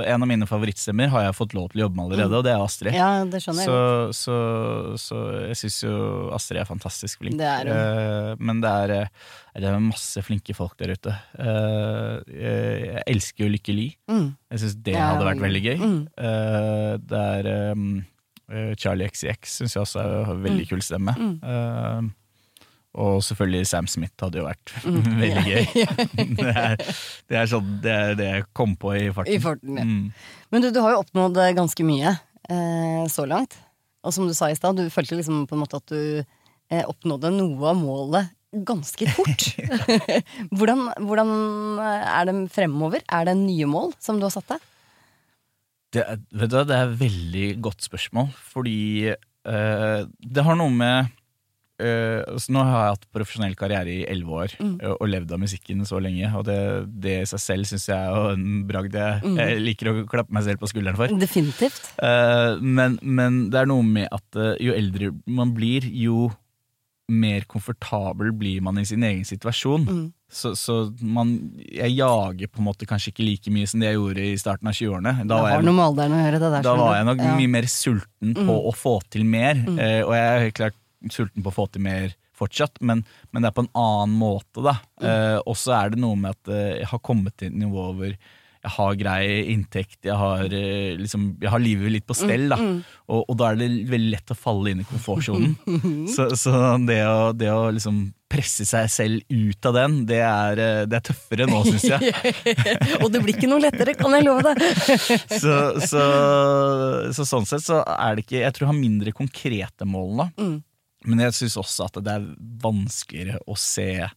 en 0.05 0.21
av 0.21 0.29
mine 0.29 0.45
favorittstemmer 0.45 1.09
har 1.09 1.23
jeg 1.25 1.33
fått 1.33 1.55
lov 1.57 1.71
til 1.71 1.79
å 1.79 1.83
jobbe 1.87 1.97
med 1.97 2.03
allerede, 2.05 2.37
og 2.37 2.43
det 2.45 2.51
er 2.53 2.61
Astrid. 2.61 2.93
Ja, 2.93 3.07
det 3.25 3.41
skjønner 3.41 3.65
jeg. 3.65 3.71
Så, 4.13 4.13
så, 4.13 4.35
så 5.01 5.21
jeg 5.47 5.57
syns 5.63 5.77
jo 5.81 5.95
Astrid 6.37 6.61
er 6.61 6.69
fantastisk 6.69 7.23
flink. 7.23 7.39
Det 7.39 7.47
er 7.49 7.71
hun. 7.71 7.73
Eh, 7.73 8.43
men 8.45 8.61
det 8.61 8.73
er, 8.83 8.93
eh, 8.99 9.33
det 9.57 9.71
er 9.71 9.81
masse 9.81 10.21
flinke 10.27 10.53
folk 10.53 10.77
der 10.77 10.93
ute. 10.93 11.15
Eh, 11.41 12.37
jeg 12.37 13.03
elsker 13.15 13.47
jo 13.47 13.49
Lykke 13.55 13.75
Li. 13.75 13.89
Mm. 14.13 14.29
Jeg 14.53 14.63
syns 14.63 14.77
det 14.85 14.95
hadde 14.99 15.25
vært 15.31 15.43
veldig 15.47 15.65
gøy. 15.65 15.75
mm. 15.81 15.99
Det 17.09 17.25
er 17.25 17.51
Charlie 18.81 19.09
XCX 19.09 19.59
syns 19.59 19.75
jeg 19.75 19.83
også 19.83 20.05
er 20.05 20.31
en 20.35 20.45
veldig 20.45 20.69
kul 20.69 20.85
stemme. 20.85 21.17
Mm. 21.17 22.13
Og 22.97 23.19
selvfølgelig 23.21 23.67
Sam 23.69 23.85
Smith 23.91 24.15
hadde 24.23 24.39
jo 24.41 24.47
vært 24.47 24.71
Mm. 24.89 25.03
veldig 25.19 25.43
gøy. 25.45 25.65
det, 26.39 26.49
er, 26.49 26.75
det, 27.29 27.37
er 27.37 27.49
sånn, 27.51 27.69
det 27.83 27.93
er 27.93 28.15
det 28.17 28.29
jeg 28.31 28.47
kom 28.57 28.73
på 28.81 28.95
i 28.97 29.09
farten. 29.13 29.33
I 29.35 29.39
farten, 29.43 29.77
ja. 29.77 29.85
Mm. 29.85 30.09
Men 30.49 30.65
du, 30.65 30.71
du 30.73 30.81
har 30.81 30.95
jo 30.95 31.03
oppnådd 31.03 31.37
eh, 31.43 31.53
ganske 31.57 31.85
mye 31.85 32.15
eh, 32.49 33.03
så 33.13 33.27
langt. 33.29 33.59
Og 34.01 34.15
som 34.15 34.25
du 34.29 34.33
sa 34.33 34.49
i 34.49 34.57
stad, 34.57 34.79
du 34.79 34.89
følte 34.93 35.17
liksom 35.19 35.43
på 35.49 35.57
en 35.57 35.61
måte 35.65 35.77
at 35.81 35.91
du 35.91 36.23
eh, 36.23 36.83
oppnådde 36.87 37.33
noe 37.35 37.73
av 37.73 37.77
målet 37.77 38.31
ganske 38.65 39.05
fort. 39.13 39.43
hvordan, 40.57 40.87
hvordan 41.05 41.31
eh, 41.83 42.07
er 42.15 42.25
det 42.31 42.35
fremover? 42.55 43.03
Er 43.13 43.27
det 43.29 43.35
nye 43.37 43.67
mål 43.69 43.93
som 44.01 44.17
du 44.17 44.25
har 44.25 44.33
satt 44.33 44.55
deg? 44.55 44.63
Det, 45.93 46.03
vet 46.37 46.49
du, 46.53 46.57
det 46.69 46.73
er 46.77 46.87
et 46.89 46.97
veldig 46.99 47.45
godt 47.65 47.85
spørsmål, 47.85 48.27
fordi 48.53 48.77
eh, 49.13 50.01
det 50.05 50.43
har 50.45 50.57
noe 50.57 50.73
med 50.73 51.13
eh, 51.79 52.23
altså 52.27 52.51
Nå 52.53 52.63
har 52.63 52.81
jeg 52.85 52.93
hatt 52.95 53.05
profesjonell 53.15 53.55
karriere 53.55 53.87
i 53.93 54.05
elleve 54.05 54.29
år 54.43 54.55
Mm. 54.59 54.75
eh, 54.81 54.93
og 54.99 55.07
levd 55.09 55.31
av 55.31 55.39
musikken 55.39 55.85
så 55.87 55.99
lenge, 56.01 56.29
og 56.35 56.45
det, 56.45 56.59
det 57.01 57.21
i 57.21 57.25
seg 57.31 57.39
selv 57.39 57.65
syns 57.69 57.87
jeg 57.87 57.97
er 57.97 58.33
en 58.33 58.65
bragd 58.67 58.93
jeg, 58.93 59.21
Mm. 59.23 59.37
jeg 59.37 59.61
liker 59.61 59.91
å 59.93 60.05
klappe 60.07 60.31
meg 60.33 60.43
selv 60.43 60.59
på 60.59 60.67
skulderen 60.71 60.95
for. 60.99 61.07
Definitivt. 61.07 61.93
Eh, 62.01 62.57
men, 62.61 62.99
men 63.01 63.49
det 63.49 63.59
er 63.61 63.65
noe 63.71 63.83
med 63.83 64.07
at 64.11 64.43
jo 64.59 64.73
eldre 64.73 65.13
man 65.27 65.53
blir, 65.55 65.81
jo 65.89 66.29
mer 67.09 67.41
komfortabel 67.49 68.29
blir 68.37 68.61
man 68.61 68.77
i 68.77 68.83
sin 68.85 69.01
egen 69.03 69.23
situasjon. 69.25 69.85
Mm. 69.89 70.03
Så, 70.29 70.51
så 70.53 70.75
man, 71.01 71.31
jeg 71.57 71.95
jager 71.97 72.51
på 72.53 72.61
en 72.61 72.67
måte 72.67 72.85
kanskje 72.85 73.09
ikke 73.09 73.25
like 73.25 73.49
mye 73.49 73.65
som 73.65 73.81
det 73.81 73.89
jeg 73.89 73.97
gjorde 73.97 74.25
i 74.29 74.35
starten 74.37 74.69
av 74.69 74.75
20-årene. 74.77 75.13
Da 75.25 75.39
var 75.41 75.49
jeg 75.55 75.63
da 76.67 76.75
var 76.77 76.95
jeg 76.99 77.07
nok 77.07 77.17
Ja. 77.25 77.31
mye 77.39 77.49
mer 77.49 77.63
sulten 77.65 78.35
på 78.37 78.45
Mm. 78.45 78.67
å 78.69 78.75
få 78.77 78.93
til 79.09 79.25
mer. 79.25 79.55
Eh, 79.57 80.03
og 80.05 80.13
jeg 80.13 80.27
er 80.29 80.39
helt 80.45 80.53
klart 80.61 80.77
sulten 81.07 81.45
på 81.45 81.51
å 81.51 81.55
få 81.55 81.69
til 81.71 81.85
mer 81.85 82.15
fortsatt, 82.39 82.79
men, 82.85 83.03
men 83.31 83.43
det 83.43 83.49
er 83.51 83.55
på 83.57 83.65
en 83.65 83.73
annen 83.77 84.19
måte, 84.19 84.63
da. 84.63 84.77
Mm. 85.01 85.07
Eh, 85.11 85.39
og 85.43 85.57
så 85.59 85.75
er 85.79 85.93
det 85.93 86.03
noe 86.03 86.19
med 86.19 86.37
at 86.37 86.51
eh, 86.53 86.75
jeg 86.81 86.91
har 86.93 87.01
kommet 87.03 87.35
til 87.39 87.51
et 87.51 87.57
nivå 87.65 87.89
hvor 87.97 88.13
jeg 88.59 88.71
har 88.75 88.95
grei 88.99 89.23
inntekt, 89.53 90.01
jeg 90.03 90.15
har, 90.19 90.43
eh, 90.51 90.95
liksom, 90.99 91.29
jeg 91.39 91.51
har 91.51 91.61
livet 91.63 91.93
litt 91.93 92.07
på 92.07 92.15
stell, 92.17 92.49
da. 92.51 92.57
Mm, 92.59 92.81
Og, 93.07 93.21
og 93.31 93.37
da 93.39 93.51
er 93.53 93.59
det 93.59 93.69
veldig 93.87 94.11
lett 94.11 94.33
å 94.33 94.35
falle 94.35 94.73
inn 94.73 94.81
i 94.83 94.87
komfortsonen. 94.87 95.53
så 96.15 96.27
så 96.35 96.51
det, 96.83 96.99
å, 97.07 97.31
det 97.31 97.51
å 97.55 97.69
liksom 97.71 98.09
presse 98.29 98.67
seg 98.67 98.91
selv 98.93 99.31
ut 99.31 99.65
av 99.65 99.77
den, 99.79 99.95
det 100.09 100.19
er, 100.21 100.59
eh, 100.61 100.81
det 100.91 100.99
er 100.99 101.05
tøffere 101.07 101.47
nå, 101.49 101.63
syns 101.69 101.87
jeg. 101.87 102.11
Og 103.01 103.07
det 103.13 103.23
blir 103.23 103.39
ikke 103.39 103.49
noe 103.49 103.63
lettere, 103.63 103.95
kan 103.97 104.13
jeg 104.17 104.27
love 104.27 104.43
deg! 104.51 104.59
så, 105.43 105.55
så, 105.79 106.03
så 107.15 107.29
sånn 107.31 107.47
sett 107.49 107.63
så 107.65 107.79
er 107.95 108.19
det 108.19 108.27
ikke 108.27 108.43
Jeg 108.43 108.53
tror 108.55 108.67
jeg 108.67 108.73
har 108.73 108.81
mindre 108.83 109.15
konkrete 109.15 109.87
mål 109.87 110.11
nå. 110.19 110.27
Mm. 110.35 110.57
Men 111.07 111.23
jeg 111.23 111.37
syns 111.37 111.59
også 111.59 111.87
at 111.87 111.99
det 112.03 112.15
er 112.17 112.25
vanskeligere 112.63 113.39
å 113.47 113.55
se 113.59 114.09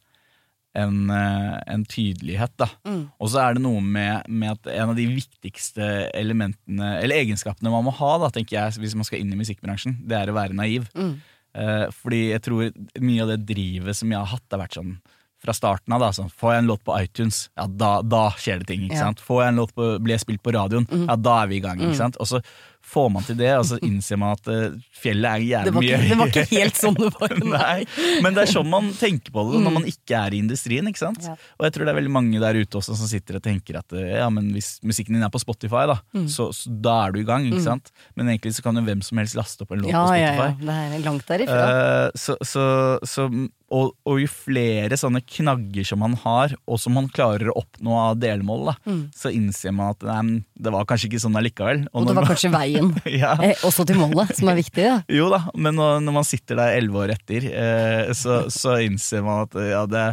en, 0.74 1.10
eh, 1.10 1.58
en 1.74 1.84
tydelighet, 1.84 2.54
da. 2.60 2.68
Mm. 2.88 3.02
Og 3.20 3.30
så 3.32 3.42
er 3.42 3.56
det 3.56 3.64
noe 3.64 3.82
med, 3.84 4.28
med 4.28 4.56
at 4.56 4.70
en 4.72 4.92
av 4.94 4.96
de 4.96 5.06
viktigste 5.10 5.88
elementene, 6.16 6.94
eller 7.02 7.20
egenskapene 7.20 7.72
man 7.72 7.84
må 7.86 7.94
ha, 7.98 8.14
da, 8.22 8.32
tenker 8.32 8.56
jeg, 8.56 8.80
hvis 8.82 8.96
man 8.98 9.08
skal 9.08 9.20
inn 9.20 9.34
i 9.34 9.40
musikkbransjen, 9.40 10.00
det 10.08 10.18
er 10.18 10.32
å 10.32 10.36
være 10.36 10.56
naiv. 10.56 10.88
Mm. 10.96 11.14
Eh, 11.52 11.86
fordi 11.92 12.22
jeg 12.30 12.44
tror 12.46 12.70
mye 13.04 13.26
av 13.26 13.34
det 13.34 13.42
drivet 13.52 13.98
som 13.98 14.12
jeg 14.12 14.18
har 14.18 14.32
hatt, 14.32 14.48
har 14.54 14.64
vært 14.64 14.80
sånn 14.80 14.96
fra 15.42 15.52
starten 15.56 15.92
av. 15.96 16.00
da, 16.06 16.10
sånn, 16.16 16.30
Får 16.30 16.52
jeg 16.54 16.64
en 16.64 16.72
låt 16.72 16.84
på 16.86 16.96
iTunes, 17.02 17.44
ja 17.58 17.66
da, 17.66 17.94
da 18.02 18.28
skjer 18.38 18.60
det 18.62 18.66
ting. 18.72 18.84
ikke 18.88 18.98
Ja. 19.00 19.08
sant? 19.10 19.20
Får 19.22 19.42
jeg 19.44 19.48
en 19.54 19.62
låt 19.62 19.74
på, 19.74 19.92
Blir 20.02 20.14
jeg 20.16 20.26
spilt 20.26 20.42
på 20.42 20.52
radioen, 20.54 20.86
ja 21.08 21.16
da 21.16 21.42
er 21.42 21.48
vi 21.50 21.56
i 21.56 21.64
gang. 21.64 21.80
ikke 21.82 21.96
sant? 21.98 22.16
Og 22.22 22.26
så 22.30 22.42
får 22.82 23.12
man 23.14 23.22
til 23.22 23.36
det, 23.38 23.52
og 23.54 23.62
så 23.64 23.76
innser 23.86 24.18
man 24.18 24.32
at 24.34 24.48
uh, 24.50 24.72
fjellet 24.98 25.24
er 25.38 25.42
jævlig 25.46 25.72
mye 25.76 25.98
det 26.02 26.16
var 26.18 26.30
ikke 26.32 26.42
helt 26.50 26.74
sånn 26.80 26.96
det 26.98 27.10
var. 27.14 27.34
Nei, 27.38 27.84
men 28.24 28.34
det 28.34 28.42
er 28.42 28.50
sånn 28.50 28.66
man 28.68 28.88
tenker 28.98 29.30
på 29.30 29.44
det 29.52 29.60
når 29.62 29.74
man 29.76 29.86
ikke 29.86 30.18
er 30.18 30.34
i 30.34 30.40
industrien. 30.42 30.88
ikke 30.90 30.98
sant? 30.98 31.22
Ja. 31.22 31.36
Og 31.60 31.66
jeg 31.68 31.76
tror 31.76 31.86
det 31.86 31.92
er 31.94 31.98
veldig 32.00 32.10
mange 32.16 32.40
der 32.42 32.58
ute 32.58 32.80
også 32.82 32.96
som 32.98 33.06
sitter 33.06 33.38
og 33.38 33.44
tenker 33.46 33.78
at 33.78 33.94
uh, 33.94 34.02
ja, 34.02 34.26
men 34.34 34.50
hvis 34.52 34.80
musikken 34.82 35.14
din 35.14 35.22
er 35.22 35.30
på 35.30 35.38
Spotify, 35.40 35.84
da, 35.92 36.00
så, 36.26 36.48
så 36.52 36.74
da 36.82 36.96
er 37.06 37.14
du 37.14 37.20
i 37.22 37.26
gang. 37.30 37.46
ikke 37.46 37.62
sant? 37.62 37.92
Men 38.18 38.28
egentlig 38.34 38.56
så 38.58 38.66
kan 38.66 38.74
jo 38.74 38.82
hvem 38.82 39.00
som 39.06 39.22
helst 39.22 39.38
laste 39.38 39.62
opp 39.62 39.70
en 39.78 39.86
låt 39.86 39.94
Ja, 39.94 40.02
på 40.10 40.18
ja, 40.18 40.34
Spotify. 40.34 40.66
ja. 40.66 40.90
Det 40.90 40.98
er 40.98 41.06
langt 41.06 41.26
derifra. 41.30 41.62
Uh, 41.70 42.10
så, 42.18 42.36
så, 42.42 42.66
så, 43.06 43.28
og, 43.72 43.94
og 44.04 44.18
jo 44.20 44.28
flere 44.28 44.98
sånne 45.00 45.22
knagger 45.24 45.86
som 45.88 46.02
man 46.04 46.12
har, 46.20 46.52
og 46.68 46.78
som 46.82 46.92
man 46.98 47.06
klarer 47.08 47.48
å 47.48 47.56
oppnå 47.62 47.96
av 48.04 48.18
delmål, 48.20 48.66
da, 48.68 48.74
Mm. 48.84 49.02
så 49.16 49.32
innser 49.32 49.72
man 49.72 49.94
at 49.94 50.04
nei, 50.04 50.42
det 50.60 50.72
var 50.74 50.84
kanskje 50.90 51.08
ikke 51.08 51.22
sånn 51.24 51.38
allikevel. 51.40 51.86
Og 51.94 52.04
det 52.06 52.14
var 52.14 52.20
man- 52.22 52.30
kanskje 52.34 52.52
veien, 52.52 52.92
ja. 53.22 53.32
eh, 53.40 53.56
også 53.64 53.86
til 53.88 53.96
målet, 54.02 54.34
som 54.36 54.52
er 54.52 54.60
viktig. 54.60 54.84
da. 54.90 54.98
Jo 55.08 55.30
da, 55.32 55.42
men 55.56 55.74
når, 55.80 56.00
når 56.04 56.18
man 56.20 56.28
sitter 56.28 56.60
der 56.60 56.76
elleve 56.78 57.06
år 57.06 57.14
etter, 57.16 57.48
eh, 57.48 58.12
så, 58.18 58.42
så 58.52 58.76
innser 58.84 59.24
man 59.24 59.46
at 59.48 59.56
ja, 59.72 59.86
det, 59.88 60.04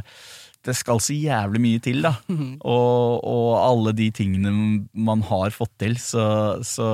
det 0.67 0.75
skal 0.79 0.99
så 1.03 1.13
jævlig 1.15 1.61
mye 1.63 1.83
til, 1.83 2.01
da. 2.03 2.15
Og, 2.29 3.19
og 3.27 3.51
alle 3.59 3.93
de 3.95 4.09
tingene 4.15 4.55
man 4.93 5.21
har 5.27 5.51
fått 5.55 5.75
til, 5.83 5.99
så, 5.99 6.23
så 6.63 6.89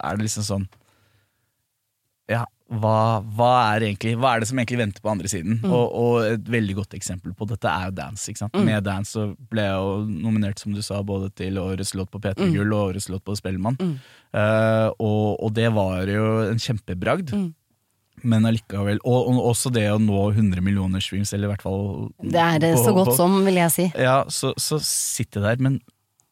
er 0.00 0.16
det 0.16 0.26
liksom 0.30 0.44
sånn 0.48 0.66
Ja, 2.32 2.44
hva, 2.66 3.22
hva, 3.38 3.48
er 3.76 3.84
egentlig, 3.86 4.16
hva 4.18 4.32
er 4.34 4.40
det 4.42 4.48
som 4.50 4.58
egentlig 4.58 4.80
venter 4.80 5.02
på 5.04 5.10
andre 5.12 5.28
siden? 5.30 5.60
Mm. 5.62 5.70
Og, 5.70 5.92
og 6.02 6.24
et 6.32 6.48
veldig 6.50 6.74
godt 6.80 6.96
eksempel 6.98 7.34
på 7.38 7.46
dette 7.46 7.70
er 7.70 7.84
jo 7.90 7.94
Dance. 7.94 8.32
Mm. 8.42 8.64
Med 8.66 8.82
Dance 8.88 9.12
så 9.14 9.26
ble 9.52 9.62
jeg 9.68 9.76
jo 9.78 9.92
nominert, 10.26 10.58
som 10.58 10.74
du 10.74 10.80
sa, 10.82 10.98
både 11.06 11.30
til 11.38 11.60
årets 11.62 11.94
låt 11.94 12.10
på 12.10 12.18
P3 12.24 12.34
Mm. 12.48 12.56
Gull 12.56 12.72
og 12.74 12.88
årets 12.90 13.06
låt 13.12 13.22
på 13.24 13.36
Spellemann. 13.38 13.78
Uh, 14.34 14.90
og, 14.98 15.38
og 15.46 15.54
det 15.54 15.70
var 15.76 16.10
jo 16.10 16.26
en 16.50 16.58
kjempebragd. 16.58 17.30
Mm. 17.36 17.46
Men 18.26 18.46
allikevel 18.48 18.96
Og, 19.04 19.26
og 19.28 19.42
også 19.52 19.68
det 19.70 19.84
å 19.92 19.98
nå 20.00 20.16
100 20.32 20.62
millioner 20.64 21.02
streams, 21.04 21.34
eller 21.36 21.50
i 21.50 21.52
hvert 21.52 21.62
fall 21.66 22.08
Det 22.24 22.40
er 22.40 22.58
det 22.62 22.70
på- 22.74 22.84
så 22.86 22.94
godt 22.96 23.10
på- 23.12 23.16
som, 23.18 23.34
vil 23.44 23.60
jeg 23.60 23.70
si. 23.74 23.86
Ja, 23.94 24.24
så, 24.32 24.54
så 24.58 24.78
sitter 24.82 25.44
jeg 25.44 25.58
der, 25.60 25.62
men 25.68 25.78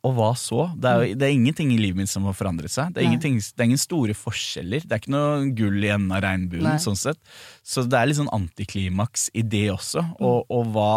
og 0.05 0.13
hva 0.19 0.31
så? 0.37 0.67
Det 0.77 0.91
er, 0.91 1.03
jo, 1.03 1.17
det 1.17 1.27
er 1.27 1.33
ingenting 1.33 1.71
i 1.73 1.79
livet 1.81 2.03
mitt 2.03 2.13
som 2.13 2.27
har 2.29 2.37
forandret 2.37 2.73
seg. 2.73 2.93
Det 2.93 3.01
er, 3.01 3.15
det 3.17 3.63
er 3.63 3.69
ingen 3.71 3.81
store 3.81 4.17
forskjeller. 4.19 4.85
Det 4.85 4.93
er 4.93 5.01
ikke 5.01 5.15
noe 5.15 5.47
gull 5.57 5.79
i 5.81 5.93
enden 5.95 6.13
av 6.13 6.21
regnbuen. 6.27 6.69
Sånn 6.83 6.99
sett. 7.01 7.21
Så 7.65 7.87
det 7.89 7.97
er 7.97 8.11
litt 8.11 8.21
sånn 8.21 8.33
antiklimaks 8.35 9.31
i 9.33 9.45
det 9.49 9.71
også. 9.73 10.05
Mm. 10.11 10.27
Og, 10.29 10.53
og 10.53 10.73
hva, 10.75 10.95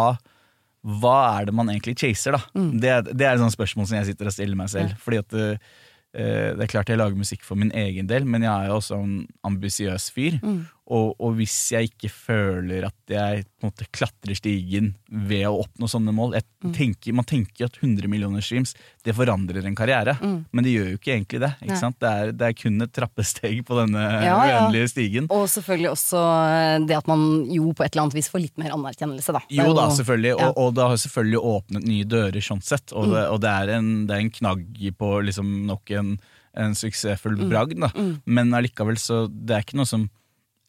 hva 1.00 1.16
er 1.38 1.48
det 1.48 1.56
man 1.56 1.72
egentlig 1.72 1.96
chaser, 2.02 2.36
da? 2.36 2.42
Mm. 2.52 2.70
Det, 2.84 2.94
det 3.14 3.24
er 3.24 3.32
et 3.32 3.44
sånt 3.46 3.56
spørsmål 3.56 3.88
som 3.88 4.00
jeg 4.00 4.10
sitter 4.10 4.28
og 4.28 4.36
stiller 4.36 4.60
meg 4.60 4.72
selv. 4.74 4.92
Fordi 5.00 5.22
at 5.24 5.38
uh, 5.40 5.78
det 6.12 6.66
er 6.66 6.72
klart 6.74 6.92
jeg 6.92 7.00
lager 7.00 7.16
musikk 7.16 7.48
for 7.48 7.60
min 7.60 7.72
egen 7.76 8.08
del, 8.10 8.28
men 8.28 8.44
jeg 8.44 8.52
er 8.52 8.68
jo 8.68 8.78
også 8.82 9.00
en 9.00 9.22
ambisiøs 9.48 10.10
fyr. 10.12 10.36
Mm. 10.44 10.60
Og, 10.88 11.10
og 11.20 11.34
hvis 11.36 11.52
jeg 11.74 11.90
ikke 11.90 12.08
føler 12.08 12.86
at 12.88 13.12
jeg 13.12 13.42
på 13.60 13.66
en 13.66 13.68
måte 13.68 13.84
klatrer 13.92 14.38
stigen 14.38 14.94
ved 15.12 15.42
å 15.44 15.58
oppnå 15.64 15.88
sånne 15.92 16.14
mål 16.16 16.38
Mm. 16.58 16.72
tenker, 16.74 17.12
Man 17.14 17.24
tenker 17.28 17.66
at 17.68 17.76
100 17.78 18.08
millioner 18.10 18.42
streams 18.42 18.72
det 19.06 19.12
forandrer 19.14 19.62
en 19.68 19.76
karriere, 19.78 20.16
men 20.50 20.64
det 20.64 20.72
gjør 20.72 20.88
jo 20.90 20.96
ikke 20.98 21.12
egentlig 21.14 21.38
det. 21.44 21.50
Mm. 21.60 21.66
Ikke 21.68 21.76
sant? 21.78 21.96
Det, 22.02 22.08
er, 22.10 22.32
det 22.34 22.46
er 22.48 22.56
kun 22.58 22.82
et 22.82 22.92
trappesteg 22.96 23.60
på 23.68 23.76
denne 23.78 24.02
Ja, 24.24 24.34
uendelige 24.42 24.88
stigen. 24.90 25.28
Og 25.30 25.44
selvfølgelig 25.52 25.92
også 25.92 26.18
eh, 26.24 26.78
det 26.88 26.96
at 26.98 27.06
man 27.06 27.22
jo 27.52 27.70
på 27.78 27.84
et 27.86 27.92
eller 27.94 28.08
annet 28.08 28.16
vis 28.18 28.30
får 28.32 28.42
litt 28.42 28.58
mer 28.58 28.74
anerkjennelse, 28.74 29.36
da. 29.38 29.44
Jo 29.54 29.68
da, 29.76 29.86
selvfølgelig, 30.00 30.32
ja. 30.34 30.40
Mm. 30.40 30.48
og, 30.48 30.58
og 30.64 30.74
det 30.80 30.88
har 30.90 31.00
selvfølgelig 31.04 31.44
åpnet 31.54 31.88
nye 31.92 32.08
dører 32.16 32.48
sånn 32.50 32.64
sett. 32.66 32.90
Og, 32.96 33.06
det, 33.14 33.22
og 33.30 33.38
det, 33.46 33.54
er 33.54 33.74
en, 33.78 33.92
det 34.10 34.16
er 34.18 34.24
en 34.26 34.34
knagg 34.40 34.82
på 34.98 35.12
liksom 35.30 35.54
nok 35.70 35.94
en, 36.00 36.14
en 36.58 36.74
suksessfull 36.74 37.38
Mm. 37.38 37.48
bragd, 37.54 37.78
da. 37.86 37.92
Men 38.26 38.50
allikevel 38.58 38.98
så 38.98 39.28
det 39.30 39.54
er 39.60 39.62
ikke 39.68 39.78
noe 39.78 39.86
som 39.94 40.08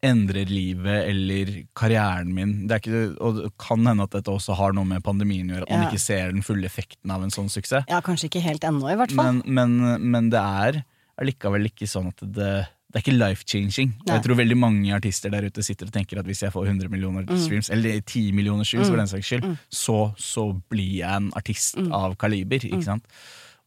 endrer 0.03 0.47
livet 0.47 1.09
eller 1.09 1.49
karrieren 1.75 2.29
min. 2.33 2.67
Det 2.67 2.81
ikke, 2.81 3.17
og 3.19 3.35
det 3.41 3.49
kan 3.59 3.85
hende 3.85 4.03
at 4.07 4.11
dette 4.15 4.31
også 4.31 4.55
har 4.55 4.71
noe 4.73 4.85
med 4.87 5.03
pandemien 5.03 5.49
å 5.51 5.57
gjøre, 5.57 5.67
at 5.67 5.69
man 5.75 5.81
Ja. 5.83 5.89
ikke 5.89 5.99
ser 5.99 6.31
den 6.31 6.41
fulle 6.41 6.65
effekten 6.65 7.11
av 7.11 7.21
en 7.23 7.29
sånn 7.29 7.49
suksess. 7.51 7.83
Ja, 7.89 7.99
kanskje 8.01 8.29
ikke 8.29 8.41
helt 8.41 8.61
ennå, 8.63 8.87
i 8.91 8.95
hvert 8.95 9.11
fall. 9.11 9.41
Men, 9.43 9.77
men, 9.77 10.11
men 10.11 10.29
det 10.29 10.39
er 10.39 10.83
allikevel 11.19 11.65
ikke 11.67 11.87
sånn 11.87 12.07
at 12.13 12.23
det 12.23 12.67
det 12.91 12.97
er 12.97 13.11
ikke 13.11 13.19
life-changing. 13.21 13.89
Og 14.01 14.07
Jeg 14.15 14.23
tror 14.23 14.35
veldig 14.39 14.55
mange 14.57 14.89
artister 14.95 15.29
der 15.29 15.45
ute 15.45 15.61
sitter 15.61 15.85
og 15.85 15.91
tenker 15.93 16.17
at 16.17 16.25
hvis 16.25 16.39
jeg 16.41 16.49
får 16.51 16.65
100 16.71 16.89
millioner 16.89 17.21
Mm. 17.21 17.37
streams, 17.37 17.69
eller 17.69 17.99
10 18.01 18.31
millioner 18.33 18.63
streams 18.65 18.89
for 18.89 18.97
den 18.97 19.05
saks 19.05 19.27
skyld, 19.29 19.57
så, 19.69 20.11
så 20.17 20.59
blir 20.71 20.95
jeg 21.03 21.11
en 21.11 21.29
artist 21.37 21.75
Mm. 21.77 21.91
av 21.93 22.15
kaliber. 22.17 22.57
ikke 22.65 22.83
sant? 22.83 23.03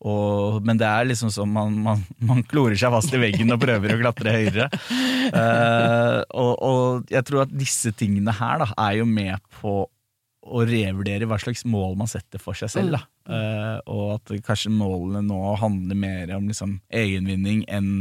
Og, 0.02 0.58
men 0.66 0.78
det 0.80 0.88
er 0.88 1.06
liksom 1.06 1.30
sånn 1.30 1.50
man, 1.54 1.74
man, 1.84 2.00
man 2.26 2.42
klorer 2.48 2.74
seg 2.78 2.90
fast 2.94 3.12
i 3.14 3.20
veggen 3.22 3.54
og 3.54 3.60
prøver 3.62 3.94
å 3.94 4.00
klatre 4.00 4.34
høyere. 4.34 4.68
Uh, 5.30 6.18
og, 6.34 6.52
og 6.58 7.12
jeg 7.12 7.26
tror 7.28 7.44
at 7.44 7.52
disse 7.54 7.92
tingene 7.94 8.34
her 8.34 8.64
da, 8.64 8.72
er 8.88 8.98
jo 8.98 9.06
med 9.06 9.38
på 9.60 9.84
å 10.42 10.64
revurdere 10.66 11.28
hva 11.30 11.38
slags 11.38 11.62
mål 11.70 11.94
man 12.00 12.10
setter 12.10 12.42
for 12.42 12.58
seg 12.58 12.72
selv. 12.72 12.96
Da. 12.96 13.04
Uh, 13.30 13.78
og 13.94 14.06
at 14.16 14.34
kanskje 14.48 14.74
målene 14.74 15.22
nå 15.28 15.54
handler 15.60 15.98
mer 15.98 16.34
om 16.34 16.50
liksom, 16.50 16.80
egenvinning 16.90 17.62
enn 17.70 17.92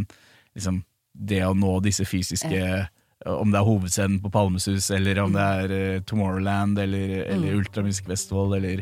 liksom, 0.56 0.82
det 1.14 1.44
å 1.46 1.54
nå 1.54 1.76
disse 1.84 2.06
fysiske 2.08 2.88
Om 3.28 3.52
det 3.52 3.60
er 3.60 3.66
hovedscenen 3.68 4.22
på 4.24 4.32
Palmesus, 4.34 4.88
eller 4.96 5.20
om 5.22 5.36
det 5.36 5.48
er 5.62 5.74
uh, 5.76 6.04
Tomorrowland, 6.10 6.80
eller, 6.82 7.20
eller 7.30 7.60
Ultramusikk 7.60 8.10
Festival, 8.10 8.56
eller, 8.58 8.82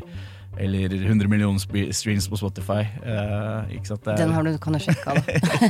eller 0.58 0.93
100 0.93 1.28
millioner 1.30 1.91
streams 1.93 2.28
på 2.30 2.38
Spotify. 2.39 2.82
Uh, 3.04 3.68
ikke 3.76 3.91
sant? 3.93 4.08
Er- 4.08 4.18
Den 4.18 4.34
har 4.36 4.43
du, 4.43 4.58
kan 4.62 4.74
du 4.74 4.80
sjekke 4.84 5.14
av, 5.14 5.20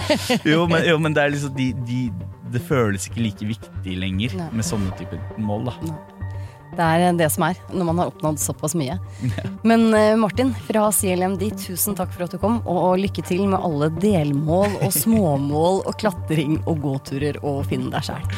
jo, 0.52 0.64
men, 0.70 0.86
jo, 0.88 1.00
men 1.02 1.14
det 1.18 1.26
er 1.26 1.34
liksom 1.36 1.54
de, 1.58 1.72
de, 1.86 2.00
Det 2.54 2.62
føles 2.66 3.10
ikke 3.10 3.26
like 3.26 3.50
viktig 3.52 3.98
lenger 4.00 4.38
Nei. 4.40 4.48
med 4.62 4.66
sånne 4.66 4.96
typer 4.98 5.20
mål, 5.38 5.70
da. 5.70 5.94
Det 6.80 6.86
er 6.86 7.16
det 7.18 7.28
som 7.34 7.44
er, 7.44 7.58
når 7.74 7.88
man 7.90 7.98
har 8.00 8.12
oppnådd 8.12 8.38
såpass 8.40 8.76
mye. 8.78 8.96
Men 9.68 9.90
eh, 9.98 10.14
Martin 10.16 10.54
fra 10.68 10.86
CLMD, 10.96 11.50
tusen 11.60 11.98
takk 11.98 12.14
for 12.14 12.24
at 12.28 12.36
du 12.36 12.40
kom, 12.40 12.60
og, 12.62 12.78
og 12.92 13.02
lykke 13.02 13.26
til 13.26 13.44
med 13.50 13.60
alle 13.60 13.90
delmål 14.00 14.78
og 14.86 14.94
småmål 14.96 15.82
og 15.90 15.98
klatring 16.00 16.60
og 16.70 16.80
gåturer 16.86 17.42
og 17.44 17.66
finne 17.68 17.92
deg 17.92 18.06
sjæl. 18.08 18.30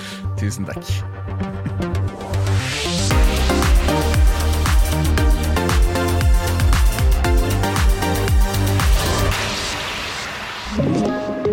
Tusen 0.42 0.66
takk. 0.66 0.89